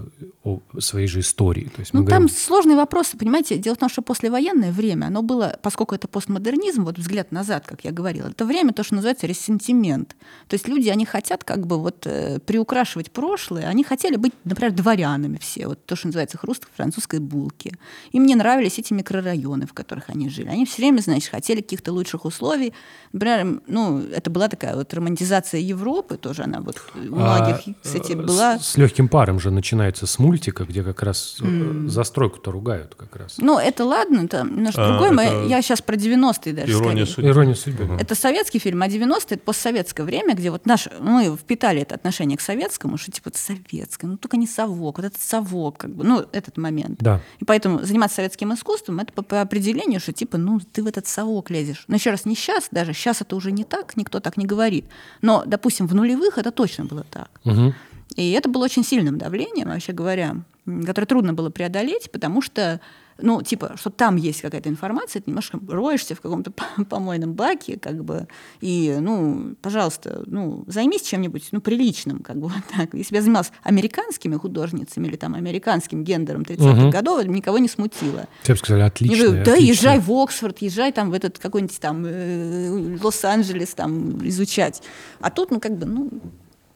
[0.80, 1.70] своей же истории.
[1.76, 3.58] То есть Ну, там говорим, сложные вопросы, понимаете.
[3.58, 7.84] Дело в том, что послевоенное время, оно было, поскольку это постмодернизм, вот взгляд назад, как
[7.84, 10.16] я говорила, это время, то, что называется ресентимент.
[10.48, 14.72] То есть люди, они хотят как бы вот э, приукрашивать прошлое, они хотели быть, например,
[14.74, 17.74] дворянами все, вот то, что называется хруст французской булки.
[18.12, 20.48] Им не нравились эти микрорайоны, в которых они жили.
[20.48, 22.74] Они все время, значит, хотели каких-то лучших условий.
[23.14, 28.12] Например, ну, это была такая вот романтизация Европы, тоже она вот у а, многих, кстати,
[28.12, 28.60] э, была.
[28.60, 33.16] С, с легким паром же начинается с мультика, где как раз э, застройку-то ругают как
[33.16, 33.36] раз.
[33.38, 35.26] Ну, это ладно, это немножко А, другое.
[35.26, 37.06] Это Я сейчас про 90-е даже Ирония скорее.
[37.06, 37.30] судьбы.
[37.30, 37.98] Ирония судьбы.
[38.00, 42.38] Это советский фильм, а 90-е это постсоветское время, где вот наш, мы впитали это отношение
[42.38, 46.04] к советскому, что типа это советское, ну только не совок, вот этот совок, как бы,
[46.04, 46.98] ну этот момент.
[47.00, 47.22] Да.
[47.40, 51.08] И поэтому заниматься советским искусством это по, по определению, что типа, ну ты в этот
[51.08, 51.79] совок лезешь.
[51.88, 54.86] Но еще раз, не сейчас даже, сейчас это уже не так, никто так не говорит.
[55.22, 57.30] Но, допустим, в нулевых это точно было так.
[57.44, 57.74] Мгм.
[58.16, 60.38] И это было очень сильным давлением, вообще говоря,
[60.86, 62.80] которое трудно было преодолеть, потому что,
[63.22, 67.78] ну, типа, что там есть какая-то информация, ты немножко роешься в каком-то по- помойном баке,
[67.80, 68.28] как бы,
[68.62, 72.94] и, ну, пожалуйста, ну, займись чем-нибудь, ну, приличным, как бы, вот так.
[72.94, 76.90] Если бы я занималась американскими художницами или там американским гендером 30-х Мгм.
[76.90, 78.28] годов, никого не смутило.
[78.44, 79.18] Все бы сказали, отлично.
[79.18, 79.72] говорю, да, отлично».
[79.72, 84.82] езжай в Оксфорд, езжай там в этот какой-нибудь там э, Лос-Анджелес там изучать.
[85.20, 86.10] А тут, ну, как бы, ну,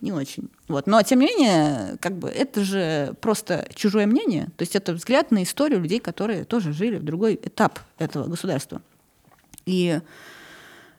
[0.04, 0.50] не очень.
[0.68, 0.86] Вот.
[0.86, 4.48] Но, тем не менее, как бы это же просто чужое мнение.
[4.58, 8.82] То есть это взгляд на историю людей, которые тоже жили в другой этап этого государства.
[9.66, 10.02] И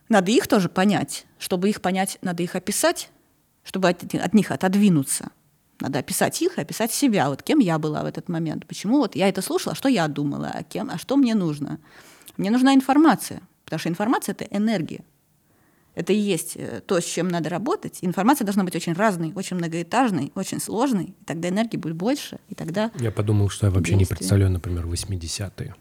[0.09, 1.27] надо их тоже понять.
[1.39, 3.11] Чтобы их понять, надо их описать,
[3.63, 5.31] чтобы от, от них отодвинуться.
[5.81, 8.67] Надо описать их описать себя, вот кем я была в этот момент.
[8.67, 11.79] Почему вот я это слушала, что я думала, а, кем, а что мне нужно.
[12.39, 15.05] Мне нужна информация, потому что информация— это энергия.
[15.95, 17.99] Это и есть э, то, с чем надо работать.
[18.03, 21.15] Информация должна быть очень разной, очень многоэтажной, очень сложной.
[21.21, 22.91] И тогда энергии будет больше, и тогда...
[22.99, 24.19] Я подумал, что я вообще не Действие.
[24.19, 25.75] представляю, например, 80-е.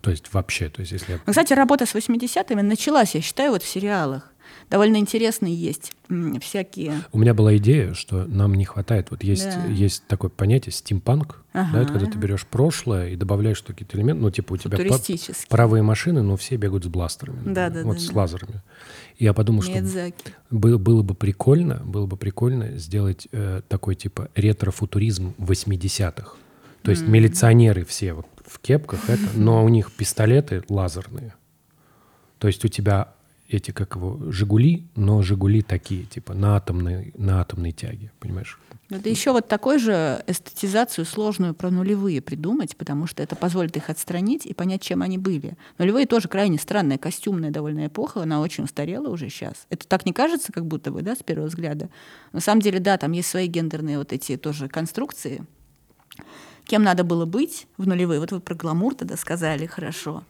[0.00, 1.12] То есть вообще, то есть если...
[1.12, 4.31] Ну, Кстати, работа с 80-ми началась, я считаю, вот в сериалах.
[4.70, 5.92] Довольно интересные есть
[6.40, 6.94] всякие.
[7.12, 9.08] У меня была идея, что нам не хватает.
[9.10, 9.66] Вот есть, Да.
[9.66, 11.38] есть такое понятие стимпанк.
[11.54, 11.92] Да, это Ага.
[11.92, 14.22] когда ты берешь прошлое и добавляешь какие-то элементы.
[14.22, 14.78] Ну, типа у тебя
[15.48, 17.36] правые машины, но все бегают с бластерами.
[17.44, 18.16] Да, например, да, Вот да, с да.
[18.18, 18.62] лазерами.
[19.18, 20.32] И я подумал, что Миядзаки.
[20.50, 26.32] бы- было бы прикольно, было бы прикольно сделать э, такой типа ретро-футуризм 80-х.
[26.82, 31.34] То есть милиционеры все вот в кепках, это, но у них пистолеты лазерные.
[32.38, 33.12] То есть у тебя
[33.54, 38.58] эти, как его, «Жигули», но «Жигули» такие, типа на атомной, на атомной тяге, понимаешь?
[38.90, 43.88] Это еще вот такой же эстетизацию сложную про нулевые придумать, потому что это позволит их
[43.88, 45.56] отстранить и понять, чем они были.
[45.78, 49.66] Нулевые тоже крайне странная костюмная довольно эпоха, она очень устарела уже сейчас.
[49.70, 51.88] Это так не кажется, как будто бы, да, с первого взгляда.
[52.32, 55.46] На самом деле, да, там есть свои гендерные вот эти тоже конструкции.
[56.64, 58.20] Кем надо было быть в нулевые?
[58.20, 60.22] Вот вы про гламур тогда сказали, хорошо.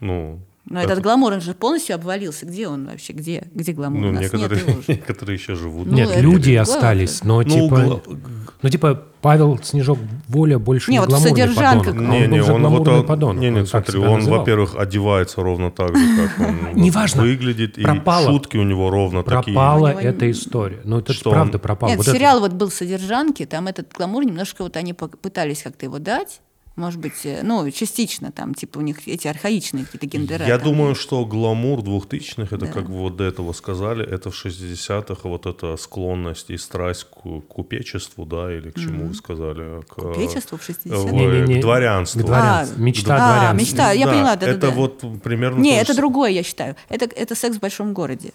[0.00, 2.44] Ну, Но этот гламур, он же полностью обвалился.
[2.46, 3.12] Где он вообще?
[3.12, 3.44] Где?
[3.54, 4.00] Где гламур?
[4.02, 4.88] ну У нас некоторые, нет его уже.
[4.92, 5.86] некоторые еще живут.
[5.86, 7.76] Ну, Нет, люди остались, но Ну, типа...
[7.76, 8.00] гла-
[8.62, 12.10] Ну, типа, Павел Снежок Воля больше Не, не, вот гламурный содержанка подонок.
[12.10, 13.42] Не, он не, же он вот он, подонок.
[13.42, 17.22] не, не, он смотри, он, во-первых, одевается ровно так же, как он Неважно.
[17.22, 18.26] выглядит, и Пропало.
[18.26, 19.54] шутки у него ровно такие.
[19.54, 20.80] Пропала У него эта история.
[20.84, 21.88] Ну, это правда он- пропал.
[21.88, 25.86] Нет, Вот это- сериал вот был «Содержанки», там этот гламур немножко вот они пытались как-то
[25.86, 26.40] его дать,
[26.78, 30.46] может быть, э, ну, частично там, типа у них эти архаичные какие-то гендера.
[30.46, 30.68] Я там.
[30.68, 32.72] думаю, что гламур двухтысячных, это Да.
[32.72, 37.40] как вы вот до этого сказали, это в 60-х вот эта склонность и страсть к
[37.48, 39.82] купечеству, да, или к чему вы сказали?
[39.82, 40.96] К, Купечество в э, 60-х?
[41.08, 41.58] в- Не-не-не.
[41.58, 42.20] к дворянству.
[42.22, 42.76] К дворянству.
[42.78, 43.54] А, Мечта а, дворянства.
[43.60, 44.70] мечта, я поняла, да, да, Это да.
[44.70, 45.60] вот примерно...
[45.60, 46.76] Не, то же это с- другое, я считаю.
[46.88, 48.32] Это, это секс в большом городе.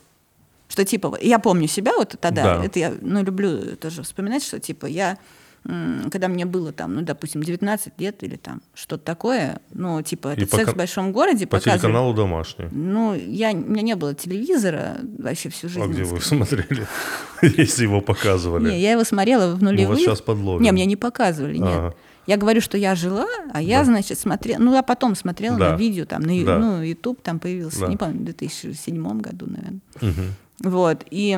[0.70, 2.66] Что типа, я помню себя вот тогда, Да.
[2.66, 5.18] это я, ну, люблю тоже вспоминать, что типа я,
[5.64, 10.52] когда мне было там, ну, допустим, 19 лет или там что-то такое, ну, типа, этот
[10.52, 11.80] секс в большом городе По показывали.
[11.80, 12.66] телеканалу «Домашний».
[12.72, 15.82] Ну, я, у меня не было телевизора вообще всю жизнь.
[15.84, 16.86] А где вы смотрели,
[17.42, 18.72] если его показывали?
[18.72, 19.88] Не, я его смотрела в Мы нулевые.
[19.88, 20.62] вас сейчас подловим.
[20.64, 21.96] Не, мне не показывали, нет.
[22.26, 23.86] Я говорю, что я жила, а я, Да.
[23.86, 25.72] значит, смотрела, ну, я потом смотрела Да.
[25.72, 26.58] на видео, там, на, Да.
[26.58, 27.88] ну, YouTube там появился, Да.
[27.88, 29.80] не помню, в 2007 году, наверное.
[30.02, 30.34] Мгм.
[30.60, 31.38] Вот, и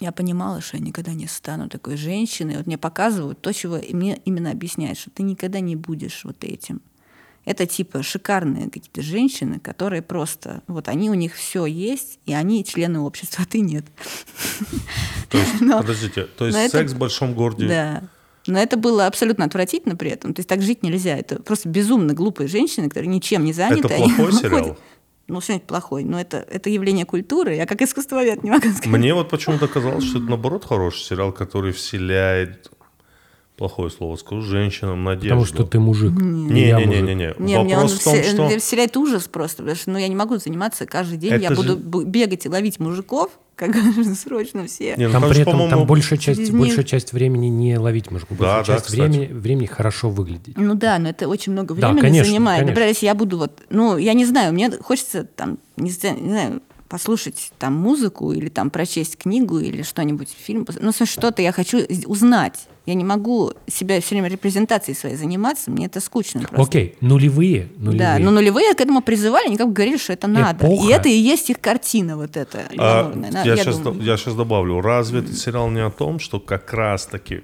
[0.00, 2.56] я понимала, что я никогда не стану такой женщиной.
[2.56, 6.80] Вот мне показывают то, чего мне именно объясняют, что ты никогда не будешь вот этим.
[7.44, 12.62] Это типа шикарные какие-то женщины, которые просто, вот они у них все есть, и они
[12.64, 13.86] члены общества, а ты нет.
[15.30, 17.66] То есть, Но- подождите, то есть но это- секс в большом городе...
[17.68, 18.02] Да.
[18.46, 20.32] Но это было абсолютно отвратительно при этом.
[20.32, 21.18] То есть так жить нельзя.
[21.18, 23.88] Это просто безумно глупые женщины, которые ничем не заняты.
[23.88, 24.60] Это плохой сериал?
[24.62, 24.78] ходят-
[25.28, 26.04] Ну, что-нибудь плохой.
[26.04, 27.54] Но это, это явление культуры.
[27.54, 28.86] Я как искусствовед не могу сказать.
[28.86, 32.70] Мне вот почему-то казалось, что это наоборот хороший сериал, который вселяет,
[33.56, 35.28] плохое слово скажу, женщинам надежду.
[35.28, 36.12] Потому что ты мужик.
[36.12, 36.80] я.
[36.80, 37.34] Не-не-не-не.
[37.38, 38.58] Не, мне он в том, что...
[38.58, 41.72] вселяет ужас просто, потому что ну, я не могу заниматься каждый день, я Это буду
[41.74, 43.74] же- бу- бегать и ловить мужиков, как
[44.14, 44.94] срочно все.
[44.96, 48.38] Не, ну Там же, при этом там большая часть, большая часть времени не ловить мужиков,
[48.38, 50.56] Да, большая да, часть времени, времени хорошо выглядеть.
[50.56, 52.60] Ну да, но это очень много Да, времени конечно, занимает.
[52.60, 52.70] конечно.
[52.70, 57.52] Например, если я буду вот, ну, я не знаю, мне хочется там, не знаю, послушать
[57.58, 62.66] там музыку или там прочесть книгу или что-нибудь, фильм, ну, что-то я хочу узнать.
[62.86, 66.62] Я не могу себя все время репрезентацией своей заниматься, мне это скучно просто.
[66.62, 67.98] Окей, нулевые, нулевые.
[67.98, 70.64] Да, но нулевые к этому призывали, они как бы говорили, что это надо.
[70.64, 70.86] Эпоха.
[70.86, 72.62] И это и есть их картина вот эта.
[72.78, 73.12] А.
[73.14, 74.02] На- я, сейчас, думаю.
[74.02, 74.80] я сейчас добавлю.
[74.80, 77.42] Разве этот сериал не о том, что как раз-таки...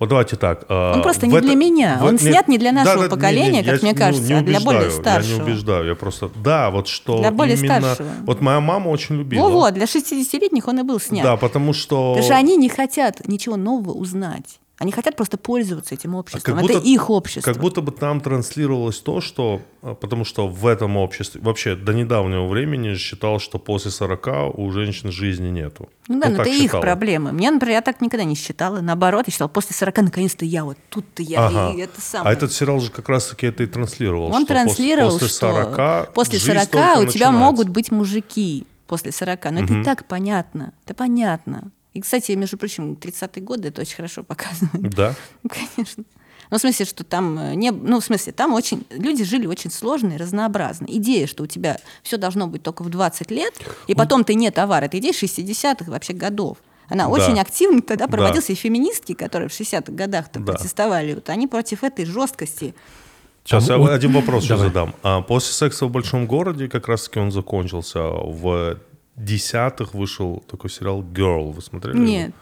[0.00, 0.64] Вот давайте так.
[0.68, 1.98] а, Он просто не это- для меня.
[2.00, 4.32] в- Он нет, снят не для нашего да, поколения, как я мне не- кажется, не
[4.32, 5.34] а для более убеждаю, Я старшего.
[5.36, 6.30] не убеждаю, я просто...
[6.42, 7.80] Да, вот что Для более именно...
[7.80, 8.08] старшего.
[8.26, 9.42] Вот моя мама очень любила.
[9.48, 11.22] Во-во, для 60-летних он и был снят.
[11.22, 12.14] Да, потому что...
[12.14, 14.58] Потому что они не хотят ничего нового узнать.
[14.80, 16.58] Они хотят просто пользоваться этим А обществом.
[16.58, 17.52] это их общество.
[17.52, 19.60] Как будто бы там транслировалось то, что...
[19.82, 21.38] а, Потому что в этом обществе...
[21.42, 25.90] Вообще, до недавнего времени считал, что после 40 у женщин жизни нету.
[26.08, 26.80] Ну да, но так это их считала.
[26.80, 27.32] проблемы.
[27.32, 28.80] Мне, например, я так никогда не считала.
[28.80, 31.46] Наоборот, я считала, после 40 наконец-то я вот тут-то я.
[31.46, 31.74] Ага.
[31.76, 32.30] И это самое.
[32.30, 34.32] А этот сериал же как раз-таки это и транслировал.
[34.32, 37.32] Он транслировал, после, после 40 что после жизнь 40 только у тебя начинается.
[37.32, 39.44] могут быть мужики после 40.
[39.50, 40.72] Но это и так понятно.
[40.86, 41.70] Это понятно.
[42.00, 44.94] И, кстати, между прочим, 30-е годы это очень хорошо показывает.
[44.94, 45.14] Да?
[45.76, 46.04] Конечно.
[46.50, 47.70] Ну, в смысле, что там э, не...
[47.70, 48.86] Ну, в смысле, там очень...
[48.88, 50.86] Люди жили очень сложно и разнообразно.
[50.88, 53.52] Идея, что у тебя все должно быть только в 20 лет,
[53.86, 56.56] и потом ты не товар, это идея 60-х вообще годов.
[56.88, 57.10] Она Да.
[57.10, 58.12] очень активно тогда Да.
[58.12, 60.40] проводилась, и феминистки, которые в 60-х годах Да.
[60.40, 62.74] протестовали, вот они против этой жесткости.
[63.44, 64.94] Сейчас я вот- один вопрос еще задам.
[65.02, 68.00] А после секса в большом городе как раз-таки он закончился.
[68.00, 68.78] В
[69.16, 71.52] десятых вышел такой сериал Girl.
[71.52, 71.96] Вы смотрели?
[71.96, 72.06] его?
[72.06, 72.34] Нет.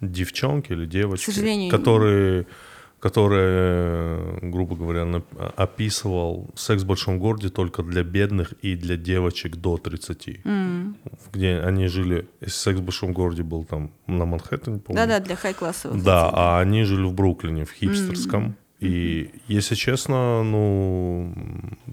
[0.00, 1.30] Девчонки или девочки?
[1.30, 2.46] К сожалению, Которые
[3.00, 5.22] который, грубо говоря,
[5.56, 10.40] описывал секс в большом городе только для бедных и для девочек до 30.
[11.32, 15.08] Где они жили, секс в большом городе был там на Манхэттене, по-моему.
[15.08, 16.02] Да-да, для хай-классовых.
[16.02, 18.54] Да, а они жили в Бруклине, в хипстерском.
[18.80, 21.34] И, если честно, ну,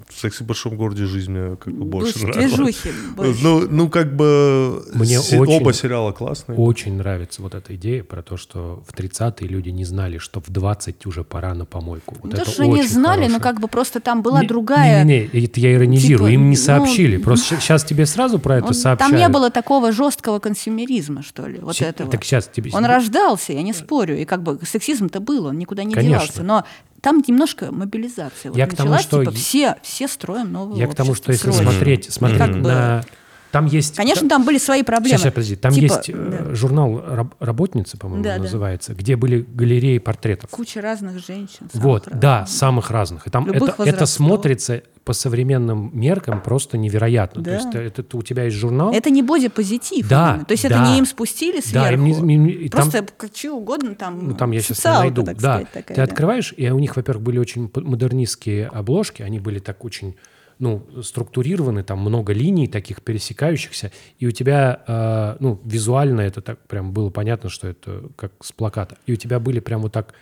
[0.07, 2.53] в сексе в большом городе жизнь мне как бы больше Больше нравилась.
[2.55, 3.39] движухи, больше.
[3.43, 6.57] Ну, ну, как бы Мне се- очень- оба сериала классные.
[6.57, 10.49] Очень нравится вот эта идея про то, что в 30-е люди не знали, что в
[10.49, 12.15] 20 уже пора на помойку.
[12.21, 13.39] Вот Не то, это что очень знали, но хорошее.
[13.41, 15.03] как бы просто там была Не- другая...
[15.03, 17.17] Не-не-не, это я иронизирую, типа, им не ну, сообщили.
[17.27, 19.11] Просто сейчас тебе сразу про это Он- сообщают.
[19.11, 22.09] там не было такого жесткого консюмеризма, что ли, вот Се- этого.
[22.09, 22.71] Так сейчас тебе...
[22.73, 26.19] Он рождался, я не спорю, и как бы сексизм-то был, он никуда не Конечно.
[26.19, 26.63] девался, но
[27.01, 30.87] там немножко мобилизация вот Я к тому, началась, что типа, все, все строим новое Я
[30.87, 33.05] к тому, что если смотреть, смотреть Как бы- на...
[33.51, 33.95] Там есть...
[33.95, 35.09] Конечно, там были свои проблемы.
[35.17, 35.55] Сейчас, сейчас, подожди.
[35.55, 36.13] Там Типа, есть э,
[36.47, 38.43] да, журнал «Раб- «Работница», по-моему, Да, да.
[38.43, 40.49] называется, где были галереи портретов.
[40.49, 41.69] куча разных женщин.
[41.73, 42.19] Вот, разных.
[42.21, 43.25] да, самых разных.
[43.27, 47.41] И там Любых это, это смотрится по современным меркам просто невероятно.
[47.41, 47.51] Да.
[47.51, 50.09] То есть это, это у тебя есть журнал, Это не бодипозитив.
[50.09, 50.45] Да, именно.
[50.45, 50.91] То есть это да.
[50.91, 51.87] не им спустили сверху.
[51.87, 54.27] Да, им не- им не- и там- Просто как что угодно там.
[54.27, 55.53] ну там я сейчас социалка, найду, так да.
[55.53, 56.03] сказать, такая, Ты да.
[56.03, 60.15] открываешь, и у них, во-первых, были очень модернистские обложки, они были так очень
[60.59, 66.59] ну, структурированы, там много линий таких пересекающихся, и у тебя, э, ну, визуально это так
[66.67, 68.97] прям было понятно, что это как с плаката.
[69.05, 70.13] И у тебя были прям вот так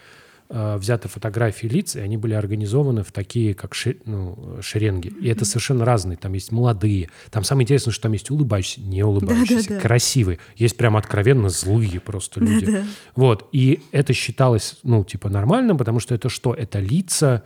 [0.50, 5.08] э, взяты фотографии лиц, и они были организованы в такие, как ши- ну, шеренги.
[5.08, 6.18] И это совершенно разные.
[6.18, 7.10] Там есть молодые.
[7.32, 9.82] Там самое интересное, что там есть улыбающиеся, не улыбающиеся, Да-да-да.
[9.82, 10.40] красивые.
[10.56, 12.84] Есть прям откровенно злые просто люди.
[13.16, 13.48] Вот.
[13.54, 16.54] И это считалось, ну, типа, нормальным, потому что это что?
[16.54, 17.44] Это лица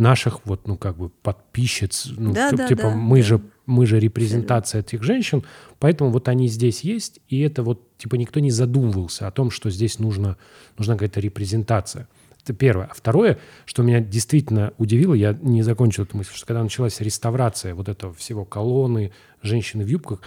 [0.00, 2.08] наших вот, ну, как бы подписчиц.
[2.16, 5.44] Ну, Да, т- да, типа, да, мы же мы же репрезентация этих женщин,
[5.78, 9.70] поэтому вот они здесь есть, и это вот, типа, никто не задумывался о том, что
[9.70, 10.36] здесь нужно,
[10.76, 12.08] нужна какая-то репрезентация.
[12.42, 12.86] Это первое.
[12.86, 17.74] А второе, что меня действительно удивило, я не закончил эту мысль, что когда началась реставрация
[17.76, 19.12] вот этого всего колонны,
[19.42, 20.20] женщины в юбках,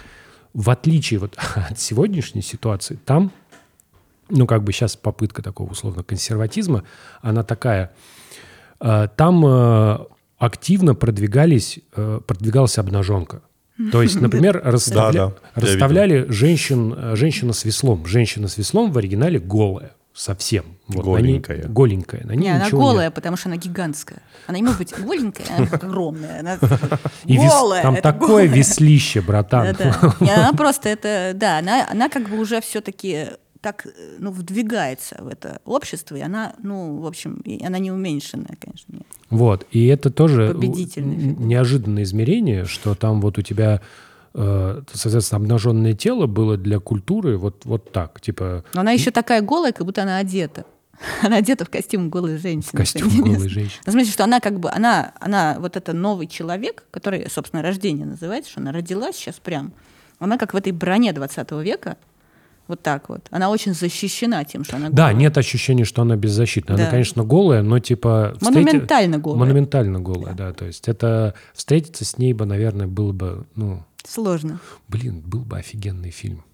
[0.54, 3.30] в отличие вот от сегодняшней ситуации, там,
[4.30, 6.84] ну, как бы сейчас попытка такого условно консерватизма,
[7.20, 7.92] она такая,
[9.16, 9.98] там э,
[10.38, 13.42] активно продвигались, э, продвигалась обнаженка.
[13.90, 18.06] То есть, например, расставля- Да, да, расставляли женщин, э, женщина с веслом.
[18.06, 19.92] Женщина с веслом в оригинале голая.
[20.16, 20.64] Совсем.
[20.86, 21.66] Вот на ней- Голенькая.
[21.66, 22.24] голенькая.
[22.24, 22.90] На ней Не, она ничего нет.
[22.92, 24.22] голая, потому что она гигантская.
[24.46, 26.38] Она не может быть голенькая, она огромная.
[26.40, 26.56] Она
[27.24, 27.82] И вес- голая.
[27.82, 28.46] там такое голая.
[28.46, 29.74] веслище, братан.
[29.76, 30.14] Да-да.
[30.20, 33.26] Не, Она просто это, да, она, она как бы уже все-таки
[33.64, 37.90] так, э, ну, вдвигается в это общество, и она, ну, в общем, и она не
[37.90, 39.06] уменьшенная, конечно, нет.
[39.30, 43.80] Вот, и это тоже неожиданное измерение, что там вот у тебя,
[44.34, 49.40] э, соответственно, обнаженное тело было для культуры вот, вот так, типа Но она еще такая
[49.40, 50.66] голая, как будто она одета.
[51.22, 52.70] Она одета в костюм голой женщины.
[52.72, 53.80] в костюм голой женщины.
[53.86, 57.62] Ну, в смысле, что она как бы, она, она вот это новый человек, который, собственно,
[57.62, 59.72] рождение называется, что она родилась сейчас прям.
[60.20, 61.96] Она как в этой броне 20 века,
[62.68, 63.26] вот так вот.
[63.30, 65.14] Она очень защищена тем, что она Да, голая.
[65.14, 66.74] нет ощущения, что она беззащитна.
[66.74, 66.90] Она, Да.
[66.90, 68.34] конечно, голая, но типа...
[68.40, 69.38] встрети- Монументально голая.
[69.40, 70.52] Монументально голая, да.
[70.52, 74.60] То есть это встретиться с ней бы, наверное, было бы, ну, Сложно.
[74.88, 76.44] блин, был бы офигенный фильм.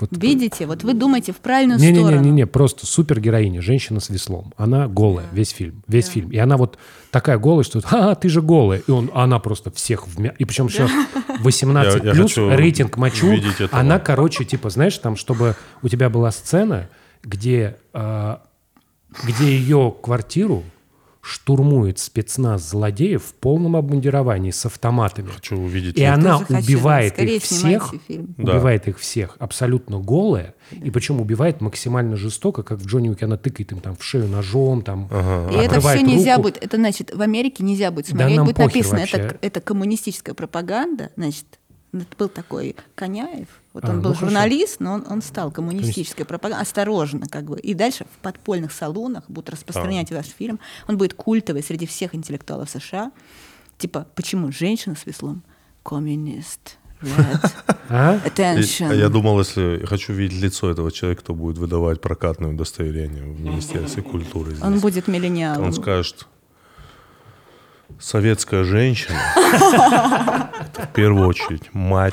[0.00, 2.20] Вот Видите, вот вы думаете в правильную не, не, сторону.
[2.20, 4.52] не, не, не, просто супергероиня, женщина с веслом.
[4.56, 6.30] Она голая, весь фильм, весь фильм.
[6.30, 6.78] И она вот
[7.10, 8.82] такая голая, что «Ха, ты же голая.
[8.86, 10.34] И он, а она просто всех вмя...
[10.38, 10.88] И причем еще
[11.40, 13.34] 18 Я- я плюс, хочу рейтинг мочу.
[13.72, 16.88] Она, короче, типа, знаешь, там, чтобы у тебя была сцена,
[17.22, 18.42] где, а,
[19.24, 20.62] где ее квартиру
[21.28, 25.28] штурмует спецназ злодеев в полном обмундировании с автоматами.
[25.28, 25.96] Хочу увидеть.
[25.98, 26.14] И это.
[26.14, 28.34] она убивает Скорее их всех, фильм.
[28.38, 28.52] Да.
[28.54, 33.36] убивает их всех абсолютно голая, и причем убивает максимально жестоко, как в Джонни Уике, она
[33.36, 35.52] тыкает им там в шею ножом, там, Ага.
[35.52, 36.48] И это все нельзя руку.
[36.48, 36.64] будет.
[36.64, 38.36] Это значит, в Америке нельзя будет Да смотреть.
[38.36, 39.16] нам будет написано, вообще.
[39.18, 41.10] это, это коммунистическая пропаганда.
[41.16, 41.44] Значит,
[41.92, 43.48] это был такой Коняев.
[43.80, 44.26] Вот А, он был ну, хорошо.
[44.26, 46.62] журналист, но он, он стал коммунистической пропагандой.
[46.62, 47.60] Осторожно, как бы.
[47.60, 50.58] И дальше в подпольных салонах будут распространять ваш фильм.
[50.88, 53.12] Он будет культовый среди всех интеллектуалов США.
[53.78, 55.42] Типа, почему женщина с веслом?
[55.84, 56.78] Коммунист.
[57.90, 58.18] А?
[58.18, 58.90] Attention.
[58.90, 63.40] а я думал, если хочу видеть лицо этого человека, кто будет выдавать прокатное удостоверение в
[63.40, 64.50] Министерстве культуры.
[64.50, 64.62] здесь.
[64.62, 65.64] Он будет миллениалом.
[65.64, 66.26] Он скажет,
[67.98, 69.18] Советская женщина—
[70.60, 72.12] это в первую очередь мать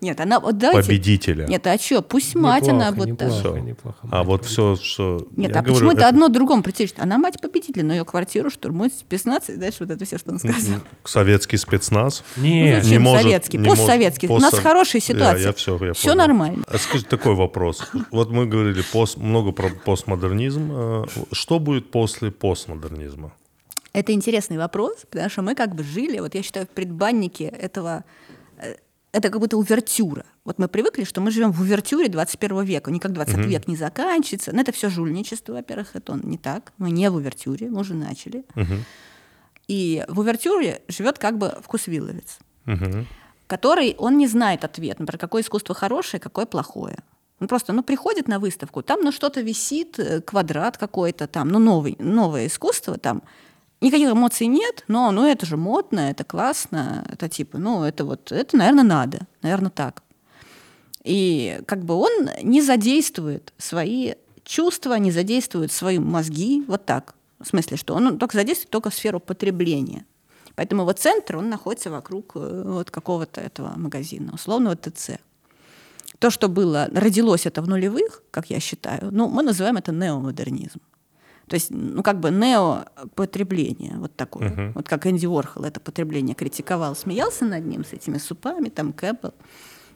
[0.00, 0.88] Нет, она вот давайте...
[0.88, 1.46] победителя.
[1.46, 3.40] Нет, а что, пусть мать Неплохо, она вот неплохо, так.
[3.52, 3.58] Всё.
[3.58, 3.98] неплохо.
[4.10, 5.26] А вот все, что...
[5.36, 6.98] Нет, я а говорю, почему это одно другому противоречит?
[7.00, 10.38] Она мать победителя, но ее квартиру штурмует спецназ, и дальше вот это все, что он
[10.38, 10.80] сказал.
[11.04, 12.24] Советский спецназ.
[12.38, 13.58] Нет, Ну, зачем может- советский?
[13.58, 14.28] не может- Постсоветский.
[14.28, 15.46] У нас хорошая Я- ситуация.
[15.48, 16.18] Я, все, я Всё понял.
[16.18, 16.64] нормально.
[16.66, 17.90] А скажи такой вопрос.
[18.10, 20.70] Вот мы говорили пост, много про постмодернизм.
[20.72, 23.32] Э, Что будет после постмодернизма?
[23.92, 28.04] Это интересный вопрос, потому что мы как бы жили, вот я считаю, в предбаннике этого,
[28.58, 28.76] э,
[29.12, 30.24] это как будто увертюра.
[30.44, 32.90] Вот мы привыкли, что мы живем в увертюре 21 века.
[32.90, 34.52] Никак 20 век не заканчивается.
[34.54, 36.72] Но это все жульничество, во-первых, это он не так.
[36.78, 38.44] Мы не в увертюре, мы уже начали.
[39.68, 43.06] И в увертюре живет как бы вкусвилловец, Мгм.
[43.46, 46.98] который, он не знает ответ, например, какое искусство хорошее, какое плохое.
[47.40, 51.58] Он просто, ну, приходит на выставку, там, ну, что-то висит, э, квадрат какой-то там, ну,
[51.58, 53.22] новый, новое искусство там.
[53.80, 58.30] Никаких эмоций нет, но, ну, это же модно, это классно, это типа, ну, это вот,
[58.30, 60.02] это, наверное, надо, наверное, так.
[61.02, 67.14] И как бы он не задействует свои чувства, не задействует свои мозги, вот так.
[67.38, 70.04] В смысле, что он только задействует только сферу потребления.
[70.56, 75.12] Поэтому его центр, он находится вокруг э, вот какого-то этого магазина, условного ТЦ.
[76.18, 80.80] То, что было, родилось это в нулевых, как я считаю, ну, мы называем это неомодернизм.
[81.50, 84.72] То есть, ну, как бы неопотребление, вот такое.
[84.74, 89.34] Вот как Энди Уорхол это потребление критиковал, смеялся над ним с этими супами, там, Кэппел.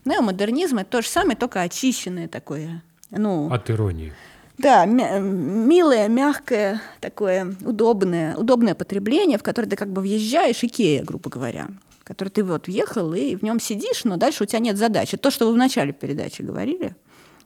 [0.05, 2.83] Неомодернизм— это то же самое, только очищенное такое.
[3.11, 4.13] Ну, От иронии.
[4.59, 11.05] да, мя- милое, мягкое, такое удобное, удобное потребление, в которое ты как бы въезжаешь, Икея,
[11.05, 11.69] грубо говоря,
[12.01, 15.17] в который ты вот въехал и в нем сидишь, но дальше у тебя нет задачи.
[15.17, 16.97] То, что вы в начале передачи говорили,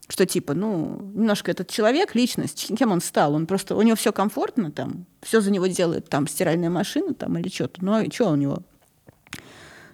[0.08, 4.12] что типа, ну, немножко этот человек, личность, кем он стал, он просто, у него все
[4.12, 8.30] комфортно там, все за него делает там стиральная машина там или что-то, ну, и что
[8.30, 8.58] у него?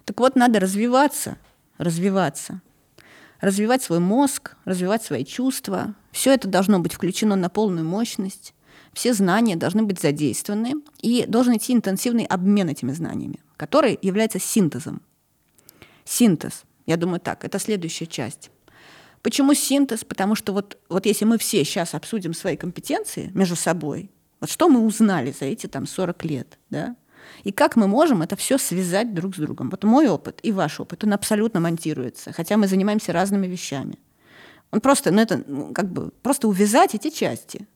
[0.04, 1.38] Так вот, надо развиваться,
[1.78, 2.60] развиваться
[3.44, 5.94] развивать свой мозг, развивать свои чувства.
[6.12, 8.54] Все это должно быть включено на полную мощность.
[8.94, 15.02] Все знания должны быть задействованы, и должен идти интенсивный обмен этими знаниями, который является синтезом.
[16.04, 18.50] Синтез, я думаю так, это следующая часть.
[19.24, 20.04] Почему синтез?
[20.04, 24.68] Потому что вот, вот если мы все сейчас обсудим свои компетенции между собой, вот что
[24.68, 26.94] мы узнали за эти там 40 лет, да,
[27.42, 29.70] и как мы можем это все связать друг с другом.
[29.70, 33.98] Вот мой опыт и ваш опыт, он абсолютно монтируется, хотя мы занимаемся разными вещами.
[34.70, 37.66] Он просто, ну это ну, как бы просто увязать эти части.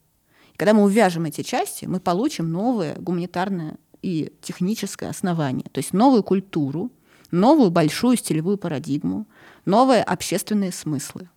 [0.53, 5.95] И когда мы увяжем эти части, мы получим новое гуманитарное и техническое основание, то есть
[5.95, 6.93] новую культуру,
[7.31, 9.27] новую большую стилевую парадигму,
[9.65, 11.31] новые общественные смыслы.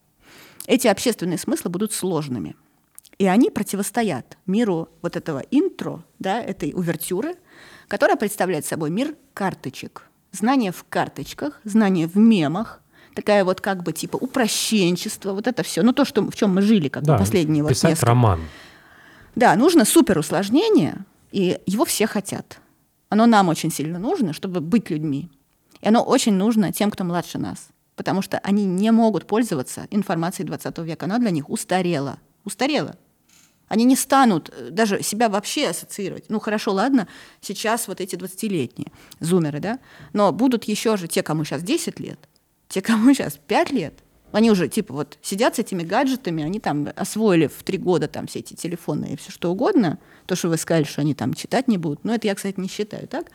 [0.68, 2.56] Эти общественные смыслы будут сложными.
[3.18, 7.36] И они противостоят миру вот этого интро, да, этой увертюры,
[7.88, 10.08] которая представляет собой мир карточек.
[10.32, 12.82] Знания в карточках, знания в мемах,
[13.14, 15.84] такая вот как бы типа упрощенчество, вот это все.
[15.84, 18.42] Ну, то, что, в чем мы жили как бы Да, последние вот несколько роман.
[19.36, 22.60] да, нужно супер усложнение, и его все хотят.
[23.10, 25.30] Оно нам очень сильно нужно, чтобы быть людьми.
[25.82, 27.68] И оно очень нужно тем, кто младше нас.
[28.02, 31.06] Потому что они не могут пользоваться информацией 20 века.
[31.06, 32.18] Она для них устарела.
[32.44, 32.96] Устарела.
[33.68, 36.26] Они не станут э, даже себя вообще ассоциировать.
[36.30, 37.08] Ну хорошо, ладно,
[37.42, 39.78] сейчас вот эти 20-летние зумеры, да,
[40.14, 42.18] но будут еще же те, кому сейчас 10 лет,
[42.70, 43.94] те, кому сейчас 5 лет,
[44.32, 48.26] они уже типа вот сидят с этими гаджетами, они там освоили в три года там
[48.26, 50.00] все эти телефоны и все что угодно.
[50.26, 52.04] То, что вы сказали, что они там читать не будут.
[52.04, 53.28] Но это я, кстати, не считаю, так?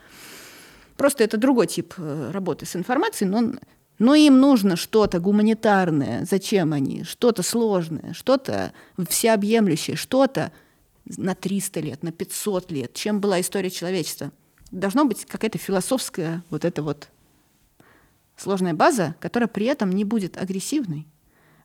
[0.97, 3.53] Просто это другой тип э, работы с информацией, но,
[3.98, 6.24] но им нужно что-то гуманитарное.
[6.24, 7.05] Зачем они?
[7.05, 8.73] Что-то сложное, что-то
[9.09, 10.52] всеобъемлющее, что-то
[11.05, 12.94] на 300 лет, на 500 лет.
[12.94, 14.32] Чем была история человечества?
[14.70, 17.09] Должно быть какая-то философская вот эта вот
[18.36, 21.06] сложная база, которая при этом не будет агрессивной.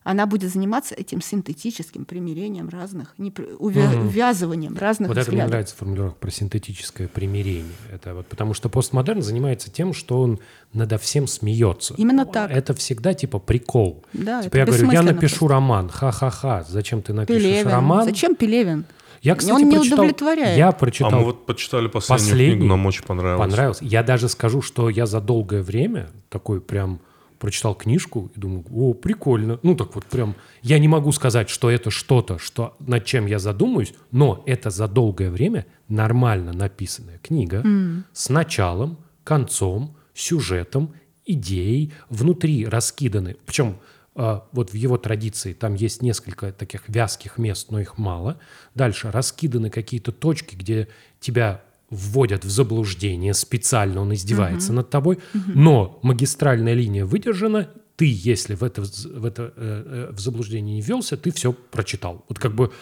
[0.04, 5.50] Она будет заниматься этим синтетическим примирением разных, не увя- увязыванием разных Вот это мне взглядов.
[5.50, 7.72] нравится формулировка про синтетическое примирение.
[7.92, 10.40] Это вот потому что постмодерн занимается тем, что он
[10.72, 11.94] надо всем смеется.
[11.96, 12.50] Именно так.
[12.50, 14.04] Это всегда типа прикол.
[14.12, 15.54] Да, типа я говорю, я напишу просто.
[15.54, 16.64] роман, ха-ха-ха.
[16.68, 17.68] Зачем ты напишешь Пелевин.
[17.68, 18.04] роман?
[18.04, 18.84] Зачем Пелевин?
[19.22, 20.58] Я, кстати, Он не прочитал- удовлетворяет.
[20.58, 22.56] Я А прочитал мы вот почитали последнюю Последний?
[22.56, 23.38] книгу, нам очень понравилось.
[23.40, 23.78] Понравилось.
[23.80, 26.98] Я даже скажу, что я за долгое время такой прям
[27.42, 29.58] прочитал книжку и думаю, о, прикольно.
[29.64, 33.40] Ну, так вот прям, я не могу сказать, что это что-то, что, над чем я
[33.40, 37.64] задумаюсь, но это за долгое время нормально написанная книга
[38.12, 40.94] с началом, концом, сюжетом,
[41.26, 43.36] идеей, внутри раскиданы.
[43.44, 43.78] Причем
[44.14, 48.38] а, вот в его традиции там есть несколько таких вязких мест, но их мало.
[48.76, 50.86] Дальше раскиданы какие-то точки, где
[51.18, 55.18] тебя вводят в заблуждение специально, он издевается над тобой,
[55.54, 60.80] но магистральная линия выдержана, ты, если в это, в это э, э, в заблуждение не
[60.80, 62.24] ввелся, ты все прочитал.
[62.28, 62.72] Вот как бы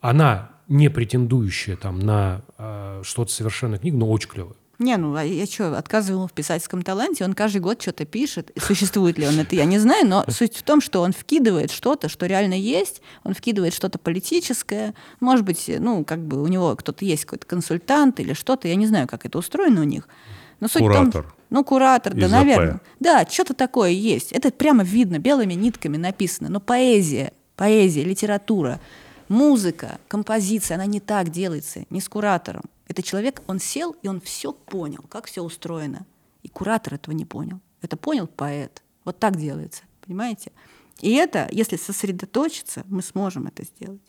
[0.00, 4.56] она не претендующая там на э, что-то совершенно книгу, но очень клевая.
[4.78, 8.50] Не, ну а я что, отказываю ему в писательском таланте, он каждый год что-то пишет.
[8.58, 12.08] Существует ли он это, я не знаю, но суть в том, что он вкидывает что-то,
[12.08, 17.04] что реально есть, он вкидывает что-то политическое, может быть, ну, как бы у него кто-то
[17.04, 20.08] есть, какой-то консультант или что-то, я не знаю, как это устроено у них.
[20.60, 21.34] Но суть в том, Куратор.
[21.50, 22.80] ну, куратор, да, наверное.
[23.00, 24.32] Да, что-то такое есть.
[24.32, 26.48] Это прямо видно, белыми нитками написано.
[26.48, 28.80] Но поэзия, поэзия, литература,
[29.28, 32.64] музыка, композиция, она не так делается, не с куратором.
[32.88, 36.06] Это человек, он сел, и он все понял, как все устроено.
[36.42, 37.60] И куратор этого не понял.
[37.82, 38.82] Это понял поэт.
[39.04, 40.52] Вот так делается, понимаете?
[41.00, 44.00] И это, если сосредоточиться, мы сможем это сделать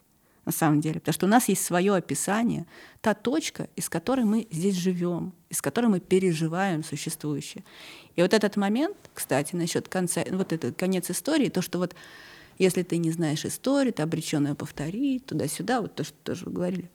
[0.48, 1.02] на самом деле.
[1.02, 2.66] Потому что у нас есть свое описание,
[3.02, 7.66] та точка, из которой мы здесь живем, из которой мы переживаем существующее.
[8.16, 11.96] И вот этот момент, кстати, насчет конца, вот этот конец истории, то, что вот
[12.58, 16.52] если ты не знаешь историю, ты обречен ее повторить, туда-сюда, вот то, что тоже вы
[16.52, 16.90] говорили.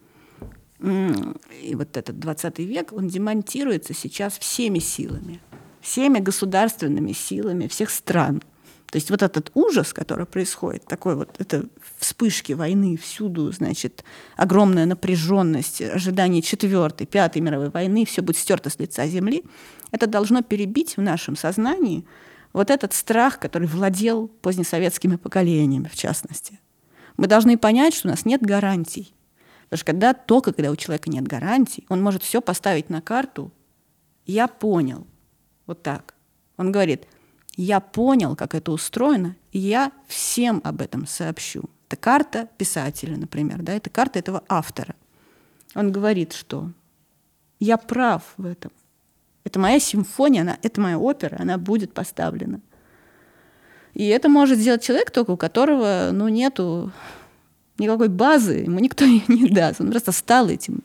[0.80, 5.40] И вот этот 20 век, он демонтируется сейчас всеми силами,
[5.80, 8.42] всеми государственными силами всех стран.
[8.90, 11.64] То есть вот этот ужас, который происходит, такой вот это
[11.98, 14.04] вспышки войны всюду, значит,
[14.36, 19.44] огромная напряженность, ожидание четвертой, пятой мировой войны, все будет стерто с лица земли,
[19.92, 22.04] это должно перебить в нашем сознании
[22.52, 26.60] вот этот страх, который владел позднесоветскими поколениями, в частности.
[27.16, 29.14] Мы должны понять, что у нас нет гарантий.
[29.64, 33.50] Потому что когда, только когда у человека нет гарантий, он может все поставить на карту.
[34.26, 35.06] Я понял.
[35.66, 36.14] Вот так.
[36.56, 37.06] Он говорит,
[37.56, 41.64] я понял, как это устроено, и я всем об этом сообщу.
[41.88, 44.94] Это карта писателя, например, да, это карта этого автора.
[45.74, 46.70] Он говорит, что
[47.60, 48.72] я прав в этом.
[49.44, 52.60] Это моя симфония, она, это моя опера, она будет поставлена.
[53.94, 56.92] И это может сделать человек только, у которого ну, нету
[57.78, 59.80] никакой базы, ему никто ее не даст.
[59.80, 60.82] Он просто стал этим.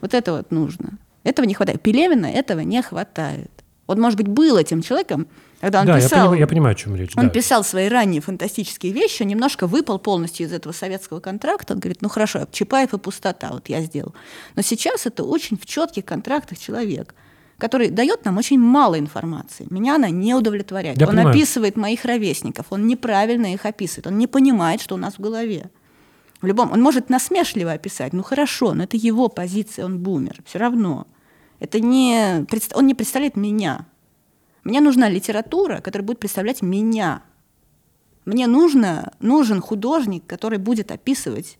[0.00, 0.98] Вот это вот нужно.
[1.24, 1.82] Этого не хватает.
[1.82, 3.50] Пелевина этого не хватает.
[3.86, 5.26] Он, может быть, был этим человеком,
[5.60, 6.20] когда он да, я писал...
[6.20, 7.12] понимаю, я понимаю, о чем речь.
[7.16, 7.30] Он да.
[7.30, 11.74] писал свои ранние фантастические вещи, он немножко выпал полностью из этого советского контракта.
[11.74, 14.14] Он говорит, ну хорошо, Чапаев и пустота, вот я сделал.
[14.56, 17.14] Но сейчас это очень в четких контрактах человек,
[17.62, 19.68] который дает нам очень мало информации.
[19.70, 20.98] Меня она не удовлетворяет.
[20.98, 21.36] Я он понимаю.
[21.36, 25.70] описывает моих ровесников, он неправильно их описывает, он не понимает, что у нас в голове.
[26.40, 30.58] В любом, он может насмешливо описать, ну хорошо, но это его позиция, он бумер, все
[30.58, 31.06] равно.
[31.60, 32.44] Это не,
[32.74, 33.86] он не представляет меня.
[34.64, 37.22] Мне нужна литература, которая будет представлять меня.
[38.24, 41.58] Мне нужно, нужен художник, который будет описывать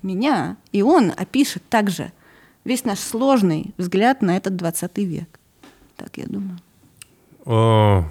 [0.00, 2.10] меня, и он опишет также
[2.70, 5.28] весь наш сложный взгляд на этот 20 век.
[5.96, 6.58] Так я думаю.
[7.44, 8.04] А,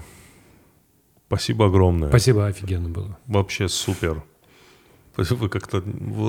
[1.28, 2.08] Спасибо огромное.
[2.08, 3.16] Спасибо, офигенно было.
[3.26, 4.22] Вообще супер.
[5.16, 5.82] То есть Вы как-то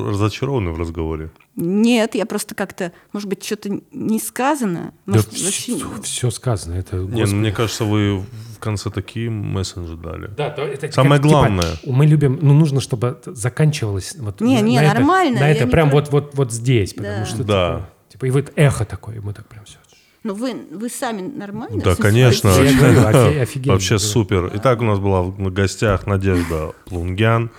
[0.10, 1.30] разочарованы в разговоре.
[1.56, 4.94] Нет, я просто как-то, может быть, что-то не сказано.
[5.06, 6.76] Может, вообще- все, сказано.
[6.76, 10.28] Это, Не, ну, мне кажется, вы в конце такие мессенджи дали.
[10.38, 11.72] Да, то это Самое как, типа, главное.
[11.86, 15.48] мы любим, ну нужно, чтобы это заканчивалось вот Не, на, не, на это- нормально, на
[15.48, 17.26] я это не прям про- вот, вот, вот здесь, потому Да.
[17.26, 17.76] что Да.
[17.76, 17.90] типа,
[18.22, 19.78] типа, и вот эхо такое, и мы так прям все.
[20.24, 21.82] Ну, вы, вы сами нормально?
[21.82, 22.52] Да, конечно.
[22.56, 24.00] Офигенно, Вообще да.
[24.00, 24.52] супер.
[24.56, 27.50] Итак, у нас была в гостях Надежда Лунгян.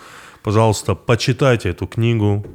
[0.45, 2.47] Пожалуйста, почитайте эту книгу.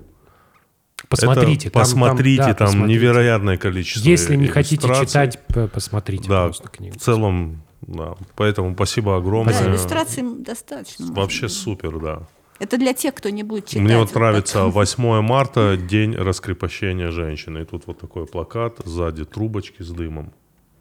[1.09, 2.99] Посмотрите, Это- там- посмотрите, там, там, да, посмотрите.
[2.99, 4.09] невероятное количество.
[4.09, 5.39] Если не хотите читать,
[5.73, 6.97] посмотрите, да, пожалуйста, книгу.
[6.97, 8.15] в целом, да.
[8.35, 9.67] Поэтому спасибо Да, огромное.
[9.69, 11.05] иллюстраций достаточно.
[11.13, 11.51] Вообще быть.
[11.53, 12.27] супер, да.
[12.59, 13.84] Это для тех, кто не будет читать.
[13.84, 17.59] Мне вот нравится 8 марта, день раскрепощения женщины.
[17.59, 20.34] И тут вот такой плакат, сзади трубочки с дымом.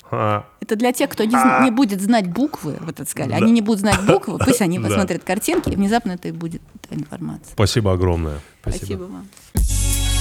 [0.09, 0.47] Ха.
[0.61, 3.33] Это для тех, кто не, не будет знать буквы, вот это сказали.
[3.43, 4.89] Они не будут знать буквы, пусть они Да.
[4.89, 7.53] посмотрят картинки, и внезапно это и будет эта информация.
[7.53, 8.39] Спасибо огромное.
[8.63, 8.85] Спасибо.
[8.87, 10.16] Спасибо вам.